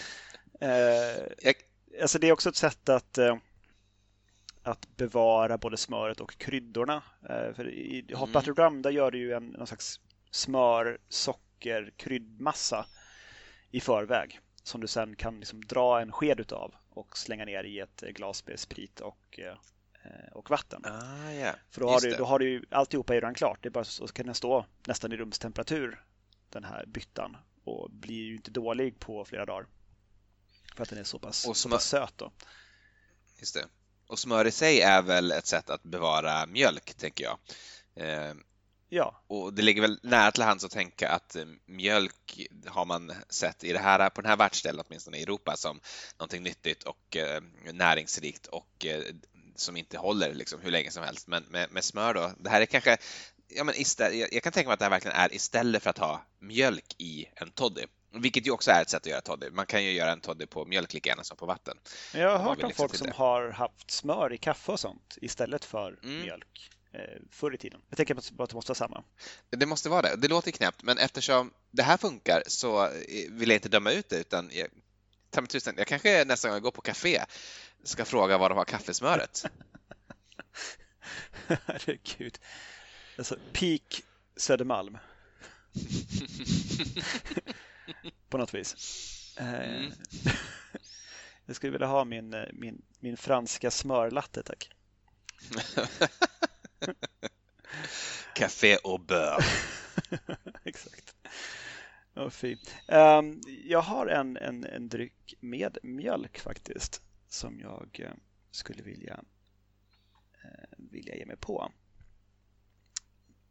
Eh, 0.59 1.27
jag... 1.41 1.55
Alltså 2.01 2.19
det 2.19 2.27
är 2.27 2.31
också 2.31 2.49
ett 2.49 2.55
sätt 2.55 2.89
att, 2.89 3.17
eh, 3.17 3.37
att 4.65 4.97
bevara 4.97 5.57
både 5.57 5.77
smöret 5.77 6.21
och 6.21 6.37
kryddorna. 6.37 7.03
Eh, 7.29 7.53
för 7.53 7.69
I 7.69 8.05
Hot 8.13 8.29
mm. 8.29 8.31
Butter 8.31 8.63
Rum 8.63 8.81
där 8.81 8.91
gör 8.91 9.11
du 9.11 9.17
ju 9.17 9.33
en 9.33 9.47
någon 9.47 9.67
slags 9.67 9.99
smör, 10.31 10.97
socker, 11.09 11.93
kryddmassa 11.97 12.85
i 13.71 13.79
förväg 13.79 14.39
som 14.63 14.81
du 14.81 14.87
sen 14.87 15.15
kan 15.15 15.39
liksom 15.39 15.65
dra 15.65 16.01
en 16.01 16.11
sked 16.11 16.39
utav 16.39 16.75
och 16.89 17.17
slänga 17.17 17.45
ner 17.45 17.63
i 17.63 17.79
ett 17.79 18.01
glas 18.01 18.47
med 18.47 18.59
sprit 18.59 18.99
och 18.99 19.39
eh, 19.39 19.55
Eh, 20.05 20.31
och 20.31 20.49
vatten. 20.49 20.81
Ah, 20.85 21.31
yeah. 21.31 21.55
För 21.69 21.81
då 21.81 21.89
har, 21.89 22.01
du, 22.01 22.11
då 22.11 22.25
har 22.25 22.39
du 22.39 22.65
alltihopa 22.69 23.13
är 23.13 23.15
redan 23.15 23.33
klart. 23.33 23.59
Det 23.61 23.69
är 23.69 23.71
bara 23.71 23.83
så 23.83 24.07
kan 24.07 24.25
den 24.25 24.35
stå 24.35 24.65
nästan 24.87 25.11
i 25.11 25.17
rumstemperatur 25.17 26.05
den 26.49 26.63
här 26.63 26.85
byttan 26.85 27.37
och 27.63 27.91
blir 27.91 28.23
ju 28.23 28.35
inte 28.35 28.51
dålig 28.51 28.99
på 28.99 29.25
flera 29.25 29.45
dagar. 29.45 29.67
För 30.75 30.83
att 30.83 30.89
den 30.89 30.99
är 30.99 31.03
så 31.03 31.19
pass, 31.19 31.47
och 31.47 31.57
så 31.57 31.69
pass 31.69 31.87
söt. 31.87 32.13
Då. 32.17 32.31
Just 33.39 33.53
det. 33.53 33.65
Och 34.07 34.19
smör 34.19 34.47
i 34.47 34.51
sig 34.51 34.81
är 34.81 35.01
väl 35.01 35.31
ett 35.31 35.47
sätt 35.47 35.69
att 35.69 35.83
bevara 35.83 36.45
mjölk, 36.45 36.93
tänker 36.93 37.23
jag. 37.23 37.37
Eh, 37.95 38.33
ja. 38.89 39.21
Och 39.27 39.53
det 39.53 39.61
ligger 39.61 39.81
väl 39.81 39.99
nära 40.03 40.31
till 40.31 40.43
hands 40.43 40.63
att 40.63 40.71
tänka 40.71 41.09
att 41.09 41.35
eh, 41.35 41.45
mjölk 41.65 42.47
har 42.67 42.85
man 42.85 43.13
sett 43.29 43.63
i 43.63 43.73
det 43.73 43.79
här, 43.79 44.09
på 44.09 44.21
den 44.21 44.29
här 44.29 44.37
världsdelen, 44.37 44.83
åtminstone 44.87 45.17
i 45.17 45.23
Europa, 45.23 45.57
som 45.57 45.79
någonting 46.17 46.43
nyttigt 46.43 46.83
och 46.83 47.17
eh, 47.17 47.41
näringsrikt 47.73 48.47
och 48.47 48.85
eh, 48.85 49.03
som 49.55 49.77
inte 49.77 49.97
håller 49.97 50.33
liksom 50.33 50.59
hur 50.61 50.71
länge 50.71 50.91
som 50.91 51.03
helst. 51.03 51.27
Men 51.27 51.43
med, 51.43 51.71
med 51.71 51.83
smör 51.83 52.13
då, 52.13 52.31
det 52.39 52.49
här 52.49 52.61
är 52.61 52.65
kanske 52.65 52.97
Ja, 53.47 53.63
men 53.63 53.75
istället, 53.75 54.33
jag 54.33 54.43
kan 54.43 54.51
tänka 54.51 54.67
mig 54.67 54.73
att 54.73 54.79
det 54.79 54.85
här 54.85 54.89
verkligen 54.89 55.17
är 55.17 55.33
istället 55.33 55.83
för 55.83 55.89
att 55.89 55.97
ha 55.97 56.25
mjölk 56.39 56.95
i 56.97 57.25
en 57.35 57.51
toddy. 57.51 57.85
Vilket 58.21 58.47
ju 58.47 58.51
också 58.51 58.71
är 58.71 58.81
ett 58.81 58.89
sätt 58.89 59.01
att 59.01 59.09
göra 59.09 59.21
toddy. 59.21 59.49
Man 59.49 59.65
kan 59.65 59.83
ju 59.83 59.91
göra 59.91 60.11
en 60.11 60.21
toddy 60.21 60.45
på 60.45 60.65
mjölk 60.65 60.93
lika 60.93 61.09
gärna 61.09 61.23
som 61.23 61.37
på 61.37 61.45
vatten. 61.45 61.77
Jag 62.13 62.37
har 62.37 62.49
hört 62.49 62.63
om 62.63 62.71
folk 62.71 62.95
som 62.95 63.11
har 63.11 63.49
haft 63.49 63.91
smör 63.91 64.33
i 64.33 64.37
kaffe 64.37 64.71
och 64.71 64.79
sånt 64.79 65.17
istället 65.21 65.65
för 65.65 65.99
mm. 66.03 66.21
mjölk 66.21 66.71
eh, 66.93 66.99
förr 67.31 67.53
i 67.53 67.57
tiden. 67.57 67.81
Jag 67.89 67.97
tänker 67.97 68.15
att 68.15 68.31
det 68.37 68.53
måste 68.53 68.71
vara 68.71 68.75
samma. 68.75 69.03
Det 69.49 69.65
måste 69.65 69.89
vara 69.89 70.01
det. 70.01 70.15
Det 70.15 70.27
låter 70.27 70.51
knäppt, 70.51 70.83
men 70.83 70.97
eftersom 70.97 71.53
det 71.71 71.83
här 71.83 71.97
funkar 71.97 72.43
så 72.47 72.89
vill 73.29 73.49
jag 73.49 73.57
inte 73.57 73.69
döma 73.69 73.91
ut 73.91 74.09
det 74.09 74.19
utan 74.19 74.49
jag, 74.53 74.67
jag 75.77 75.87
kanske 75.87 76.25
nästa 76.25 76.47
gång 76.47 76.55
jag 76.55 76.63
går 76.63 76.71
på 76.71 76.81
café 76.81 77.25
ska 77.83 78.05
fråga 78.05 78.37
var 78.37 78.49
de 78.49 78.57
har 78.57 78.65
kaffesmöret. 78.65 79.45
Herregud. 81.47 82.39
Alltså, 83.17 83.37
peak 83.53 84.03
Södermalm. 84.37 84.97
På 88.29 88.37
något 88.37 88.53
vis. 88.53 88.75
Eh, 89.39 89.75
mm. 89.75 89.91
Jag 91.45 91.55
skulle 91.55 91.71
vilja 91.71 91.87
ha 91.87 92.05
min, 92.05 92.33
eh, 92.33 92.45
min, 92.53 92.81
min 92.99 93.17
franska 93.17 93.71
smörlatte, 93.71 94.43
tack. 94.43 94.69
Café 98.35 98.77
au 98.83 98.97
beurre. 98.97 99.43
Exakt. 100.63 101.15
Oh, 102.15 102.29
fy. 102.29 102.57
Um, 102.87 103.41
jag 103.65 103.81
har 103.81 104.07
en, 104.07 104.37
en, 104.37 104.63
en 104.63 104.89
dryck 104.89 105.33
med 105.39 105.77
mjölk 105.83 106.39
faktiskt 106.39 107.01
som 107.27 107.59
jag 107.59 107.99
eh, 107.99 108.13
skulle 108.51 108.83
vilja, 108.83 109.23
eh, 110.43 110.69
vilja 110.77 111.15
ge 111.15 111.25
mig 111.25 111.37
på. 111.37 111.71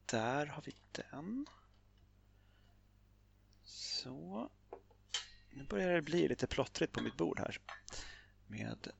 Där 0.06 0.46
har 0.46 0.62
vi 0.62 0.74
den. 0.92 1.46
Så. 3.74 4.50
Nu 5.50 5.64
börjar 5.64 5.94
det 5.94 6.02
bli 6.02 6.28
lite 6.28 6.46
plottrigt 6.46 6.92
på 6.92 7.00
mitt 7.00 7.16
bord 7.16 7.38
här. 7.38 7.58
Med 8.46 8.90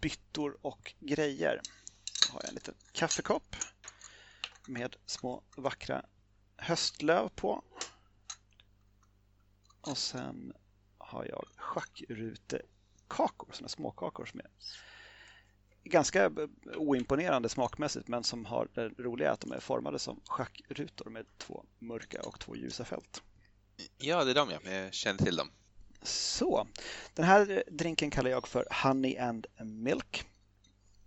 byttor 0.00 0.58
och 0.62 0.94
grejer. 1.00 1.62
Så 2.18 2.28
har 2.28 2.40
jag 2.40 2.48
en 2.48 2.54
liten 2.54 2.74
kaffekopp 2.92 3.56
med 4.64 4.96
små 5.06 5.42
vackra 5.56 6.06
höstlöv 6.56 7.28
på. 7.28 7.64
Och 9.80 9.98
sen 9.98 10.52
har 10.98 11.24
jag 11.24 11.48
schackrutekakor, 11.56 13.52
sådana 13.52 13.68
småkakor 13.68 14.26
som 14.26 14.40
är 14.40 14.50
ganska 15.84 16.30
oimponerande 16.76 17.48
smakmässigt 17.48 18.08
men 18.08 18.24
som 18.24 18.46
har 18.46 18.68
det 18.74 18.88
roliga 18.88 19.32
att 19.32 19.40
de 19.40 19.52
är 19.52 19.60
formade 19.60 19.98
som 19.98 20.20
schackrutor 20.26 21.10
med 21.10 21.26
två 21.38 21.64
mörka 21.78 22.22
och 22.22 22.40
två 22.40 22.56
ljusa 22.56 22.84
fält. 22.84 23.22
Ja, 23.98 24.24
det 24.24 24.30
är 24.30 24.34
de 24.34 24.50
ja. 24.50 24.70
Jag 24.70 24.94
känner 24.94 25.18
till 25.18 25.36
dem. 25.36 25.50
Så, 26.02 26.66
den 27.14 27.24
här 27.24 27.64
drinken 27.70 28.10
kallar 28.10 28.30
jag 28.30 28.48
för 28.48 28.66
Honey 28.82 29.18
and 29.18 29.46
Milk. 29.64 30.24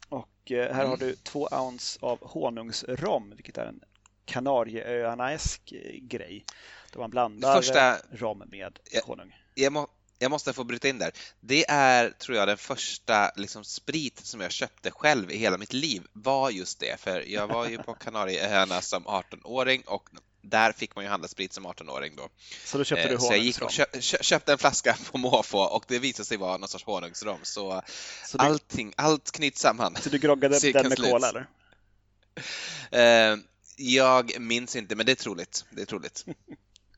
Och 0.09 0.51
eh, 0.51 0.73
här 0.73 0.85
mm. 0.85 0.89
har 0.89 0.97
du 0.97 1.15
två 1.15 1.47
ounce 1.51 1.99
av 2.01 2.19
honungsrom, 2.21 3.33
vilket 3.35 3.57
är 3.57 3.65
en 3.65 3.83
Kanarieöarna-esk 4.25 5.73
grej. 6.01 6.45
Där 6.91 6.99
man 6.99 7.09
blandar 7.09 7.55
Första... 7.55 7.97
rom 8.11 8.43
med 8.51 8.79
honung. 9.05 9.35
Jag, 9.53 9.73
må, 9.73 9.87
jag 10.19 10.31
måste 10.31 10.53
få 10.53 10.63
bryta 10.63 10.87
in 10.87 10.99
där. 10.99 11.11
Det 11.39 11.65
är, 11.69 12.09
tror 12.09 12.37
jag, 12.37 12.47
den 12.47 12.57
första 12.57 13.31
liksom, 13.35 13.63
sprit 13.63 14.25
som 14.25 14.41
jag 14.41 14.51
köpte 14.51 14.91
själv 14.91 15.31
i 15.31 15.37
hela 15.37 15.57
mitt 15.57 15.73
liv 15.73 16.03
var 16.13 16.49
just 16.49 16.79
det, 16.79 16.99
för 16.99 17.23
jag 17.27 17.47
var 17.47 17.67
ju 17.67 17.77
på 17.77 17.93
Kanarieöarna 17.93 18.81
som 18.81 19.03
18-åring 19.03 19.81
och 19.85 20.09
där 20.41 20.71
fick 20.71 20.95
man 20.95 21.03
ju 21.03 21.09
handla 21.09 21.27
sprit 21.27 21.53
som 21.53 21.67
18-åring 21.67 22.15
då. 22.15 22.29
Så 22.65 22.77
då 22.77 22.83
köpte 22.83 23.07
du 23.07 23.15
honungsrom? 23.15 23.27
Så 23.27 23.33
jag 23.33 23.43
gick 23.43 23.61
och 23.61 23.71
köp, 23.71 24.03
köpte 24.23 24.51
en 24.51 24.57
flaska 24.57 24.97
på 25.11 25.17
måfå 25.17 25.59
och 25.59 25.85
det 25.87 25.99
visade 25.99 26.25
sig 26.25 26.37
vara 26.37 26.57
någon 26.57 26.69
sorts 26.69 26.85
honungsrom. 26.85 27.39
Så, 27.43 27.81
så 28.25 28.37
du, 28.37 28.43
allting, 28.43 28.93
allt 28.97 29.31
knyts 29.31 29.61
samman. 29.61 29.95
Så 30.01 30.09
du 30.09 30.17
groggade 30.17 30.59
den 30.59 30.89
med 30.89 30.97
cola 30.97 31.29
eller? 31.29 31.47
Uh, 33.33 33.39
jag 33.77 34.39
minns 34.39 34.75
inte, 34.75 34.95
men 34.95 35.05
det 35.05 35.11
är 35.11 35.15
troligt. 35.15 35.65
Det 35.69 35.81
är 35.81 35.85
troligt. 35.85 36.25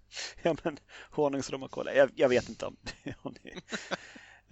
ja, 0.41 0.55
men 0.63 0.77
honungsrom 1.11 1.63
och 1.63 1.71
kola. 1.71 1.93
Jag, 1.93 2.11
jag 2.15 2.29
vet 2.29 2.49
inte 2.49 2.65
om, 2.65 2.77
om 3.21 3.35
det 3.43 3.53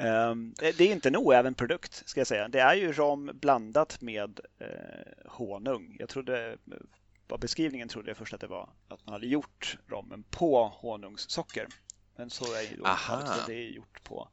um, 0.04 0.54
Det 0.58 0.82
är 0.82 0.92
inte 0.92 1.10
en 1.10 1.18
oäven 1.18 1.54
produkt, 1.54 2.04
ska 2.06 2.20
jag 2.20 2.28
säga. 2.28 2.48
Det 2.48 2.60
är 2.60 2.76
ju 2.76 2.94
rom 2.94 3.32
blandat 3.34 4.02
med 4.02 4.40
eh, 4.60 5.32
honung. 5.32 5.96
Jag 6.00 6.10
trodde, 6.10 6.58
på 7.28 7.38
beskrivningen 7.38 7.88
trodde 7.88 8.10
jag 8.10 8.18
först 8.18 8.34
att 8.34 8.42
det 8.42 8.48
var 8.48 8.70
att 8.88 9.06
man 9.06 9.14
hade 9.14 9.28
gjort 9.28 9.78
rommen 9.88 10.24
på 10.24 10.68
honungssocker. 10.68 11.68
Men 12.16 12.30
så 12.30 12.54
är 12.54 12.62
ju 12.62 12.78
då. 12.78 12.86
Det 13.48 13.54
är 13.54 13.70
gjort 13.70 14.04
på, 14.04 14.30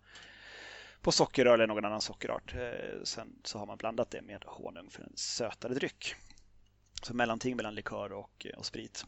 på 1.01 1.13
sockerrör 1.13 1.55
eller 1.55 1.67
någon 1.67 1.85
annan 1.85 2.01
sockerart. 2.01 2.55
Eh, 2.55 3.03
sen 3.05 3.41
så 3.45 3.59
har 3.59 3.67
man 3.67 3.77
blandat 3.77 4.11
det 4.11 4.23
med 4.23 4.45
honung 4.47 4.91
för 4.91 5.03
en 5.03 5.17
sötare 5.17 5.75
dryck. 5.75 6.15
Så 7.03 7.15
mellanting 7.15 7.57
mellan 7.57 7.75
likör 7.75 8.13
och, 8.13 8.47
och 8.57 8.67
sprit. 8.67 9.05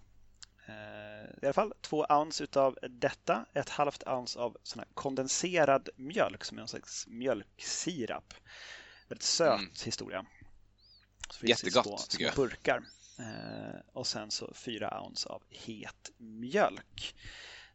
Eh, 0.66 1.24
I 1.42 1.46
alla 1.46 1.52
fall 1.52 1.72
två 1.80 2.06
ounce 2.08 2.44
utav 2.44 2.78
detta, 2.82 3.46
ett 3.52 3.68
halvt 3.68 4.02
ounce 4.06 4.38
av 4.38 4.56
sån 4.62 4.78
här 4.78 4.88
kondenserad 4.94 5.88
mjölk 5.96 6.44
som 6.44 6.58
är 6.58 6.62
en 6.62 6.68
slags 6.68 7.06
mjölksirap. 7.06 8.34
Väldigt 9.08 9.22
söt 9.22 9.58
mm. 9.58 9.70
historia. 9.84 10.26
Så 11.30 11.46
Jättegott 11.46 11.86
små, 11.86 11.98
tycker 11.98 12.24
jag. 12.24 12.34
burkar. 12.34 12.84
Eh, 13.18 13.80
och 13.92 14.06
sen 14.06 14.30
så 14.30 14.54
4 14.54 15.02
ounce 15.02 15.28
av 15.28 15.42
het 15.48 16.10
mjölk. 16.16 17.16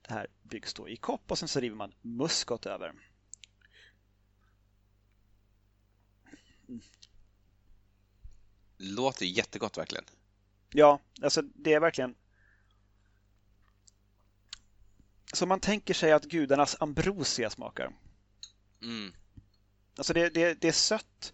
Det 0.02 0.14
här 0.14 0.28
byggs 0.44 0.74
då 0.74 0.90
i 0.90 0.98
kopp 0.98 1.32
och 1.32 1.40
sen 1.40 1.48
så 1.48 1.60
river 1.60 1.76
man 1.76 1.94
muskot 2.02 2.66
över. 2.66 2.94
Mm. 6.68 6.82
Låter 8.78 9.26
jättegott 9.26 9.78
verkligen. 9.78 10.06
Ja, 10.70 11.00
alltså 11.22 11.42
det 11.42 11.74
är 11.74 11.80
verkligen 11.80 12.16
så 15.34 15.46
man 15.46 15.60
tänker 15.60 15.94
sig 15.94 16.12
att 16.12 16.26
gudarnas 16.26 16.76
ambrosia 16.80 17.50
smakar. 17.50 17.92
Mm. 18.82 19.14
Alltså 19.98 20.14
det, 20.14 20.30
det, 20.30 20.62
det 20.62 20.68
är 20.68 20.72
sött 20.72 21.34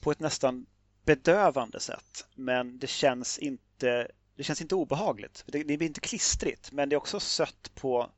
på 0.00 0.10
ett 0.10 0.20
nästan 0.20 0.66
bedövande 1.04 1.80
sätt, 1.80 2.26
men 2.34 2.78
det 2.78 2.86
känns 2.86 3.38
inte, 3.38 4.08
det 4.36 4.44
känns 4.44 4.60
inte 4.60 4.74
obehagligt. 4.74 5.44
Det, 5.46 5.62
det 5.62 5.76
blir 5.76 5.88
inte 5.88 6.00
klistrigt, 6.00 6.72
men 6.72 6.88
det 6.88 6.94
är 6.94 6.98
också 6.98 7.20
sött 7.20 7.70
på, 7.74 8.10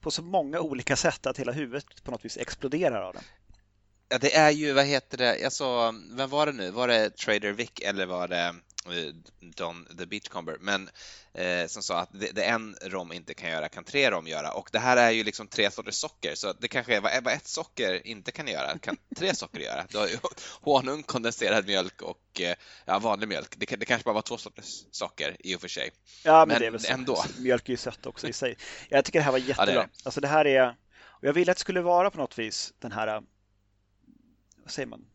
på 0.00 0.10
så 0.10 0.22
många 0.22 0.60
olika 0.60 0.96
sätt 0.96 1.26
att 1.26 1.38
hela 1.38 1.52
huvudet 1.52 2.04
på 2.04 2.10
något 2.10 2.24
vis 2.24 2.36
exploderar 2.36 3.02
av 3.02 3.14
det. 3.14 3.22
Ja, 4.08 4.18
det 4.18 4.34
är 4.34 4.50
ju, 4.50 4.72
vad 4.72 4.84
heter 4.84 5.18
det, 5.18 5.52
sa, 5.52 5.94
vem 6.10 6.30
var 6.30 6.46
det 6.46 6.52
nu? 6.52 6.70
Var 6.70 6.88
det 6.88 7.16
Trader 7.16 7.52
Vic 7.52 7.70
eller 7.82 8.06
var 8.06 8.28
det 8.28 8.54
Eh, 8.92 9.12
Don 9.40 9.86
the 9.98 10.06
Beachcomber, 10.06 10.56
men 10.60 10.90
eh, 11.32 11.66
som 11.66 11.82
sa 11.82 12.00
att 12.00 12.08
det, 12.12 12.30
det, 12.32 12.44
en 12.44 12.76
rom 12.82 13.12
inte 13.12 13.34
kan 13.34 13.50
göra 13.50 13.68
kan 13.68 13.84
tre 13.84 14.10
rom 14.10 14.26
göra 14.26 14.52
och 14.52 14.68
det 14.72 14.78
här 14.78 14.96
är 14.96 15.10
ju 15.10 15.24
liksom 15.24 15.48
tre 15.48 15.70
sorters 15.70 15.94
socker 15.94 16.34
så 16.34 16.52
det 16.52 16.68
kanske 16.68 16.96
är 16.96 17.00
vad, 17.00 17.24
vad 17.24 17.34
ett 17.34 17.46
socker 17.46 18.06
inte 18.06 18.32
kan 18.32 18.48
göra 18.48 18.78
kan 18.78 18.96
tre 19.16 19.34
socker 19.34 19.60
göra. 19.60 19.86
Du 19.90 19.98
har 19.98 20.06
ju 20.06 20.16
honung, 20.60 21.02
kondenserad 21.02 21.66
mjölk 21.66 22.02
och 22.02 22.40
eh, 22.40 22.54
ja, 22.84 22.98
vanlig 22.98 23.28
mjölk. 23.28 23.54
Det, 23.56 23.76
det 23.76 23.86
kanske 23.86 24.04
bara 24.04 24.14
var 24.14 24.22
två 24.22 24.36
sorters 24.36 24.84
socker 24.90 25.36
i 25.40 25.56
och 25.56 25.60
för 25.60 25.68
sig. 25.68 25.90
Ja, 26.24 26.38
men, 26.38 26.48
men 26.48 26.60
det 26.60 26.66
är 26.66 26.70
väl 26.70 26.80
så. 26.80 26.92
ändå. 26.92 27.24
Mjölk 27.38 27.68
är 27.68 27.72
ju 27.72 27.76
sött 27.76 28.06
också 28.06 28.28
i 28.28 28.32
sig. 28.32 28.56
Jag 28.88 29.04
tycker 29.04 29.18
det 29.18 29.24
här 29.24 29.32
var 29.32 29.38
jättebra. 29.48 29.74
Ja, 29.74 29.80
det 29.82 29.88
Alltså 30.04 30.20
det 30.20 30.28
här 30.28 30.46
är, 30.46 30.76
och 31.02 31.24
jag 31.24 31.32
ville 31.32 31.52
att 31.52 31.58
det 31.58 31.60
skulle 31.60 31.80
vara 31.80 32.10
på 32.10 32.18
något 32.18 32.38
vis 32.38 32.72
den 32.78 32.92
här, 32.92 33.22
vad 34.62 34.70
säger 34.70 34.86
man, 34.86 35.06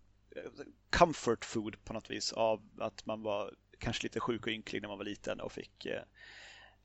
comfort 0.89 1.45
food 1.45 1.83
på 1.83 1.93
något 1.93 2.09
vis 2.09 2.33
av 2.33 2.61
att 2.79 3.05
man 3.05 3.23
var 3.23 3.53
kanske 3.81 4.03
lite 4.03 4.19
sjuk 4.19 4.41
och 4.41 4.51
ynklig 4.51 4.81
när 4.81 4.89
man 4.89 4.97
var 4.97 5.05
liten 5.05 5.39
och 5.39 5.51
fick 5.51 5.85
eh, 5.85 6.03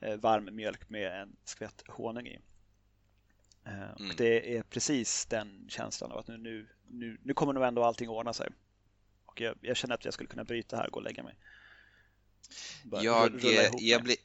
eh 0.01 0.17
varm 0.17 0.57
mjölk 0.57 0.89
med 0.89 1.23
en 1.23 1.37
skvätt 1.45 1.83
honung 1.89 2.27
i. 2.27 2.39
Eh, 3.67 3.91
mm. 3.91 4.11
Och 4.11 4.17
det 4.17 4.57
är 4.57 4.63
precis 4.63 5.27
den 5.27 5.67
känslan 5.69 6.13
av 6.13 6.19
att 6.19 6.29
nu, 6.29 6.37
nu, 6.37 6.69
nu, 6.89 7.19
nu 7.23 7.35
kommer 7.35 7.53
nog 7.53 7.65
ändå 7.65 7.85
allting 7.85 8.09
ordna 8.09 8.33
sig. 8.33 8.49
Och 9.27 9.41
jag, 9.41 9.59
jag 9.61 9.77
känner 9.77 9.95
att 9.95 10.05
jag 10.05 10.15
skulle 10.15 10.29
kunna 10.29 10.45
bryta 10.45 10.77
här 10.77 10.87
och 10.87 10.93
gå 10.93 10.99
och 10.99 11.05
lägga 11.05 11.23
mig. 11.23 11.35
Bara 12.85 13.03
jag, 13.03 13.41
jag, 13.79 14.03
blir, 14.03 14.17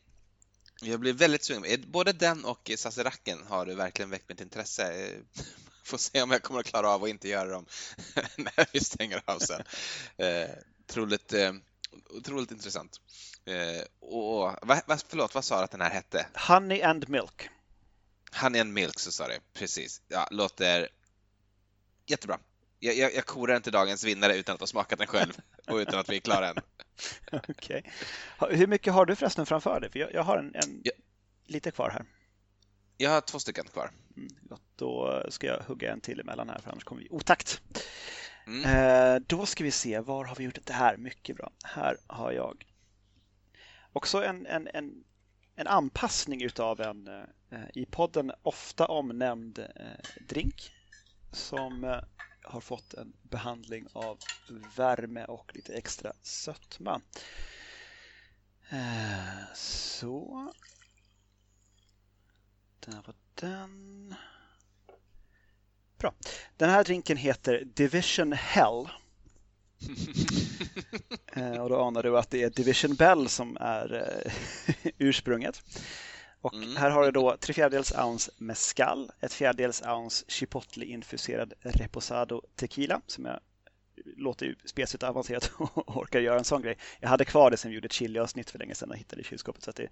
jag 0.82 0.99
blir 0.99 1.13
väldigt 1.13 1.43
sugen. 1.43 1.84
Både 1.88 2.13
den 2.13 2.45
och 2.45 2.72
Saseracken 2.76 3.39
har 3.47 3.65
verkligen 3.65 4.09
väckt 4.09 4.30
mitt 4.30 4.41
intresse. 4.41 5.11
Får 5.84 5.97
se 5.97 6.22
om 6.22 6.32
jag 6.32 6.43
kommer 6.43 6.59
att 6.59 6.65
klara 6.65 6.89
av 6.89 7.03
att 7.03 7.09
inte 7.09 7.30
göra 7.30 7.49
dem 7.49 7.65
när 8.38 8.74
vi 8.74 8.80
stänger 8.80 9.22
av 9.26 9.39
sen. 9.39 9.61
Eh, 10.17 10.49
troligt, 10.88 11.34
eh, 11.34 11.53
otroligt 12.09 12.51
intressant. 12.51 13.01
Eh, 13.45 13.83
och, 13.99 14.55
vad, 14.61 15.03
förlåt, 15.07 15.35
vad 15.35 15.45
sa 15.45 15.57
du 15.57 15.63
att 15.63 15.71
den 15.71 15.81
här 15.81 15.89
hette? 15.89 16.27
Honey 16.47 16.81
and 16.81 17.09
Milk. 17.09 17.49
Honey 18.41 18.61
and 18.61 18.73
Milk, 18.73 18.99
så 18.99 19.11
sa 19.11 19.27
det. 19.27 19.39
Precis. 19.53 20.01
Ja, 20.07 20.27
låter 20.31 20.89
jättebra. 22.05 22.39
Jag, 22.79 22.95
jag, 22.95 23.15
jag 23.15 23.25
korar 23.25 23.55
inte 23.55 23.71
dagens 23.71 24.03
vinnare 24.03 24.37
utan 24.37 24.53
att 24.53 24.59
ha 24.59 24.67
smakat 24.67 24.99
den 24.99 25.07
själv 25.07 25.33
och 25.67 25.75
utan 25.75 25.99
att 25.99 26.09
vi 26.09 26.15
är 26.15 26.19
klara 26.19 26.49
än. 26.49 26.55
Okej. 27.31 27.83
Okay. 28.39 28.57
Hur 28.57 28.67
mycket 28.67 28.93
har 28.93 29.05
du 29.05 29.15
förresten 29.15 29.45
framför 29.45 29.79
dig? 29.79 29.91
För 29.91 29.99
jag, 29.99 30.13
jag 30.13 30.23
har 30.23 30.37
en, 30.37 30.55
en 30.55 30.81
ja. 30.83 30.91
lite 31.45 31.71
kvar 31.71 31.89
här. 31.89 32.05
Jag 32.97 33.09
har 33.09 33.21
två 33.21 33.39
stycken 33.39 33.65
kvar. 33.65 33.91
Mm, 34.17 34.29
då 34.75 35.23
ska 35.29 35.47
jag 35.47 35.59
hugga 35.59 35.91
en 35.91 36.01
till 36.01 36.19
emellan 36.19 36.49
här, 36.49 36.59
för 36.59 36.71
annars 36.71 36.83
kommer 36.83 37.01
vi 37.01 37.09
otakt. 37.09 37.61
Mm. 38.51 38.65
Eh, 38.65 39.21
då 39.27 39.45
ska 39.45 39.63
vi 39.63 39.71
se, 39.71 39.99
var 39.99 40.25
har 40.25 40.35
vi 40.35 40.43
gjort 40.43 40.65
det 40.65 40.73
här? 40.73 40.97
Mycket 40.97 41.35
bra. 41.35 41.51
Här 41.63 41.97
har 42.07 42.31
jag 42.31 42.65
också 43.93 44.23
en, 44.23 44.45
en, 44.45 44.67
en, 44.73 45.03
en 45.55 45.67
anpassning 45.67 46.43
utav 46.43 46.81
en 46.81 47.07
eh, 47.07 47.59
i 47.73 47.85
podden 47.85 48.31
ofta 48.43 48.85
omnämnd 48.85 49.59
eh, 49.59 49.65
drink 50.15 50.73
som 51.31 51.83
eh, 51.83 51.99
har 52.43 52.61
fått 52.61 52.93
en 52.93 53.13
behandling 53.21 53.87
av 53.93 54.19
värme 54.77 55.25
och 55.25 55.51
lite 55.55 55.73
extra 55.73 56.13
sötma. 56.21 57.01
Eh, 58.69 59.53
så. 59.55 60.53
Där 62.79 63.01
var 63.05 63.15
den. 63.35 64.15
Bra. 66.01 66.13
Den 66.57 66.69
här 66.69 66.83
drinken 66.83 67.17
heter 67.17 67.63
Division 67.73 68.33
Hell. 68.33 68.89
Eh, 71.33 71.57
och 71.57 71.69
då 71.69 71.81
anar 71.81 72.03
du 72.03 72.17
att 72.17 72.29
det 72.29 72.43
är 72.43 72.49
Division 72.49 72.95
Bell 72.95 73.29
som 73.29 73.57
är 73.59 73.93
eh, 74.25 74.91
ursprunget. 74.97 75.63
Och 76.41 76.53
mm. 76.53 76.75
här 76.75 76.89
har 76.89 77.03
du 77.03 77.11
då 77.11 77.37
tre 77.39 77.53
fjärdedels 77.53 77.91
ounce 77.91 78.31
mescal, 78.37 79.11
ett 79.19 79.33
fjärdedels 79.33 79.81
ounce 79.81 80.25
chipotle-infuserad 80.27 81.53
reposado 81.59 82.41
tequila 82.55 83.01
som 83.07 83.25
jag 83.25 83.39
låter 84.17 84.45
ju 84.45 84.55
spesigt 84.65 85.03
avancerat 85.03 85.51
och 85.57 85.97
orkar 85.97 86.19
göra 86.19 86.37
en 86.37 86.45
sån 86.45 86.61
grej. 86.61 86.77
Jag 86.99 87.09
hade 87.09 87.25
kvar 87.25 87.51
det 87.51 87.57
sen 87.57 87.71
vi 87.71 87.75
gjorde 87.75 87.85
ett 87.85 87.93
chili-avsnitt 87.93 88.49
för 88.49 88.59
länge 88.59 88.75
sedan 88.75 88.89
och 88.89 88.97
hittade 88.97 89.21
i 89.21 89.25
kylskåpet. 89.25 89.63
Så 89.63 89.71
det, 89.71 89.87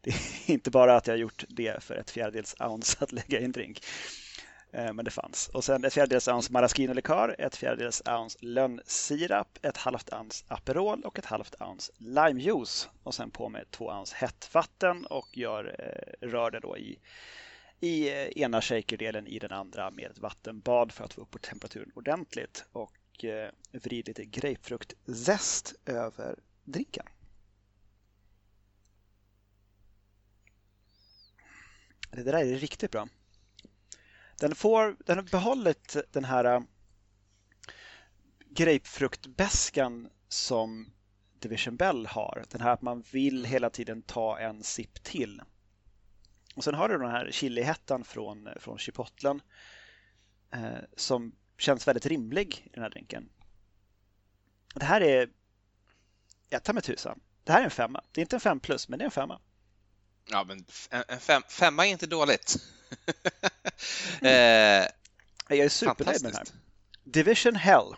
det, 0.00 0.10
är 0.10 0.50
inte 0.50 0.70
bara 0.70 0.96
att 0.96 1.06
jag 1.06 1.14
har 1.14 1.18
gjort 1.18 1.44
det 1.48 1.82
för 1.82 1.94
ett 1.94 2.10
fjärdedels 2.10 2.54
ounce 2.60 2.96
att 3.00 3.12
lägga 3.12 3.40
i 3.40 3.44
en 3.44 3.52
drink. 3.52 3.84
Eh, 4.76 4.92
men 4.92 5.04
det 5.04 5.10
fanns. 5.10 5.48
Och 5.48 5.64
sen 5.64 5.84
ett 5.84 5.92
fjärdedels 5.92 6.28
ounce 6.28 6.52
maraschino-likör, 6.52 7.36
ett 7.38 7.56
fjärdedels 7.56 8.02
ounce 8.06 8.38
lönnsirap, 8.40 9.58
ett 9.62 9.76
halvt 9.76 10.12
ounce 10.12 10.44
Aperol 10.48 11.02
och 11.04 11.18
ett 11.18 11.24
halvt 11.24 11.54
ounce 11.60 11.92
limejuice. 11.98 12.88
Och 13.02 13.14
sen 13.14 13.30
på 13.30 13.48
med 13.48 13.70
två 13.70 13.90
ounce 13.90 14.16
hett 14.16 14.54
vatten 14.54 15.06
och 15.06 15.38
gör, 15.38 15.76
eh, 15.78 16.28
rör 16.28 16.50
det 16.50 16.60
då 16.60 16.78
i, 16.78 16.98
i 17.80 18.08
eh, 18.08 18.14
ena 18.14 18.62
shakerdelen 18.62 19.26
i 19.26 19.38
den 19.38 19.52
andra 19.52 19.90
med 19.90 20.10
ett 20.10 20.18
vattenbad 20.18 20.92
för 20.92 21.04
att 21.04 21.12
få 21.12 21.20
upp 21.20 21.42
temperaturen 21.42 21.92
ordentligt. 21.94 22.64
Och 22.72 23.24
eh, 23.24 23.50
vrid 23.72 24.08
lite 24.08 24.24
grapefruktzest 24.24 25.74
över 25.86 26.38
drinken. 26.64 27.06
Det 32.10 32.22
där 32.22 32.34
är 32.34 32.44
riktigt 32.44 32.90
bra. 32.90 33.08
Den, 34.40 34.54
får, 34.54 34.96
den 35.06 35.18
har 35.18 35.24
behållit 35.24 35.96
den 36.12 36.24
här 36.24 36.44
äh, 36.44 36.60
grapefruktbäskan 38.50 40.08
som 40.28 40.92
Division 41.38 41.76
Bell 41.76 42.06
har. 42.06 42.44
Den 42.50 42.60
här 42.60 42.70
att 42.70 42.82
man 42.82 43.04
vill 43.10 43.44
hela 43.44 43.70
tiden 43.70 44.02
ta 44.02 44.38
en 44.38 44.62
sipp 44.62 45.02
till. 45.02 45.42
Och 46.56 46.64
sen 46.64 46.74
har 46.74 46.88
du 46.88 46.98
den 46.98 47.10
här 47.10 47.30
chilihettan 47.30 48.04
från, 48.04 48.48
från 48.56 48.78
chipotlen 48.78 49.40
eh, 50.52 50.64
äh, 50.66 50.78
som 50.96 51.34
känns 51.58 51.88
väldigt 51.88 52.06
rimlig 52.06 52.62
i 52.66 52.70
den 52.74 52.82
här 52.82 52.90
drinken. 52.90 53.28
Det 54.74 54.84
här 54.84 55.00
är, 55.00 55.30
jag 56.48 56.64
tar 56.64 56.72
med 56.72 56.84
tusan, 56.84 57.20
det 57.44 57.52
här 57.52 57.60
är 57.60 57.64
en 57.64 57.70
femma. 57.70 58.04
Det 58.12 58.20
är 58.20 58.22
inte 58.22 58.36
en 58.36 58.40
fem 58.40 58.60
plus, 58.60 58.88
men 58.88 58.98
det 58.98 59.02
är 59.02 59.06
en 59.06 59.10
femma. 59.10 59.40
Ja, 60.30 60.44
men 60.44 60.64
en 61.08 61.20
fem, 61.20 61.42
femma 61.48 61.86
är 61.86 61.90
inte 61.90 62.06
dåligt. 62.06 62.56
eh, 64.22 64.28
jag 64.28 65.58
är 65.58 65.68
supernöjd 65.68 66.22
med 66.22 66.32
den 66.32 66.36
här. 66.36 66.46
Division 67.04 67.56
Hell. 67.56 67.94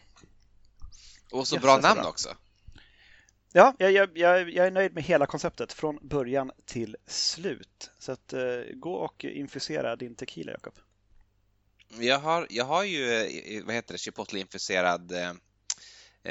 Och 1.30 1.48
så 1.48 1.54
yes, 1.54 1.62
bra 1.62 1.78
namn 1.78 2.00
bra. 2.00 2.10
också. 2.10 2.36
Ja, 3.52 3.74
jag, 3.78 3.92
jag, 3.92 4.18
jag, 4.18 4.50
jag, 4.50 4.66
är 4.66 4.70
nöjd 4.70 4.94
med 4.94 5.04
hela 5.04 5.26
konceptet 5.26 5.72
från 5.72 5.98
början 6.02 6.50
till 6.64 6.96
slut. 7.06 7.90
Så 7.98 8.12
att, 8.12 8.32
uh, 8.32 8.62
gå 8.74 8.94
och 8.94 9.24
infusera 9.24 9.96
din 9.96 10.14
tequila, 10.14 10.52
Jakob. 10.52 10.74
Jag 11.88 12.18
har, 12.18 12.46
jag 12.50 12.64
har 12.64 12.84
ju, 12.84 13.14
eh, 13.14 13.64
vad 13.64 13.74
heter 13.74 13.94
det, 13.94 13.98
chipotle-infuserad 13.98 15.12
eh, 15.12 15.30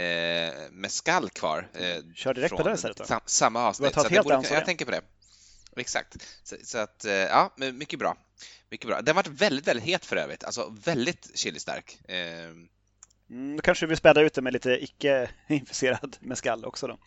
eh 0.03 0.53
mescal 0.71 1.29
kvar. 1.29 1.69
Eh, 1.73 2.13
Kör 2.15 2.33
direkt 2.33 2.55
på 2.55 2.63
det 2.63 2.73
istället 2.73 2.97
då. 2.97 3.19
Samma 3.25 3.63
avsnitt. 3.63 3.93
Så 3.93 4.03
det 4.03 4.23
borde, 4.23 4.47
jag 4.49 4.65
tänker 4.65 4.85
på 4.85 4.91
det. 4.91 5.01
Exakt. 5.77 6.27
Så, 6.43 6.55
så, 6.63 6.77
att, 6.77 7.05
eh, 7.05 7.13
ja, 7.13 7.53
mycket 7.57 7.99
bra. 7.99 8.17
Mycket 8.69 8.87
bra. 8.87 9.01
Den 9.01 9.15
varit 9.15 9.27
väldigt, 9.27 9.67
väldigt 9.67 9.85
het 9.85 10.05
för 10.05 10.15
övrigt. 10.15 10.43
Alltså 10.43 10.75
väldigt 10.83 11.31
chilistark. 11.33 11.99
Ehm. 12.07 12.67
Mm, 13.29 13.61
kanske 13.61 13.85
vi 13.85 13.95
späda 13.95 14.21
ut 14.21 14.33
det 14.33 14.41
med 14.41 14.53
lite 14.53 14.83
icke-infuserad 14.83 16.17
mescal 16.19 16.65
också 16.65 16.87
då. 16.87 16.97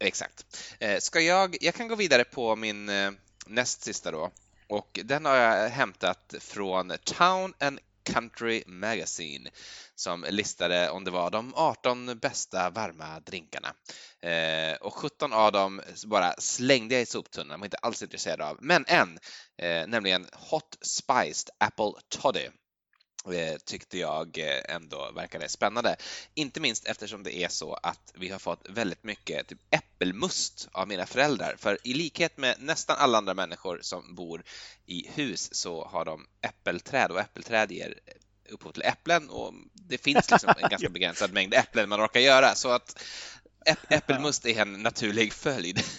Exakt. 0.00 0.46
Eh, 0.78 0.98
ska 0.98 1.20
jag, 1.20 1.56
jag 1.60 1.74
kan 1.74 1.88
gå 1.88 1.94
vidare 1.94 2.24
på 2.24 2.56
min 2.56 2.88
eh, 2.88 3.10
näst 3.46 3.82
sista 3.82 4.10
då. 4.10 4.30
Och 4.68 5.00
den 5.04 5.24
har 5.24 5.36
jag 5.36 5.68
hämtat 5.68 6.34
från 6.40 6.92
Town 7.04 7.54
and 7.58 7.78
Country 8.04 8.62
Magazine 8.66 9.50
som 9.94 10.26
listade 10.30 10.90
om 10.90 11.04
det 11.04 11.10
var 11.10 11.30
de 11.30 11.52
18 11.54 12.18
bästa 12.18 12.70
varma 12.70 13.20
drinkarna. 13.20 13.74
Eh, 14.22 14.76
och 14.76 14.94
17 14.94 15.32
av 15.32 15.52
dem 15.52 15.82
bara 16.06 16.34
slängde 16.38 16.94
jag 16.94 17.02
i 17.02 17.06
soptunnan, 17.06 17.60
var 17.60 17.66
inte 17.66 17.76
alls 17.76 18.02
intresserad 18.02 18.40
av. 18.40 18.58
Men 18.60 18.84
en, 18.88 19.18
eh, 19.58 19.86
nämligen 19.86 20.26
Hot 20.32 20.78
Spiced 20.82 21.50
Apple 21.58 21.92
Toddy 22.08 22.48
tyckte 23.64 23.98
jag 23.98 24.38
eh, 24.38 24.74
ändå 24.74 25.10
verkade 25.14 25.48
spännande. 25.48 25.96
Inte 26.34 26.60
minst 26.60 26.86
eftersom 26.86 27.22
det 27.22 27.36
är 27.36 27.48
så 27.48 27.74
att 27.74 28.12
vi 28.14 28.28
har 28.28 28.38
fått 28.38 28.66
väldigt 28.68 29.04
mycket 29.04 29.46
typ 29.46 29.58
äppelmust 29.70 30.68
av 30.72 30.88
mina 30.88 31.06
föräldrar. 31.06 31.56
För 31.58 31.78
i 31.84 31.94
likhet 31.94 32.36
med 32.36 32.56
nästan 32.58 32.96
alla 32.98 33.18
andra 33.18 33.34
människor 33.34 33.78
som 33.82 34.14
bor 34.14 34.42
i 34.86 35.08
hus 35.14 35.54
så 35.54 35.84
har 35.84 36.04
de 36.04 36.26
äppelträd 36.42 37.10
och 37.10 37.20
äppelträd 37.20 37.72
ger 37.72 37.98
upphov 38.48 38.72
till 38.72 38.82
äpplen 38.82 39.28
och 39.28 39.54
det 39.72 39.98
finns 39.98 40.30
liksom 40.30 40.54
en 40.58 40.70
ganska 40.70 40.88
begränsad 40.90 41.32
mängd 41.32 41.54
äpplen 41.54 41.88
man 41.88 42.04
orkar 42.04 42.20
göra 42.20 42.54
så 42.54 42.70
att 42.70 43.02
äppelmust 43.88 44.46
är 44.46 44.62
en 44.62 44.82
naturlig 44.82 45.32
följd. 45.32 45.80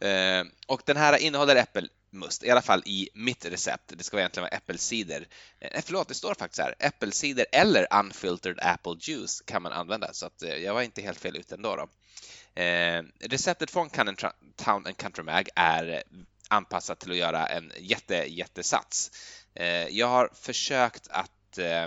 Eh, 0.00 0.44
och 0.66 0.82
den 0.84 0.96
här 0.96 1.18
innehåller 1.18 1.56
äppel 1.56 1.90
must, 2.10 2.44
i 2.44 2.50
alla 2.50 2.62
fall 2.62 2.82
i 2.86 3.08
mitt 3.14 3.44
recept. 3.44 3.92
Det 3.96 4.04
ska 4.04 4.18
egentligen 4.18 4.42
vara 4.42 4.56
äppelcider. 4.56 5.28
Eh, 5.60 5.68
eh, 5.72 5.82
förlåt, 5.86 6.08
det 6.08 6.14
står 6.14 6.34
faktiskt 6.34 6.60
här. 6.60 6.74
Äppelcider 6.78 7.46
eller 7.52 7.86
unfiltered 8.00 8.58
apple 8.60 8.96
juice 9.00 9.42
kan 9.46 9.62
man 9.62 9.72
använda, 9.72 10.12
så 10.12 10.26
att 10.26 10.42
eh, 10.42 10.54
jag 10.54 10.74
var 10.74 10.82
inte 10.82 11.02
helt 11.02 11.20
fel 11.20 11.36
ute 11.36 11.54
ändå. 11.54 11.76
Då. 11.76 11.88
Eh, 12.62 13.02
receptet 13.20 13.70
från 13.70 13.90
Town 13.90 14.86
and 14.86 14.96
Country 14.96 15.24
Mag 15.24 15.48
är 15.54 15.88
eh, 15.88 16.00
anpassat 16.48 17.00
till 17.00 17.10
att 17.10 17.16
göra 17.16 17.46
en 17.46 17.72
jätte, 17.78 18.14
jättesats. 18.14 19.10
Eh, 19.54 19.88
jag 19.88 20.06
har 20.06 20.30
försökt 20.34 21.08
att 21.10 21.58
eh, 21.58 21.84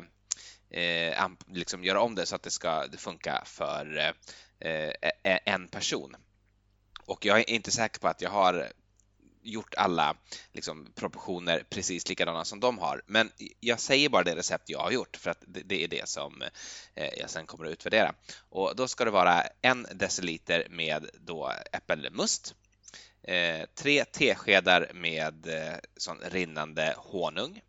eh 0.81 1.27
liksom 1.47 1.83
göra 1.83 2.01
om 2.01 2.15
det 2.15 2.25
så 2.25 2.35
att 2.35 2.43
det 2.43 2.51
ska 2.51 2.85
funka 2.97 3.43
för 3.45 4.13
eh, 4.59 4.93
en 5.45 5.67
person. 5.67 6.15
Och 7.05 7.25
jag 7.25 7.39
är 7.39 7.49
inte 7.49 7.71
säker 7.71 7.99
på 7.99 8.07
att 8.07 8.21
jag 8.21 8.29
har 8.29 8.71
gjort 9.43 9.73
alla 9.77 10.15
liksom, 10.53 10.87
proportioner 10.95 11.63
precis 11.69 12.09
likadana 12.09 12.45
som 12.45 12.59
de 12.59 12.79
har. 12.79 13.01
Men 13.05 13.31
jag 13.59 13.79
säger 13.79 14.09
bara 14.09 14.23
det 14.23 14.35
recept 14.35 14.69
jag 14.69 14.79
har 14.79 14.91
gjort 14.91 15.17
för 15.17 15.29
att 15.31 15.43
det, 15.47 15.83
är 15.83 15.87
det 15.87 16.09
som 16.09 16.43
eh, 16.95 17.09
jag 17.17 17.29
sen 17.29 17.45
kommer 17.45 17.65
att 17.65 17.71
utvärdera. 17.71 18.13
Och 18.49 18.75
då 18.75 18.87
ska 18.87 19.05
det 19.05 19.11
vara 19.11 19.43
en 19.61 19.87
deciliter 19.93 20.67
med 20.69 21.09
då 21.13 21.53
äppelmust, 21.71 22.55
eh, 23.23 23.65
tre 23.75 24.05
teskedar 24.05 24.91
med 24.93 25.47
eh, 25.47 25.77
sån 25.97 26.17
rinnande 26.21 26.93
honung, 26.97 27.61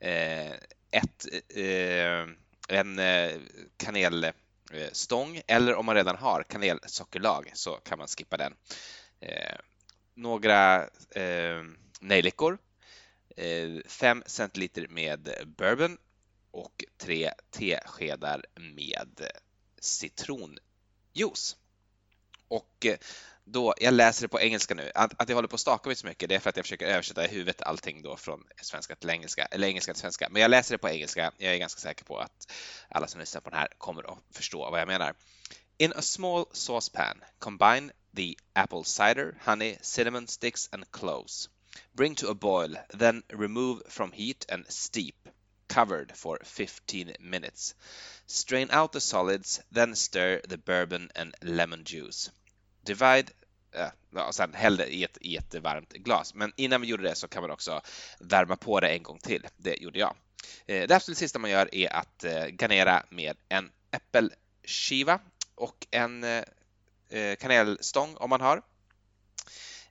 eh, 0.00 0.52
ett, 0.90 1.26
eh, 1.48 2.28
en 2.68 2.98
eh, 2.98 3.32
kanelstång 3.76 5.36
eh, 5.36 5.42
eller 5.46 5.74
om 5.74 5.86
man 5.86 5.94
redan 5.94 6.16
har 6.16 6.42
kanelsockerlag 6.42 7.50
så 7.54 7.74
kan 7.74 7.98
man 7.98 8.08
skippa 8.08 8.36
den 8.36 8.54
eh, 9.20 9.56
några 10.14 10.82
eh, 11.10 11.62
nejlikor, 12.00 12.58
eh, 13.36 13.80
5 13.86 14.22
centiliter 14.26 14.86
med 14.88 15.28
bourbon 15.46 15.98
och 16.50 16.84
tre 16.98 17.32
teskedar 17.50 18.44
med 18.54 19.30
citronjuice. 19.78 21.56
Och 22.48 22.86
eh, 22.86 22.96
då, 23.44 23.74
jag 23.76 23.94
läser 23.94 24.22
det 24.22 24.28
på 24.28 24.40
engelska 24.40 24.74
nu. 24.74 24.90
Att, 24.94 25.20
att 25.20 25.28
jag 25.28 25.36
håller 25.36 25.48
på 25.48 25.54
att 25.54 25.60
staka 25.60 25.88
mig 25.88 25.96
så 25.96 26.06
mycket, 26.06 26.28
det 26.28 26.34
är 26.34 26.38
för 26.38 26.50
att 26.50 26.56
jag 26.56 26.64
försöker 26.64 26.86
översätta 26.86 27.24
i 27.24 27.28
huvudet 27.28 27.62
allting 27.62 28.02
då 28.02 28.16
från 28.16 28.44
svenska 28.62 28.96
till 28.96 29.10
engelska, 29.10 29.44
eller 29.44 29.68
engelska 29.68 29.92
till 29.92 30.00
svenska. 30.00 30.28
Men 30.30 30.42
jag 30.42 30.50
läser 30.50 30.74
det 30.74 30.78
på 30.78 30.88
engelska. 30.88 31.32
Jag 31.38 31.54
är 31.54 31.58
ganska 31.58 31.80
säker 31.80 32.04
på 32.04 32.18
att 32.18 32.52
alla 32.88 33.06
som 33.06 33.20
lyssnar 33.20 33.40
på 33.40 33.50
den 33.50 33.58
här 33.58 33.68
kommer 33.78 34.12
att 34.12 34.18
förstå 34.30 34.70
vad 34.70 34.80
jag 34.80 34.88
menar. 34.88 35.14
In 35.78 35.92
a 35.92 36.02
small 36.02 36.46
saucepan, 36.52 37.24
combine 37.38 37.92
the 38.14 38.38
apple 38.54 38.84
cider, 38.84 39.36
honey, 39.40 39.78
cinnamon 39.82 40.26
sticks, 40.26 40.68
and 40.72 40.90
cloves. 40.90 41.48
Bring 41.94 42.14
to 42.16 42.28
a 42.28 42.34
boil, 42.34 42.74
then 42.92 43.22
remove 43.32 43.82
from 43.88 44.12
heat 44.12 44.46
and 44.48 44.64
steep, 44.68 45.28
covered 45.68 46.12
for 46.16 46.38
15 46.44 47.16
minutes. 47.20 47.74
Strain 48.26 48.68
out 48.70 48.92
the 48.92 49.00
solids, 49.00 49.60
then 49.72 49.94
stir 49.94 50.40
the 50.48 50.58
bourbon 50.58 51.10
and 51.16 51.34
lemon 51.42 51.84
juice. 51.84 52.30
Divide 52.84 53.30
eh, 53.72 53.90
Ja, 54.14 54.26
och 54.26 54.34
sen 54.34 54.54
häll 54.54 54.76
det 54.76 54.86
i 54.86 55.04
ett, 55.04 55.18
i 55.20 55.36
ett 55.36 55.54
varmt 55.54 55.92
glas. 55.92 56.34
Men 56.34 56.52
innan 56.56 56.80
vi 56.80 56.86
gjorde 56.86 57.02
det 57.02 57.14
så 57.14 57.28
kan 57.28 57.42
man 57.42 57.50
också 57.50 57.80
värma 58.20 58.56
på 58.56 58.80
det 58.80 58.88
en 58.88 59.02
gång 59.02 59.18
till. 59.18 59.46
Det 59.56 59.76
gjorde 59.76 59.98
jag. 59.98 60.16
Eh, 60.66 60.88
det 60.88 60.96
absolut 60.96 61.18
sista 61.18 61.38
man 61.38 61.50
gör 61.50 61.74
är 61.74 61.92
att 61.92 62.24
eh, 62.24 62.46
garnera 62.46 63.06
med 63.10 63.36
en 63.48 63.70
äppelskiva 63.90 65.20
och 65.54 65.86
en 65.90 66.24
Eh, 67.08 67.36
kanelstång 67.36 68.16
om 68.16 68.30
man 68.30 68.40
har. 68.40 68.62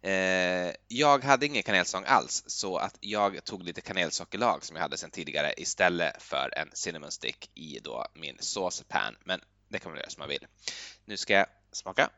Eh, 0.02 0.74
jag 0.88 1.24
hade 1.24 1.46
ingen 1.46 1.64
kanelstång 1.64 2.04
alls 2.08 2.44
så 2.48 2.78
att 2.78 2.98
jag 3.00 3.44
tog 3.44 3.64
lite 3.64 3.82
kanelsockerlag 3.82 4.66
som 4.66 4.76
jag 4.76 4.84
hade 4.84 4.98
sedan 4.98 5.12
tidigare 5.12 5.54
istället 5.58 6.22
för 6.22 6.54
en 6.58 6.70
cinnamon 6.74 7.12
stick 7.12 7.52
i 7.54 7.80
då 7.80 8.06
min 8.14 8.38
såspan. 8.40 9.16
Men 9.24 9.42
det 9.68 9.80
kan 9.80 9.92
man 9.92 10.00
göra 10.00 10.10
som 10.10 10.22
man 10.22 10.30
vill. 10.30 10.48
Nu 11.06 11.18
ska 11.18 11.34
jag 11.34 11.48
smaka. 11.72 12.10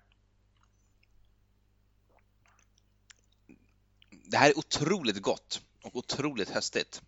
Det 4.09 4.37
här 4.37 4.49
är 4.49 4.57
otroligt 4.57 5.21
gott 5.21 5.61
och 5.83 5.95
otroligt 5.95 6.49
höstigt. 6.49 7.01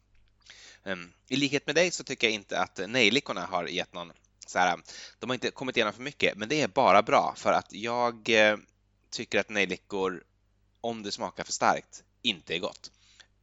Ehm, 0.84 1.14
I 1.28 1.36
likhet 1.36 1.66
med 1.66 1.76
dig 1.76 1.92
så 1.92 2.04
tycker 2.04 2.28
jag 2.28 2.34
inte 2.34 2.60
att 2.60 2.80
nejlikorna 2.90 3.46
har 3.46 3.68
gett 3.68 3.94
någon 3.94 4.12
så 4.50 4.60
här, 4.60 4.80
de 5.20 5.30
har 5.30 5.34
inte 5.34 5.52
kommit 5.52 5.78
igenom 5.78 5.94
för 5.94 6.02
mycket, 6.02 6.38
men 6.38 6.50
det 6.50 6.62
är 6.62 6.68
bara 6.68 7.02
bra 7.02 7.34
för 7.38 7.54
att 7.54 7.74
jag 7.74 8.30
eh, 8.30 8.58
tycker 9.10 9.40
att 9.40 9.50
nejlikor, 9.50 10.24
om 10.82 11.04
det 11.04 11.12
smakar 11.12 11.44
för 11.44 11.54
starkt, 11.54 12.04
inte 12.22 12.56
är 12.56 12.60
gott. 12.60 12.92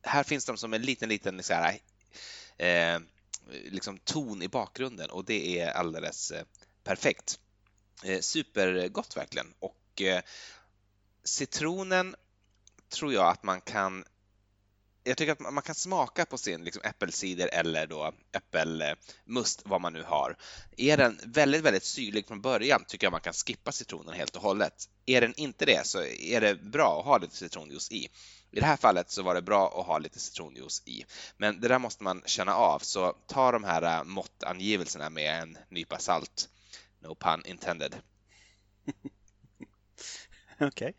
Här 0.03 0.23
finns 0.23 0.45
de 0.45 0.57
som 0.57 0.75
en 0.75 0.83
liten, 0.83 1.09
liten 1.09 1.43
så 1.43 1.55
här, 1.55 1.79
eh, 2.57 3.01
liksom 3.65 3.99
ton 3.99 4.43
i 4.43 4.49
bakgrunden 4.49 5.11
och 5.11 5.25
det 5.25 5.61
är 5.61 5.71
alldeles 5.71 6.31
eh, 6.31 6.45
perfekt. 6.85 7.39
Eh, 8.05 8.21
supergott 8.21 9.17
verkligen 9.17 9.55
och 9.59 10.03
eh, 10.03 10.23
citronen 11.25 12.17
tror 12.89 13.13
jag 13.13 13.29
att 13.29 13.43
man 13.43 13.61
kan 13.61 14.05
jag 15.05 15.17
tycker 15.17 15.33
att 15.33 15.41
man 15.41 15.63
kan 15.63 15.75
smaka 15.75 16.27
på 16.27 16.39
sin 16.39 16.65
liksom, 16.65 16.83
äppelcider 16.85 17.51
eller 17.53 17.87
då 17.87 18.13
äppelmust, 18.33 19.63
vad 19.65 19.81
man 19.81 19.93
nu 19.93 20.03
har. 20.03 20.37
Är 20.77 20.97
den 20.97 21.21
väldigt, 21.25 21.63
väldigt 21.63 21.85
syrlig 21.85 22.27
från 22.27 22.41
början 22.41 22.85
tycker 22.89 23.07
jag 23.07 23.13
man 23.13 23.21
kan 23.21 23.33
skippa 23.33 23.73
citronen 23.73 24.15
helt 24.15 24.37
och 24.37 24.43
hållet. 24.43 24.89
Är 25.07 25.21
den 25.21 25.35
inte 25.37 25.65
det 25.65 25.87
så 25.87 26.03
är 26.05 26.41
det 26.41 26.55
bra 26.55 26.99
att 27.01 27.07
ha 27.07 27.19
lite 27.19 27.37
citronjuice 27.37 27.93
i. 27.93 28.09
I 28.51 28.61
det 28.61 28.67
här 28.67 28.77
fallet 28.77 29.11
så 29.11 29.23
var 29.23 29.35
det 29.35 29.43
bra 29.43 29.81
att 29.81 29.87
ha 29.87 29.99
lite 29.99 30.21
citronjuice 30.21 30.83
i, 30.85 31.05
men 31.37 31.61
det 31.61 31.69
där 31.69 31.79
måste 31.79 32.05
man 32.05 32.23
känna 32.27 32.55
av, 32.55 32.79
så 32.79 33.13
ta 33.27 33.53
de 33.53 33.65
här 33.65 33.99
äh, 33.99 34.05
måttangivelserna 34.05 35.11
med 35.11 35.43
en 35.43 35.59
nypa 35.69 35.99
salt. 35.99 36.49
No 37.03 37.15
pun 37.15 37.43
intended. 37.47 37.95
Okej. 40.61 40.69
Okay. 40.69 40.93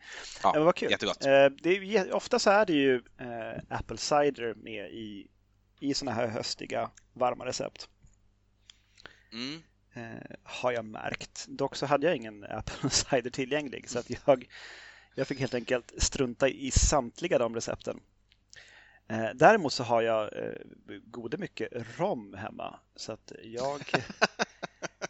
Ja, 0.43 0.51
Men 0.53 0.65
vad 0.65 0.75
kul. 0.75 0.91
Jättegott. 0.91 1.25
Eh, 1.25 1.45
det 1.45 1.69
är, 1.69 2.13
ofta 2.13 2.39
så 2.39 2.49
är 2.49 2.65
det 2.65 2.73
ju 2.73 2.95
eh, 3.17 3.61
Apple 3.69 3.97
cider 3.97 4.53
med 4.55 4.91
i, 4.91 5.27
i 5.79 5.93
sådana 5.93 6.15
här 6.15 6.27
höstiga 6.27 6.89
varma 7.13 7.45
recept. 7.45 7.89
Mm. 9.31 9.61
Eh, 9.93 10.35
har 10.43 10.71
jag 10.71 10.85
märkt. 10.85 11.45
Dock 11.47 11.75
så 11.75 11.85
hade 11.85 12.07
jag 12.07 12.15
ingen 12.15 12.43
Apple 12.49 12.89
cider 12.89 13.29
tillgänglig 13.29 13.89
så 13.89 13.99
att 13.99 14.09
jag, 14.25 14.45
jag 15.15 15.27
fick 15.27 15.39
helt 15.39 15.53
enkelt 15.53 15.93
strunta 15.97 16.49
i 16.49 16.71
samtliga 16.71 17.37
de 17.37 17.55
recepten. 17.55 17.99
Eh, 19.07 19.29
däremot 19.35 19.73
så 19.73 19.83
har 19.83 20.01
jag 20.01 20.37
eh, 20.37 20.53
gode 21.03 21.37
mycket 21.37 21.69
rom 21.97 22.33
hemma 22.33 22.79
så 22.95 23.11
att 23.11 23.31
jag 23.43 23.91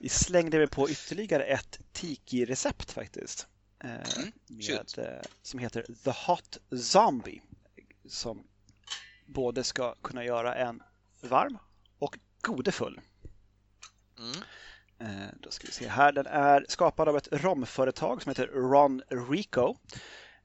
slängde 0.09 0.57
mig 0.57 0.67
på 0.67 0.89
ytterligare 0.89 1.43
ett 1.43 1.79
tiki-recept 1.93 2.91
faktiskt. 2.91 3.47
Eh, 3.79 3.89
mm, 3.89 4.31
med, 4.47 4.97
eh, 4.97 5.21
som 5.41 5.59
heter 5.59 5.85
The 6.03 6.11
Hot 6.27 6.57
Zombie. 6.81 7.41
Som 8.05 8.47
både 9.25 9.63
ska 9.63 9.95
kunna 9.95 10.23
göra 10.23 10.55
en 10.55 10.83
varm 11.21 11.57
och 11.99 12.19
godefull. 12.41 13.01
Mm. 14.19 14.35
Eh, 14.99 15.29
då 15.39 15.51
ska 15.51 15.67
vi 15.67 15.73
se 15.73 15.87
här. 15.87 16.11
Den 16.11 16.25
är 16.25 16.65
skapad 16.69 17.09
av 17.09 17.17
ett 17.17 17.27
romföretag 17.31 18.21
som 18.21 18.29
heter 18.29 18.47
Ron 18.47 19.01
Rico 19.09 19.75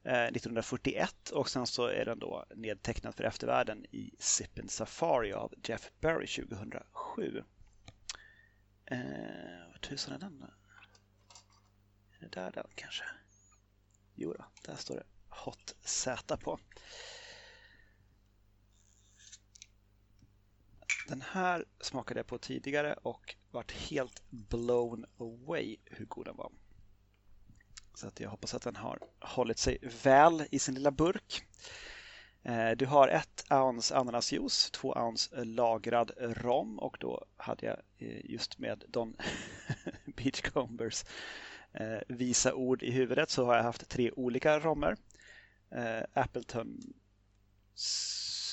1941 0.03 1.31
och 1.31 1.51
sen 1.51 1.67
så 1.67 1.87
är 1.87 2.05
den 2.05 2.19
då 2.19 2.47
nedtecknad 2.55 3.15
för 3.15 3.25
eftervärlden 3.25 3.87
i 3.91 4.15
Sippin 4.19 4.69
Safari 4.69 5.33
av 5.33 5.55
Jeff 5.65 5.91
Berry 6.01 6.27
2007. 6.27 7.43
Eh, 8.87 8.99
vad 9.73 9.81
tusan 9.81 10.15
är 10.15 10.19
den? 10.19 10.45
Är 12.19 12.21
det 12.21 12.29
där 12.29 12.51
den 12.51 12.67
kanske? 12.75 13.05
Jo 14.23 14.33
då, 14.33 14.45
där 14.63 14.77
står 14.77 14.95
det 14.95 15.05
Hot 15.29 15.75
Z 15.81 16.37
på. 16.37 16.59
Den 21.05 21.21
här 21.21 21.65
smakade 21.81 22.21
jag 22.21 22.27
på 22.27 22.39
tidigare 22.39 22.95
och 23.03 23.35
vart 23.51 23.73
helt 23.73 24.23
blown 24.31 25.07
away 25.19 25.77
hur 25.85 26.05
god 26.05 26.27
den 26.27 26.37
var. 26.37 26.53
Så 27.95 28.07
att 28.07 28.21
jag 28.21 28.31
hoppas 28.31 28.55
att 28.55 28.63
den 28.63 28.77
har 28.77 28.99
hållit 29.21 29.59
sig 29.59 29.79
väl 30.03 30.47
i 30.51 30.59
sin 30.59 30.75
lilla 30.75 30.91
burk. 30.91 31.45
Eh, 32.43 32.71
du 32.71 32.87
har 32.87 33.09
ett 33.09 33.45
ounce 33.51 33.97
ananasjuice, 33.97 34.71
två 34.71 34.93
ounce 34.93 35.45
lagrad 35.45 36.11
rom 36.19 36.79
och 36.79 36.97
då 37.01 37.25
hade 37.37 37.67
jag 37.67 37.77
eh, 37.99 38.31
just 38.31 38.59
med 38.59 38.85
Don 38.89 39.17
Beachcombers 40.17 41.05
Eh, 41.73 41.99
visa 42.09 42.55
ord 42.55 42.83
i 42.83 42.91
huvudet 42.91 43.31
så 43.31 43.45
har 43.45 43.57
jag 43.57 43.63
haft 43.63 43.89
tre 43.89 44.11
olika 44.11 44.59
romer. 44.59 44.97
Eh, 45.71 46.03
Appleton 46.13 46.95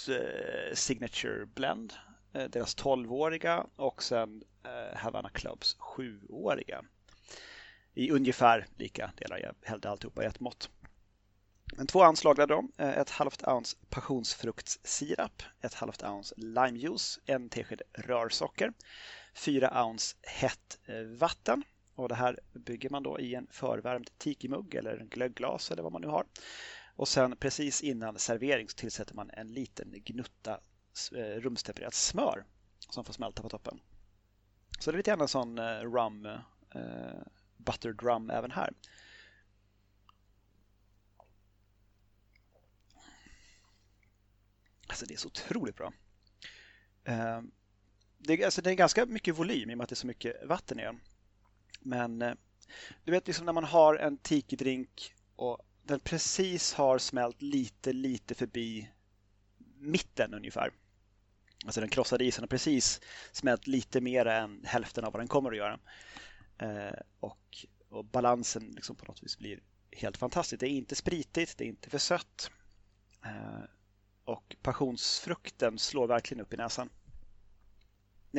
eh, 0.10 0.76
Signature 0.76 1.46
Blend, 1.46 1.94
deras 2.32 2.78
12-åriga 2.78 3.66
och 3.76 4.04
sen 4.04 4.44
Havana 4.94 5.30
Clubs 5.30 5.78
7-åriga. 5.80 6.86
I 7.94 8.12
ungefär 8.12 8.68
lika 8.76 9.12
delar. 9.16 9.38
Jag 9.38 9.56
hällde 9.62 9.90
alltihopa 9.90 10.24
i 10.24 10.26
ett 10.26 10.40
mått. 10.40 10.70
Men 11.78 11.88
två 11.88 12.00
ounce 12.00 12.28
lagrade 12.28 12.64
ett 12.78 13.10
halvt 13.10 13.48
ounce 13.48 13.78
passionsfruktssirap, 13.90 15.44
ett 15.62 15.74
halvt 15.74 16.04
ounce 16.04 16.36
limejuice, 16.38 17.20
en 17.26 17.50
tesked 17.50 17.82
rörsocker, 17.94 18.74
fyra 19.34 19.86
ounce 19.86 20.16
hett 20.24 20.80
vatten. 21.18 21.64
Och 21.98 22.10
det 22.10 22.16
här 22.16 22.40
bygger 22.54 22.90
man 22.90 23.04
då 23.04 23.20
i 23.20 23.36
en 23.36 23.48
förvärmd 23.50 24.10
tikimugg 24.18 24.76
eller 24.76 24.98
en 24.98 25.10
glögglas 25.10 25.72
eller 25.72 25.84
vad 25.84 25.92
man 25.92 26.02
nu 26.02 26.08
har. 26.08 26.26
Och 26.96 27.08
sen 27.08 27.36
precis 27.36 27.82
innan 27.82 28.20
servering 28.20 28.70
så 28.70 28.76
tillsätter 28.76 29.16
man 29.16 29.30
en 29.34 29.54
liten 29.54 29.94
gnutta 30.06 30.60
eh, 31.16 31.42
rumstempererat 31.42 31.94
smör 31.94 32.46
som 32.90 33.04
får 33.04 33.14
smälta 33.14 33.42
på 33.42 33.50
toppen. 33.50 33.80
Så 34.80 34.92
det 34.92 34.96
är 34.96 34.98
lite 34.98 35.12
grann 35.12 35.22
en 35.22 35.28
sån 35.28 35.58
eh, 35.58 35.80
rum, 35.80 36.26
eh, 36.76 37.22
buttered 37.58 38.02
rum 38.02 38.30
även 38.30 38.52
här. 38.52 38.74
Alltså 44.88 45.06
det 45.06 45.14
är 45.14 45.18
så 45.18 45.28
otroligt 45.28 45.76
bra. 45.76 45.94
Eh, 47.04 47.42
det 48.18 48.34
är, 48.34 48.46
alltså 48.46 48.62
det 48.62 48.70
är 48.70 48.76
ganska 48.76 49.06
mycket 49.06 49.38
volym 49.38 49.70
i 49.70 49.74
och 49.74 49.78
med 49.78 49.84
att 49.84 49.90
det 49.90 49.94
är 49.94 49.96
så 49.96 50.08
mycket 50.08 50.46
vatten 50.46 50.80
i 50.80 50.84
den. 50.84 51.00
Men 51.80 52.22
eh, 52.22 52.34
du 53.04 53.12
vet 53.12 53.28
liksom 53.28 53.46
när 53.46 53.54
man 53.54 53.64
har 53.64 53.96
en 53.96 54.18
tiki-drink 54.18 55.14
och 55.36 55.58
den 55.84 56.00
precis 56.00 56.74
har 56.74 56.98
smält 56.98 57.42
lite, 57.42 57.94
lite 57.94 58.36
förbi 58.36 58.90
mitten 59.80 60.34
ungefär. 60.34 60.72
Alltså 61.66 61.80
den 61.80 61.90
krossade 61.90 62.26
isen 62.26 62.44
har 62.44 62.48
precis 62.48 63.02
smält 63.32 63.68
lite 63.68 64.02
mer 64.02 64.26
än 64.26 64.62
hälften 64.66 65.06
av 65.06 65.14
vad 65.14 65.22
den 65.22 65.28
kommer 65.28 65.52
att 65.52 65.58
göra. 65.58 65.80
Eh, 66.58 67.00
och, 67.20 67.66
och 67.90 68.06
balansen 68.06 68.72
liksom 68.76 68.96
på 68.96 69.06
något 69.06 69.24
vis 69.24 69.38
blir 69.38 69.60
helt 69.92 70.18
fantastisk. 70.18 70.60
Det 70.60 70.68
är 70.68 70.70
inte 70.70 70.96
spritigt, 70.96 71.58
det 71.58 71.64
är 71.64 71.68
inte 71.68 71.90
för 71.90 71.98
sött. 71.98 72.52
Eh, 73.26 73.64
och 74.24 74.56
passionsfrukten 74.62 75.80
slår 75.80 76.08
verkligen 76.08 76.42
upp 76.42 76.54
i 76.54 76.58
näsan. 76.58 76.90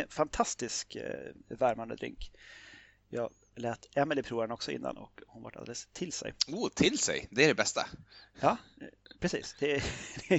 Fantastisk 0.09 0.97
eh, 0.97 1.33
värmande 1.49 1.97
drink. 1.97 2.33
Jag 3.09 3.31
lät 3.57 3.97
Emily 3.97 4.23
prova 4.23 4.43
den 4.43 4.51
också 4.51 4.73
innan 4.73 4.97
och 4.97 5.21
hon 5.27 5.43
var 5.43 5.57
alldeles 5.57 5.89
till 5.93 6.13
sig. 6.13 6.35
Oh, 6.49 6.69
till 6.69 6.99
sig! 6.99 7.29
Det 7.31 7.45
är 7.45 7.49
det 7.49 7.55
bästa. 7.55 7.87
Ja, 8.41 8.57
precis. 9.21 9.57
Det 9.61 9.73
är, 9.73 9.83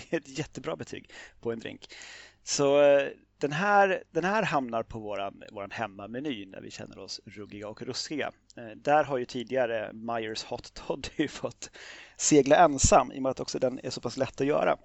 ett 0.09 0.37
jättebra 0.37 0.75
betyg 0.75 1.11
på 1.39 1.51
en 1.51 1.59
drink. 1.59 1.95
Så 2.43 2.81
eh, 2.81 3.09
den 3.37 3.51
här, 3.51 4.03
den 4.11 4.23
här 4.23 4.43
hamnar 4.43 4.83
på 4.83 4.99
våran, 4.99 5.43
våran 5.51 5.71
hemmameny 5.71 6.45
när 6.45 6.61
vi 6.61 6.71
känner 6.71 6.99
oss 6.99 7.19
ruggiga 7.25 7.67
och 7.67 7.81
ruskiga. 7.81 8.31
Eh, 8.57 8.75
där 8.75 9.03
har 9.03 9.17
ju 9.17 9.25
tidigare 9.25 9.93
Myers 9.93 10.43
Hot 10.43 10.73
Toddy 10.73 11.27
fått 11.29 11.71
segla 12.17 12.55
ensam 12.55 13.11
i 13.11 13.17
och 13.17 13.23
med 13.23 13.29
att 13.29 13.39
också 13.39 13.59
den 13.59 13.79
är 13.83 13.89
så 13.89 14.01
pass 14.01 14.17
lätt 14.17 14.41
att 14.41 14.47
göra. 14.47 14.77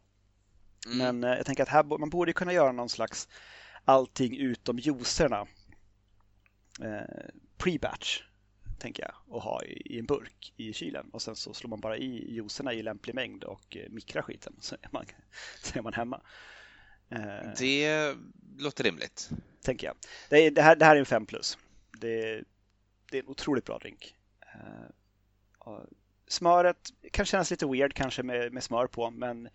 Mm. 0.87 0.99
Men 0.99 1.31
eh, 1.31 1.37
jag 1.37 1.47
tänker 1.47 1.63
att 1.63 1.69
här, 1.69 1.99
man 1.99 2.11
borde 2.11 2.33
kunna 2.33 2.53
göra 2.53 2.73
någon 2.73 2.89
slags 2.89 3.29
allting 3.85 4.37
utom 4.37 4.79
juicerna 4.79 5.47
pre-batch 7.65 8.23
tänker 8.79 9.03
jag 9.03 9.15
och 9.29 9.43
ha 9.43 9.63
i, 9.63 9.95
i, 9.95 9.99
en 9.99 10.07
burk 10.07 10.53
i 10.57 10.73
kylen 10.73 11.11
och 11.13 11.23
sen 11.23 11.37
så 11.37 11.55
slår 11.55 11.71
man 11.71 11.81
bara 11.81 11.97
i 11.97 12.35
juicerna 12.35 12.73
i 12.73 12.83
lämplig 12.83 13.15
mängd 13.15 13.45
och 13.45 13.77
eh, 13.77 13.91
mikrar 13.91 14.23
skiten 14.23 14.57
så 14.61 14.75
är 14.75 14.89
man, 14.93 15.07
så 15.63 15.79
är 15.79 15.83
man 15.83 15.93
hemma. 15.93 16.21
Eh, 17.11 17.53
det 17.59 18.15
låter 18.59 18.85
rimligt. 18.85 19.31
Tänker 19.63 19.87
jag. 19.87 19.97
Det, 20.29 20.51
det, 20.51 20.63
här, 20.63 20.77
det 20.77 20.85
här 20.85 20.97
är 20.97 21.01
en 21.01 21.07
5 21.07 21.27
plus. 21.27 21.59
Det, 22.01 22.43
det 23.11 23.19
är 23.19 23.23
en 23.23 23.29
otroligt 23.29 23.65
bra 23.65 23.79
drink. 23.79 24.15
Eh, 24.41 25.73
smöret 26.29 26.91
kan 27.13 27.25
kännas 27.25 27.51
lite 27.51 27.67
weird 27.67 27.95
kanske 27.95 28.23
med, 28.23 28.53
med 28.53 28.63
smör 28.63 28.87
på 28.87 29.11
men 29.11 29.49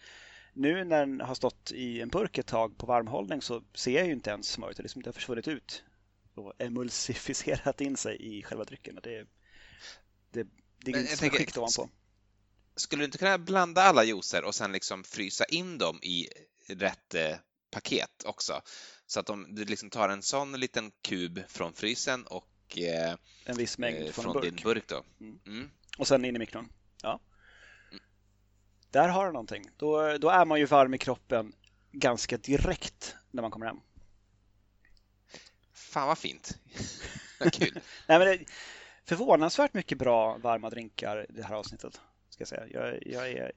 nu 0.53 0.83
när 0.83 0.99
den 0.99 1.21
har 1.21 1.35
stått 1.35 1.71
i 1.71 2.01
en 2.01 2.09
burk 2.09 2.37
ett 2.37 2.47
tag 2.47 2.77
på 2.77 2.85
varmhållning 2.85 3.41
så 3.41 3.63
ser 3.73 3.91
jag 3.91 4.05
ju 4.05 4.13
inte 4.13 4.29
ens 4.29 4.51
smöret. 4.51 4.77
Det 4.77 4.83
liksom 4.83 5.01
har 5.05 5.11
försvunnit 5.11 5.47
ut 5.47 5.83
och 6.35 6.53
emulsificerat 6.57 7.81
in 7.81 7.97
sig 7.97 8.37
i 8.37 8.43
själva 8.43 8.63
drycken. 8.63 8.99
Det, 9.03 9.27
det, 10.31 10.47
det 10.77 10.91
är 10.91 10.97
inget 10.97 11.19
skikt 11.19 11.57
ovanpå. 11.57 11.89
Skulle 12.75 13.01
du 13.01 13.05
inte 13.05 13.17
kunna 13.17 13.37
blanda 13.37 13.81
alla 13.81 14.03
juicer 14.03 14.43
och 14.43 14.55
sen 14.55 14.71
liksom 14.71 15.03
frysa 15.03 15.45
in 15.45 15.77
dem 15.77 15.99
i 16.01 16.27
rätt 16.67 17.15
eh, 17.15 17.35
paket 17.71 18.23
också? 18.25 18.61
Så 19.05 19.19
att 19.19 19.25
de, 19.25 19.55
du 19.55 19.65
liksom 19.65 19.89
tar 19.89 20.09
en 20.09 20.21
sån 20.21 20.59
liten 20.59 20.91
kub 21.01 21.43
från 21.47 21.73
frysen 21.73 22.23
och 22.23 22.77
eh, 22.77 23.15
en 23.45 23.57
viss 23.57 23.77
mängd 23.77 24.07
eh, 24.07 24.11
från, 24.11 24.23
från 24.23 24.33
burk. 24.33 24.43
din 24.43 24.63
burk. 24.63 24.87
Då. 24.87 25.03
Mm. 25.19 25.39
Mm. 25.45 25.69
Och 25.97 26.07
sen 26.07 26.25
in 26.25 26.35
i 26.35 26.39
mikron. 26.39 26.69
Ja. 27.01 27.19
Där 28.91 29.07
har 29.07 29.25
du 29.25 29.31
någonting. 29.31 29.69
Då, 29.77 30.17
då 30.17 30.29
är 30.29 30.45
man 30.45 30.59
ju 30.59 30.65
varm 30.65 30.93
i 30.93 30.97
kroppen 30.97 31.53
ganska 31.91 32.37
direkt 32.37 33.15
när 33.31 33.41
man 33.41 33.51
kommer 33.51 33.65
hem. 33.65 33.79
Fan 35.89 36.07
vad 36.07 36.17
fint. 36.17 36.57
vad 37.39 37.53
kul. 37.53 37.79
Nej, 38.07 38.19
men 38.19 38.27
det, 38.27 38.45
förvånansvärt 39.05 39.73
mycket 39.73 39.97
bra 39.97 40.37
varma 40.37 40.69
drinkar 40.69 41.25
i 41.29 41.33
det 41.33 41.43
här 41.43 41.55
avsnittet. 41.55 42.01
Ska 42.29 42.41
jag, 42.41 42.47
säga. 42.47 42.67
Jag, 42.67 43.07
jag, 43.07 43.31
är, 43.31 43.51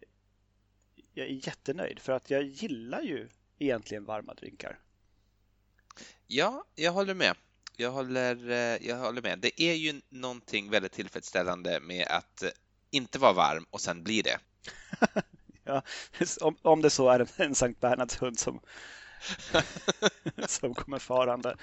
jag 1.15 1.27
är 1.27 1.47
jättenöjd 1.47 1.99
för 1.99 2.13
att 2.13 2.31
jag 2.31 2.43
gillar 2.43 3.03
ju 3.03 3.29
egentligen 3.59 4.05
varma 4.05 4.35
drinkar. 4.35 4.79
Ja, 6.27 6.65
jag 6.75 6.93
håller 6.93 7.15
med. 7.15 7.37
Jag 7.77 7.91
håller, 7.91 8.51
eh, 8.51 8.89
jag 8.89 8.97
håller 8.97 9.23
med. 9.23 9.39
Det 9.39 9.63
är 9.63 9.75
ju 9.75 10.01
någonting 10.09 10.71
väldigt 10.71 10.93
tillfredsställande 10.93 11.81
med 11.81 12.07
att 12.07 12.45
inte 12.91 13.19
vara 13.19 13.33
varm 13.33 13.67
och 13.71 13.81
sen 13.81 14.03
bli 14.03 14.23
det. 14.23 14.39
ja, 15.65 15.83
om, 16.41 16.57
om 16.63 16.83
det 16.83 16.91
så 16.91 17.09
är 17.09 17.41
en 17.41 17.55
Sankt 17.55 17.81
Bernhards 17.81 18.23
hund 18.23 18.39
som, 18.39 18.61
som 20.47 20.75
kommer 20.75 20.99
farande 20.99 21.57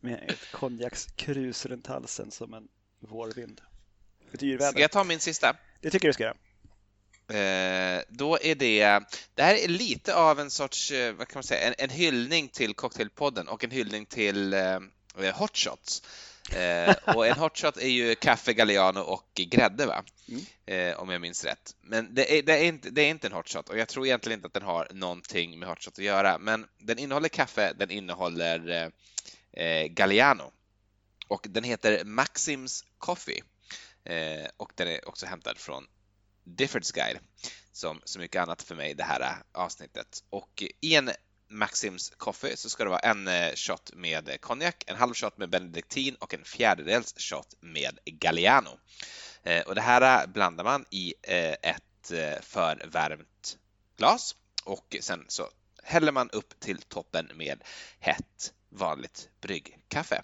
med 0.00 0.30
ett 0.30 0.52
konjakskrus 0.52 1.66
runt 1.66 1.86
halsen 1.86 2.30
som 2.30 2.54
en 2.54 2.68
vårvind. 3.00 3.60
Ska 4.70 4.80
jag 4.80 4.90
ta 4.90 5.04
min 5.04 5.20
sista? 5.20 5.56
Det 5.80 5.90
tycker 5.90 6.08
du 6.08 6.12
ska 6.12 6.22
göra. 6.22 6.36
Eh, 7.30 8.02
då 8.08 8.38
är 8.42 8.54
det, 8.54 9.00
det 9.34 9.42
här 9.42 9.54
är 9.54 9.68
lite 9.68 10.14
av 10.14 10.40
en 10.40 10.50
sorts, 10.50 10.90
eh, 10.90 11.12
vad 11.12 11.28
kan 11.28 11.36
man 11.36 11.42
säga, 11.42 11.68
en, 11.68 11.74
en 11.78 11.90
hyllning 11.90 12.48
till 12.48 12.74
Cocktailpodden 12.74 13.48
och 13.48 13.64
en 13.64 13.70
hyllning 13.70 14.06
till 14.06 14.52
eh, 14.52 14.80
hotshots. 15.34 16.02
Eh, 16.52 16.94
och 17.16 17.26
en 17.26 17.38
hotshot 17.38 17.76
är 17.76 17.88
ju 17.88 18.14
kaffe, 18.14 18.52
Galliano 18.52 19.00
och 19.00 19.30
grädde, 19.34 19.86
va? 19.86 20.04
Mm. 20.28 20.42
Eh, 20.66 21.00
om 21.00 21.10
jag 21.10 21.20
minns 21.20 21.44
rätt. 21.44 21.76
Men 21.82 22.14
det 22.14 22.38
är, 22.38 22.42
det, 22.42 22.52
är 22.52 22.64
inte, 22.64 22.90
det 22.90 23.02
är 23.02 23.10
inte 23.10 23.26
en 23.26 23.32
hotshot 23.32 23.68
och 23.68 23.78
jag 23.78 23.88
tror 23.88 24.06
egentligen 24.06 24.38
inte 24.38 24.46
att 24.46 24.54
den 24.54 24.62
har 24.62 24.88
någonting 24.92 25.58
med 25.58 25.68
hotshot 25.68 25.98
att 25.98 26.04
göra. 26.04 26.38
Men 26.38 26.66
den 26.78 26.98
innehåller 26.98 27.28
kaffe, 27.28 27.72
den 27.78 27.90
innehåller 27.90 28.82
eh, 28.82 28.88
Eh, 29.52 29.86
Galliano 29.86 30.52
och 31.28 31.46
den 31.50 31.64
heter 31.64 32.04
Maxims 32.04 32.84
Coffee 32.98 33.42
eh, 34.04 34.48
och 34.56 34.72
den 34.74 34.88
är 34.88 35.08
också 35.08 35.26
hämtad 35.26 35.58
från 35.58 35.86
Diffords 36.44 36.92
Guide 36.92 37.18
som 37.72 38.00
så 38.04 38.18
mycket 38.18 38.42
annat 38.42 38.62
för 38.62 38.74
mig 38.74 38.94
det 38.94 39.04
här 39.04 39.20
eh, 39.20 39.62
avsnittet. 39.62 40.24
Och 40.30 40.62
i 40.80 40.94
en 40.94 41.10
Maxims 41.48 42.12
Coffee 42.16 42.56
så 42.56 42.70
ska 42.70 42.84
det 42.84 42.90
vara 42.90 43.00
en 43.00 43.28
eh, 43.28 43.54
shot 43.54 43.90
med 43.94 44.40
konjak, 44.40 44.84
en 44.86 44.96
halv 44.96 45.14
shot 45.14 45.38
med 45.38 45.50
benediktin 45.50 46.14
och 46.14 46.34
en 46.34 46.44
fjärdedels 46.44 47.14
shot 47.16 47.54
med 47.60 47.98
Galliano. 48.04 48.78
Eh, 49.42 49.62
och 49.62 49.74
det 49.74 49.80
här 49.80 50.26
blandar 50.26 50.64
man 50.64 50.84
i 50.90 51.14
eh, 51.22 51.56
ett 51.62 51.84
förvärmt 52.40 53.58
glas 53.96 54.36
och 54.64 54.96
sen 55.00 55.24
så 55.28 55.48
häller 55.82 56.12
man 56.12 56.30
upp 56.30 56.60
till 56.60 56.82
toppen 56.82 57.30
med 57.34 57.62
hett 58.00 58.52
vanligt 58.70 59.28
bryggkaffe. 59.40 60.22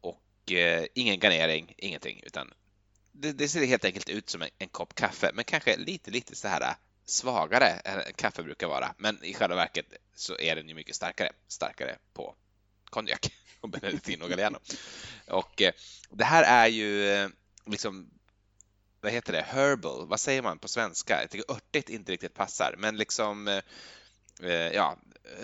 Och 0.00 0.52
eh, 0.52 0.86
ingen 0.94 1.20
garnering, 1.20 1.74
ingenting, 1.78 2.20
utan 2.26 2.52
det, 3.12 3.32
det, 3.32 3.48
ser 3.48 3.66
helt 3.66 3.84
enkelt 3.84 4.08
ut 4.08 4.30
som 4.30 4.42
en, 4.42 4.48
en 4.58 4.68
kopp 4.68 4.94
kaffe, 4.94 5.30
men 5.34 5.44
kanske 5.44 5.76
lite, 5.76 6.10
lite 6.10 6.36
så 6.36 6.48
här 6.48 6.74
svagare 7.04 7.66
än 7.66 8.12
kaffe 8.12 8.42
brukar 8.42 8.66
vara. 8.66 8.94
Men 8.98 9.24
i 9.24 9.34
själva 9.34 9.56
verket 9.56 9.86
så 10.14 10.38
är 10.38 10.56
den 10.56 10.68
ju 10.68 10.74
mycket 10.74 10.96
starkare, 10.96 11.32
starkare 11.48 11.98
på 12.12 12.34
konjak 12.84 13.32
och 13.60 13.68
Benedictino 13.68 14.28
Galliano. 14.28 14.58
Och 15.26 15.62
eh, 15.62 15.72
det 16.10 16.24
här 16.24 16.42
är 16.42 16.66
ju 16.66 17.08
eh, 17.08 17.28
liksom 17.66 18.10
vad 19.00 19.12
heter 19.12 19.32
det, 19.32 19.42
herbal, 19.42 20.06
vad 20.06 20.20
säger 20.20 20.42
man 20.42 20.58
på 20.58 20.68
svenska? 20.68 21.20
Jag 21.20 21.30
tycker 21.30 21.52
örtigt 21.54 21.88
inte 21.88 22.12
riktigt 22.12 22.34
passar, 22.34 22.74
men 22.78 22.96
liksom 22.96 23.48
eh, 23.48 23.62
eh 24.42 24.72
ja, 24.72 24.98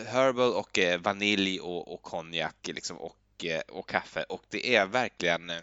herbal 0.07 0.55
och 0.55 0.79
eh, 0.79 1.01
vanilj 1.01 1.61
och, 1.61 1.95
och 1.95 2.03
konjak 2.03 2.57
liksom, 2.63 2.97
och, 2.97 3.45
eh, 3.45 3.61
och 3.61 3.89
kaffe 3.89 4.23
och 4.23 4.43
det 4.49 4.77
är 4.77 4.87
verkligen 4.87 5.51
eh, 5.51 5.61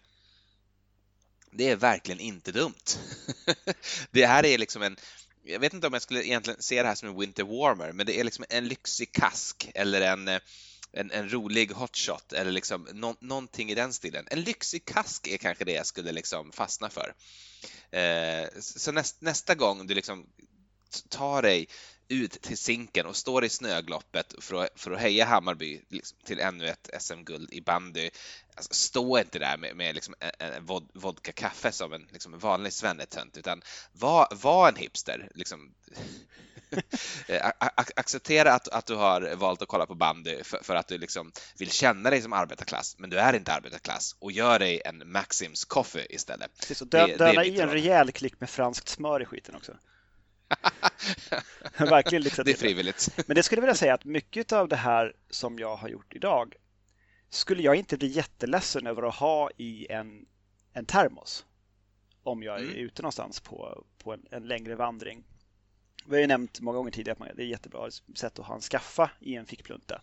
det 1.52 1.70
är 1.70 1.76
verkligen 1.76 2.20
inte 2.20 2.52
dumt. 2.52 3.00
det 4.12 4.26
här 4.26 4.46
är 4.46 4.58
liksom 4.58 4.82
en, 4.82 4.98
jag 5.44 5.60
vet 5.60 5.74
inte 5.74 5.88
om 5.88 5.94
jag 5.94 6.02
skulle 6.02 6.26
egentligen 6.26 6.62
se 6.62 6.82
det 6.82 6.88
här 6.88 6.96
som 6.96 7.10
en 7.10 7.20
winter 7.20 7.44
warmer, 7.44 7.92
men 7.92 8.06
det 8.06 8.20
är 8.20 8.24
liksom 8.24 8.46
en 8.50 8.68
lyxig 8.68 9.12
kask 9.12 9.72
eller 9.76 10.02
en, 10.02 10.28
en, 10.92 11.12
en 11.12 11.30
rolig 11.30 11.72
hotshot 11.72 12.34
eller 12.34 12.52
liksom 12.52 12.88
no, 12.94 13.16
någonting 13.20 13.72
i 13.72 13.76
den 13.76 13.94
stilen. 13.94 14.28
En 14.32 14.42
lyxig 14.42 14.86
kask 14.86 15.28
är 15.28 15.38
kanske 15.38 15.66
det 15.66 15.72
jag 15.74 15.86
skulle 15.86 16.12
liksom 16.12 16.52
fastna 16.52 16.90
för. 16.90 17.14
Eh, 17.92 18.48
så 18.60 18.92
näst, 18.92 19.22
nästa 19.22 19.56
gång 19.56 19.88
du 19.88 19.96
liksom 19.96 20.26
tar 21.10 21.42
dig 21.42 21.68
ut 22.08 22.42
till 22.42 22.58
sinken 22.58 23.06
och 23.06 23.16
står 23.16 23.46
i 23.46 23.50
snögloppet 23.50 24.36
för 24.40 24.64
att, 24.64 24.70
för 24.76 24.92
att 24.92 25.00
heja 25.00 25.26
Hammarby 25.26 25.82
liksom, 25.90 26.18
till 26.24 26.40
ännu 26.40 26.68
ett 26.68 26.90
SM-guld 27.00 27.54
i 27.54 27.62
bandy. 27.62 28.10
Alltså, 28.56 28.74
stå 28.74 29.20
inte 29.20 29.40
där 29.40 29.58
med, 29.58 29.76
med 29.76 29.96
liksom 29.96 30.16
en, 30.20 30.54
en 30.54 30.66
vodka-kaffe 30.94 31.72
som 31.72 31.94
en 31.94 32.08
liksom 32.12 32.40
vanlig 32.40 32.74
svennetönt, 32.74 33.38
utan 33.38 33.62
var, 33.92 34.28
var 34.32 34.68
en 34.68 34.76
hipster. 34.76 35.30
Liksom. 35.36 35.74
Acceptera 37.96 38.54
att, 38.54 38.68
att 38.68 38.86
du 38.86 38.96
har 38.96 39.36
valt 39.36 39.62
att 39.62 39.68
kolla 39.68 39.86
på 39.86 39.96
bandy 39.96 40.44
för, 40.44 40.64
för, 40.64 40.76
att 40.76 40.88
du 40.88 40.98
liksom 40.98 41.32
vill 41.58 41.72
känna 41.72 42.10
dig 42.10 42.22
som 42.22 42.34
arbetarklass, 42.34 42.96
men 42.98 43.10
du 43.10 43.20
är 43.20 43.34
inte 43.34 43.54
arbetarklass 43.54 44.16
och 44.20 44.32
gör 44.32 44.60
dig 44.60 44.82
en 44.86 45.12
Maxims 45.12 45.66
coffee 45.66 46.08
istället. 46.10 46.52
Precis, 46.60 46.82
och 46.82 46.88
dö, 46.88 47.18
döna 47.18 47.46
i 47.46 47.60
en 47.60 47.70
rejäl 47.70 48.12
klick 48.12 48.40
med 48.40 48.50
franskt 48.50 48.90
smör 48.90 49.22
i 49.22 49.26
skiten 49.26 49.56
också. 49.56 49.74
Verkligen 51.78 52.24
liksom 52.24 52.46
det 52.46 52.52
är 52.52 52.56
frivilligt. 52.56 53.28
Men 53.28 53.36
det 53.36 53.44
skulle 53.44 53.60
jag 53.60 53.66
vilja 53.66 53.76
säga 53.76 53.94
att 53.94 54.06
mycket 54.06 54.54
av 54.54 54.68
det 54.68 54.76
här 54.76 55.14
som 55.30 55.60
jag 55.60 55.76
har 55.76 55.90
gjort 55.90 56.16
idag 56.16 56.56
skulle 57.30 57.64
jag 57.64 57.76
inte 57.76 57.98
bli 57.98 58.08
jätteledsen 58.08 58.88
över 58.88 59.04
att 59.04 59.16
ha 59.16 59.50
i 59.58 59.88
en, 59.92 60.26
en 60.74 60.86
termos 60.86 61.46
om 62.24 62.44
jag 62.44 62.60
är 62.60 62.64
mm. 62.64 62.76
ute 62.76 63.02
någonstans 63.02 63.40
på, 63.40 63.86
på 63.98 64.14
en, 64.14 64.26
en, 64.32 64.48
längre 64.48 64.76
vandring. 64.76 65.24
Vi 66.06 66.16
har 66.16 66.22
ju 66.22 66.28
nämnt 66.28 66.62
många 66.62 66.78
gånger 66.78 66.92
tidigare 66.92 67.30
att 67.30 67.38
det 67.38 67.44
är 67.44 67.46
ett 67.46 67.52
jättebra 67.52 67.92
sätt 68.16 68.40
att 68.40 68.46
ha 68.46 68.56
en 68.56 68.62
skaffa 68.62 69.12
i 69.20 69.36
en 69.36 69.46
fickplunta 69.46 70.02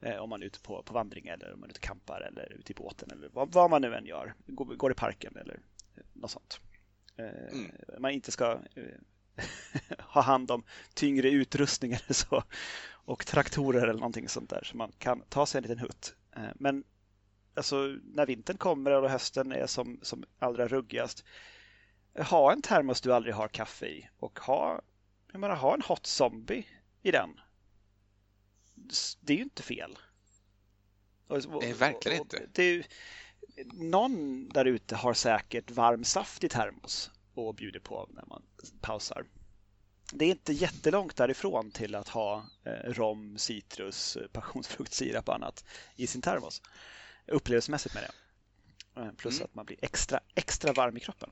eh, 0.00 0.16
om 0.16 0.30
man 0.30 0.42
är 0.42 0.46
ute 0.46 0.60
på, 0.60 0.82
på 0.82 0.94
vandring 0.94 1.26
eller 1.26 1.52
om 1.52 1.60
man 1.60 1.68
är 1.68 1.70
ute 1.70 1.78
och 1.78 1.82
campar 1.82 2.20
eller 2.20 2.52
ute 2.52 2.72
i 2.72 2.74
båten 2.74 3.10
eller 3.10 3.28
vad, 3.28 3.52
vad 3.52 3.70
man 3.70 3.82
nu 3.82 3.94
än 3.94 4.06
gör. 4.06 4.34
Går, 4.46 4.64
går 4.64 4.90
i 4.92 4.94
parken 4.94 5.36
eller 5.36 5.60
något 6.12 6.30
sånt. 6.30 6.60
Eh, 7.16 7.52
mm. 7.52 7.72
Man 7.98 8.10
inte 8.10 8.32
ska 8.32 8.52
eh, 8.52 8.84
ha 9.98 10.20
hand 10.20 10.50
om 10.50 10.62
tyngre 10.94 11.30
utrustning 11.30 11.92
eller 11.92 12.12
så 12.12 12.42
och 12.90 13.26
traktorer 13.26 13.82
eller 13.82 14.00
någonting 14.00 14.28
sånt 14.28 14.50
där 14.50 14.62
så 14.64 14.76
man 14.76 14.92
kan 14.98 15.22
ta 15.28 15.46
sig 15.46 15.58
en 15.58 15.62
liten 15.62 15.78
hutt. 15.78 16.14
Eh, 16.36 16.50
men 16.54 16.84
alltså, 17.54 17.76
när 18.04 18.26
vintern 18.26 18.56
kommer 18.56 18.90
och 18.90 19.10
hösten 19.10 19.52
är 19.52 19.66
som, 19.66 19.98
som 20.02 20.24
allra 20.38 20.68
ruggigast 20.68 21.24
ha 22.22 22.52
en 22.52 22.62
termos 22.62 23.00
du 23.00 23.14
aldrig 23.14 23.34
har 23.34 23.48
kaffe 23.48 23.86
i 23.86 24.08
och 24.18 24.38
ha, 24.38 24.80
jag 25.32 25.40
menar, 25.40 25.56
ha 25.56 25.74
en 25.74 25.82
hot 25.82 26.06
zombie 26.06 26.66
i 27.02 27.10
den. 27.10 27.40
Det 29.20 29.32
är 29.32 29.36
ju 29.36 29.42
inte 29.42 29.62
fel. 29.62 29.98
Nej, 31.28 31.72
verkligen 31.72 32.20
inte. 32.20 32.46
Det 32.52 32.62
är, 32.62 32.86
någon 33.72 34.48
där 34.48 34.64
ute 34.64 34.96
har 34.96 35.14
säkert 35.14 35.70
varm 35.70 36.04
saft 36.04 36.44
i 36.44 36.48
termos 36.48 37.10
och 37.46 37.54
bjuder 37.54 37.80
på 37.80 38.08
när 38.10 38.24
man 38.26 38.42
pausar. 38.80 39.26
Det 40.12 40.24
är 40.24 40.30
inte 40.30 40.52
jättelångt 40.52 41.16
därifrån 41.16 41.70
till 41.70 41.94
att 41.94 42.08
ha 42.08 42.46
eh, 42.64 42.92
rom, 42.92 43.38
citrus, 43.38 44.18
passionsfruktsirap 44.32 45.28
och 45.28 45.34
annat 45.34 45.64
i 45.96 46.06
sin 46.06 46.22
termos. 46.22 46.62
Upplevelsemässigt 47.26 47.94
med 47.94 48.02
det. 48.02 48.12
Eh, 49.00 49.12
plus 49.12 49.34
mm. 49.34 49.44
att 49.44 49.54
man 49.54 49.66
blir 49.66 49.78
extra, 49.82 50.20
extra 50.34 50.72
varm 50.72 50.96
i 50.96 51.00
kroppen. 51.00 51.30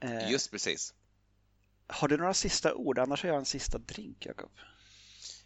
Eh, 0.00 0.30
Just 0.30 0.50
precis. 0.50 0.94
Har 1.86 2.08
du 2.08 2.16
några 2.16 2.34
sista 2.34 2.74
ord? 2.74 2.98
Annars 2.98 3.22
har 3.22 3.28
jag 3.28 3.38
en 3.38 3.44
sista 3.44 3.78
drink, 3.78 4.26
Jakob. 4.26 4.50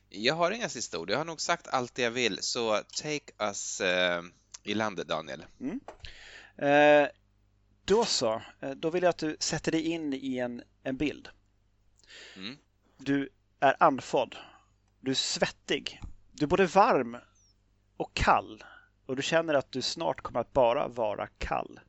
Jag 0.09 0.35
har 0.35 0.51
inga 0.51 0.68
sista 0.68 0.99
ord. 0.99 1.11
Jag 1.11 1.18
har 1.18 1.25
nog 1.25 1.41
sagt 1.41 1.68
allt 1.68 1.99
jag 1.99 2.11
vill, 2.11 2.39
så 2.43 2.77
take 2.77 3.33
us 3.39 3.81
uh, 3.81 4.22
i 4.62 4.75
landet, 4.75 5.09
Daniel. 5.09 5.45
Mm. 5.61 5.81
Uh, 6.62 7.09
då 7.85 8.05
så. 8.05 8.43
Uh, 8.62 8.70
då 8.70 8.91
vill 8.91 9.03
jag 9.03 9.11
att 9.11 9.18
du 9.18 9.37
sätter 9.41 9.72
dig 9.72 9.80
in 9.80 10.12
i 10.12 10.39
en, 10.39 10.62
en 10.82 10.97
bild. 10.97 11.28
Mm. 12.37 12.57
Du 12.97 13.28
är 13.61 13.76
andfådd. 13.80 14.37
Du 15.01 15.11
är 15.11 15.14
svettig. 15.14 16.03
Du 16.32 16.45
är 16.45 16.49
både 16.49 16.66
varm 16.66 17.16
och 17.97 18.14
kall. 18.14 18.64
Och 19.07 19.16
du 19.16 19.22
känner 19.22 19.55
att 19.55 19.72
du 19.72 19.82
snart 19.82 20.20
kommer 20.20 20.41
att 20.41 20.53
bara 20.53 20.89
vara 20.89 21.26
kall. 21.26 21.80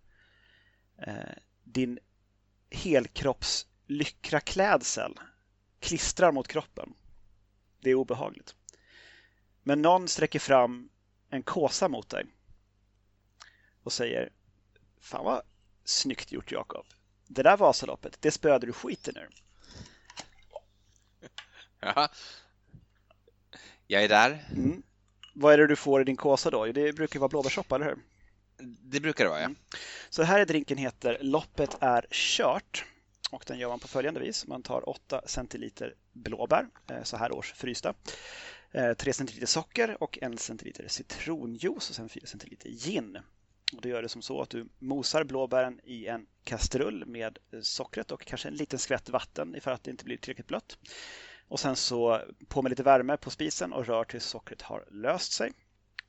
Din 1.63 1.99
helkropps 2.69 3.67
lyckra 3.87 4.39
klädsel 4.39 5.19
klistrar 5.79 6.31
mot 6.31 6.47
kroppen. 6.47 6.93
Det 7.79 7.89
är 7.89 7.95
obehagligt. 7.95 8.55
Men 9.63 9.81
någon 9.81 10.07
sträcker 10.07 10.39
fram 10.39 10.89
en 11.29 11.43
kåsa 11.43 11.87
mot 11.87 12.09
dig 12.09 12.25
och 13.83 13.93
säger 13.93 14.29
Fan 14.99 15.25
vad 15.25 15.41
snyggt 15.86 16.31
gjort 16.31 16.51
Jakob. 16.51 16.86
Det 17.27 17.43
där 17.43 17.57
Vasaloppet, 17.57 18.17
det 18.21 18.31
spöade 18.31 18.65
du 18.65 18.73
skiten 18.73 19.17
ur. 19.17 19.29
Ja. 21.79 22.09
Jag 23.88 24.03
är 24.03 24.09
där. 24.09 24.45
Mm. 24.51 24.83
Vad 25.33 25.53
är 25.53 25.57
det 25.57 25.67
du 25.67 25.75
får 25.75 26.01
i 26.01 26.03
din 26.03 26.15
kåsa 26.15 26.49
då? 26.49 26.65
Det 26.65 26.93
brukar 26.93 27.19
vara 27.19 27.29
blåbärssoppa, 27.29 27.75
eller 27.75 27.86
hur? 27.86 27.97
Det 28.81 28.99
brukar 28.99 29.23
det 29.23 29.29
vara, 29.29 29.39
ja. 29.39 29.45
Mm. 29.45 29.55
Så 30.09 30.23
här 30.23 30.39
är 30.39 30.45
drinken 30.45 30.77
heter 30.77 31.17
Loppet 31.21 31.77
är 31.79 32.07
kört. 32.11 32.86
Och 33.31 33.43
den 33.47 33.59
gör 33.59 33.69
man 33.69 33.79
på 33.79 33.88
följande 33.88 34.19
vis. 34.19 34.47
Man 34.47 34.63
tar 34.63 34.89
8 34.89 35.21
centiliter 35.25 35.95
blåbär, 36.13 36.67
eh, 36.89 37.03
så 37.03 37.17
här 37.17 37.31
års 37.31 37.53
frysta. 37.53 37.93
3 38.71 38.81
eh, 38.81 39.13
centiliter 39.13 39.47
socker 39.47 40.03
och 40.03 40.19
1 40.21 40.39
centiliter 40.39 40.88
citronjuice 40.88 41.89
och 41.89 41.95
sen 41.95 42.09
4 42.09 42.25
centiliter 42.25 42.69
gin. 42.69 43.17
Och 43.74 43.82
då 43.82 43.89
gör 43.89 44.01
det 44.01 44.09
som 44.09 44.22
så 44.22 44.41
att 44.41 44.49
du 44.49 44.68
mosar 44.80 45.24
blåbären 45.24 45.80
i 45.84 46.07
en 46.07 46.28
kastrull 46.43 47.05
med 47.05 47.38
sockret 47.61 48.11
och 48.11 48.22
kanske 48.26 48.47
en 48.47 48.55
liten 48.55 48.80
skvätt 48.80 49.09
vatten 49.09 49.55
ifall 49.55 49.74
att 49.74 49.84
det 49.84 49.91
inte 49.91 50.05
blir 50.05 50.18
tillräckligt 50.18 50.47
blött. 50.47 50.78
Och 51.47 51.59
sen 51.59 51.76
så 51.76 52.22
på 52.47 52.61
med 52.61 52.70
lite 52.70 52.84
värme 52.84 53.18
på 53.18 53.30
spisen 53.30 53.74
och 53.74 53.86
rör 53.86 54.03
tills 54.03 54.26
sockret 54.26 54.61
har 54.61 54.86
löst 54.91 55.32
sig. 55.32 55.51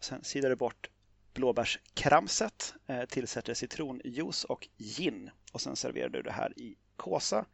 Sen 0.00 0.24
sidar 0.24 0.50
du 0.50 0.56
bort 0.56 0.90
blåbärskramset, 1.34 2.74
eh, 2.86 3.04
tillsätter 3.04 3.54
citronjuice 3.54 4.44
och 4.44 4.68
gin 4.78 5.30
och 5.52 5.60
sen 5.60 5.76
serverar 5.76 6.08
du 6.08 6.22
det 6.22 6.32
här 6.32 6.58
i 6.58 6.76
kåsa, 6.96 7.46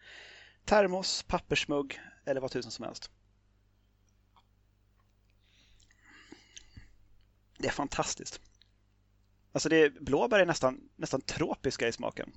termos, 0.65 1.23
pappersmugg 1.23 2.01
eller 2.25 2.41
vad 2.41 2.51
tusen 2.51 2.71
som 2.71 2.85
helst. 2.85 3.11
Det 7.59 7.69
är 7.69 7.73
fantastiskt. 7.73 8.41
Alltså 9.53 9.69
det 9.69 9.77
är, 9.77 9.91
blåbär 9.91 10.41
är 10.41 10.47
nästan, 10.47 10.81
nästan 10.97 11.21
tropiska 11.21 11.89
i 11.89 11.93
smaken. 11.93 12.33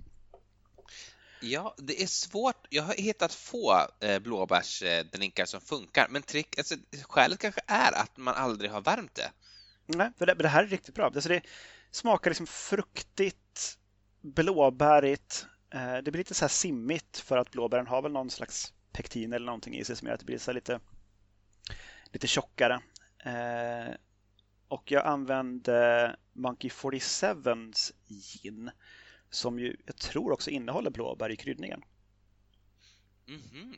Ja, 1.41 1.76
det 1.78 2.03
är 2.03 2.07
svårt. 2.07 2.68
Jag 2.70 2.84
har 2.84 2.93
hittat 2.93 3.34
få 3.34 3.88
eh, 3.99 4.20
blåbärsdrinkar 4.20 5.45
som 5.45 5.61
funkar, 5.61 6.07
men 6.09 6.22
trick, 6.22 6.57
alltså, 6.57 6.76
skälet 7.03 7.39
kanske 7.39 7.61
är 7.68 7.91
att 7.91 8.18
man 8.18 8.34
aldrig 8.34 8.72
har 8.72 8.82
värmt 8.82 9.16
det. 9.16 9.32
Nej, 9.86 10.11
för 10.18 10.26
det, 10.26 10.34
det 10.34 10.47
här 10.47 10.63
är 10.63 10.68
riktigt 10.68 10.95
bra. 10.95 11.05
Alltså 11.05 11.30
det 11.30 11.41
smakar 11.91 12.32
liksom 12.32 12.47
fruktigt, 12.47 13.78
blåbärigt. 14.22 15.45
Eh, 15.70 15.97
det 15.97 16.11
blir 16.11 16.18
lite 16.18 16.34
så 16.34 16.45
här 16.45 16.49
simmigt 16.49 17.18
för 17.18 17.38
att 17.38 17.51
blåbären 17.51 17.88
har 17.88 18.01
väl 18.01 18.11
någon 18.11 18.30
slags 18.30 18.74
pektin 18.91 19.34
eller 19.34 19.45
någonting 19.45 19.76
i 19.76 19.86
sig 19.86 19.95
som 19.95 20.07
gör 20.07 20.13
att 20.13 20.20
det 20.20 20.26
blir 20.26 20.38
så 20.38 20.51
lite, 20.51 20.80
lite 22.11 22.28
tjockare. 22.28 22.82
Eh, 23.26 23.93
och 24.68 24.91
jag 24.91 25.05
använde 25.05 26.16
Monkey 26.36 26.69
47s 26.69 27.91
gin 28.07 28.71
som 29.29 29.59
ju 29.59 29.77
jag 29.86 29.95
tror 29.95 30.31
också 30.31 30.49
innehåller 30.49 30.91
blåbär 30.91 31.29
i 31.29 31.36
kryddningen. 31.36 31.81
Mm 33.27 33.41
-hmm. 33.41 33.75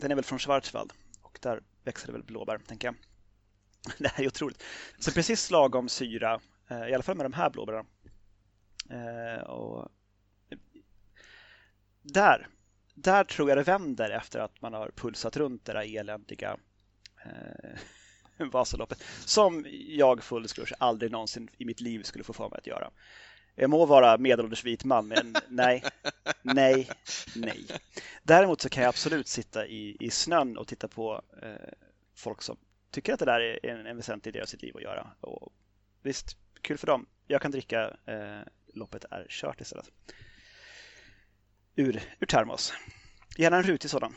Den 0.00 0.10
är 0.10 0.14
väl 0.14 0.24
från 0.24 0.38
Schwarzwald 0.38 0.92
och 1.22 1.38
där 1.42 1.62
växer 1.84 2.06
det 2.06 2.12
väl 2.12 2.22
blåbär, 2.22 2.58
tänker 2.58 2.88
jag. 2.88 2.96
Det 3.98 4.08
här 4.08 4.24
är 4.24 4.28
otroligt. 4.28 4.62
Så 4.98 5.12
precis 5.12 5.50
lagom 5.50 5.88
syra, 5.88 6.40
eh, 6.70 6.88
i 6.88 6.94
alla 6.94 7.02
fall 7.02 7.16
med 7.16 7.24
de 7.24 7.32
här 7.32 7.50
blåbären. 7.50 7.86
Eh, 8.90 9.42
och 9.42 9.88
där, 12.02 12.48
där 12.94 13.24
tror 13.24 13.48
jag 13.48 13.58
det 13.58 13.62
vänder 13.62 14.10
efter 14.10 14.38
att 14.38 14.60
man 14.60 14.72
har 14.72 14.90
pulsat 14.96 15.36
runt 15.36 15.64
det 15.64 15.72
där 15.72 15.96
eländiga 15.98 16.56
eh, 17.24 17.78
Vasaloppet. 18.52 19.02
Som 19.24 19.66
jag 19.88 20.22
full 20.22 20.48
skrush 20.48 20.72
aldrig 20.78 21.12
någonsin 21.12 21.48
i 21.58 21.64
mitt 21.64 21.80
liv 21.80 22.02
skulle 22.02 22.24
få 22.24 22.32
för 22.32 22.48
mig 22.48 22.58
att 22.58 22.66
göra. 22.66 22.90
Jag 23.54 23.70
må 23.70 23.86
vara 23.86 24.18
medelålders 24.18 24.64
vit 24.64 24.84
man, 24.84 25.08
men 25.08 25.34
nej, 25.48 25.82
nej, 26.42 26.90
nej. 27.36 27.66
Däremot 28.22 28.60
så 28.60 28.68
kan 28.68 28.82
jag 28.82 28.88
absolut 28.88 29.28
sitta 29.28 29.66
i, 29.66 29.96
i 30.00 30.10
snön 30.10 30.56
och 30.56 30.68
titta 30.68 30.88
på 30.88 31.22
eh, 31.42 31.72
folk 32.14 32.42
som 32.42 32.56
tycker 32.90 33.12
att 33.12 33.18
det 33.18 33.24
där 33.24 33.40
är 33.40 33.66
en, 33.66 33.86
en 33.86 33.96
väsentlig 33.96 34.34
del 34.34 34.42
av 34.42 34.46
sitt 34.46 34.62
liv 34.62 34.76
att 34.76 34.82
göra. 34.82 35.10
Och 35.20 35.52
visst, 36.02 36.36
kul 36.62 36.78
för 36.78 36.86
dem. 36.86 37.06
Jag 37.26 37.42
kan 37.42 37.50
dricka 37.50 37.96
eh, 38.06 38.40
loppet 38.74 39.04
är 39.10 39.26
kört 39.28 39.60
istället. 39.60 39.90
Ur, 41.76 42.02
ur 42.18 42.26
termos. 42.26 42.72
Gärna 43.36 43.56
en 43.56 43.62
rutig 43.62 43.90
sådan. 43.90 44.14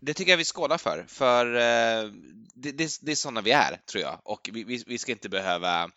Det 0.00 0.14
tycker 0.14 0.32
jag 0.32 0.36
vi 0.36 0.44
skålar 0.44 0.78
för, 0.78 1.04
för 1.08 1.46
eh, 1.54 2.10
det, 2.54 2.72
det, 2.72 2.98
det 3.02 3.12
är 3.12 3.16
sådana 3.16 3.40
vi 3.40 3.50
är, 3.50 3.80
tror 3.86 4.02
jag. 4.02 4.20
Och 4.24 4.50
vi, 4.52 4.84
vi, 4.86 4.98
ska 4.98 5.12
inte 5.12 5.28
behöva, 5.28 5.90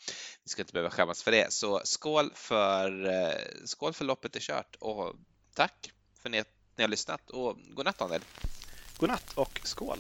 vi 0.43 0.49
ska 0.49 0.61
inte 0.61 0.73
behöva 0.73 0.89
skämmas 0.89 1.23
för 1.23 1.31
det. 1.31 1.53
Så 1.53 1.81
skål 1.83 2.31
för, 2.35 3.05
eh, 3.05 3.65
skål 3.65 3.93
för 3.93 4.05
loppet 4.05 4.35
är 4.35 4.39
kört 4.39 4.75
och 4.79 5.15
tack 5.55 5.91
för 6.21 6.29
att 6.39 6.47
ni 6.75 6.83
har 6.83 6.87
lyssnat 6.87 7.29
och 7.29 7.57
godnatt 7.75 7.97
Daniel. 7.97 8.21
Godnatt 8.97 9.33
och 9.35 9.59
skål! 9.63 9.99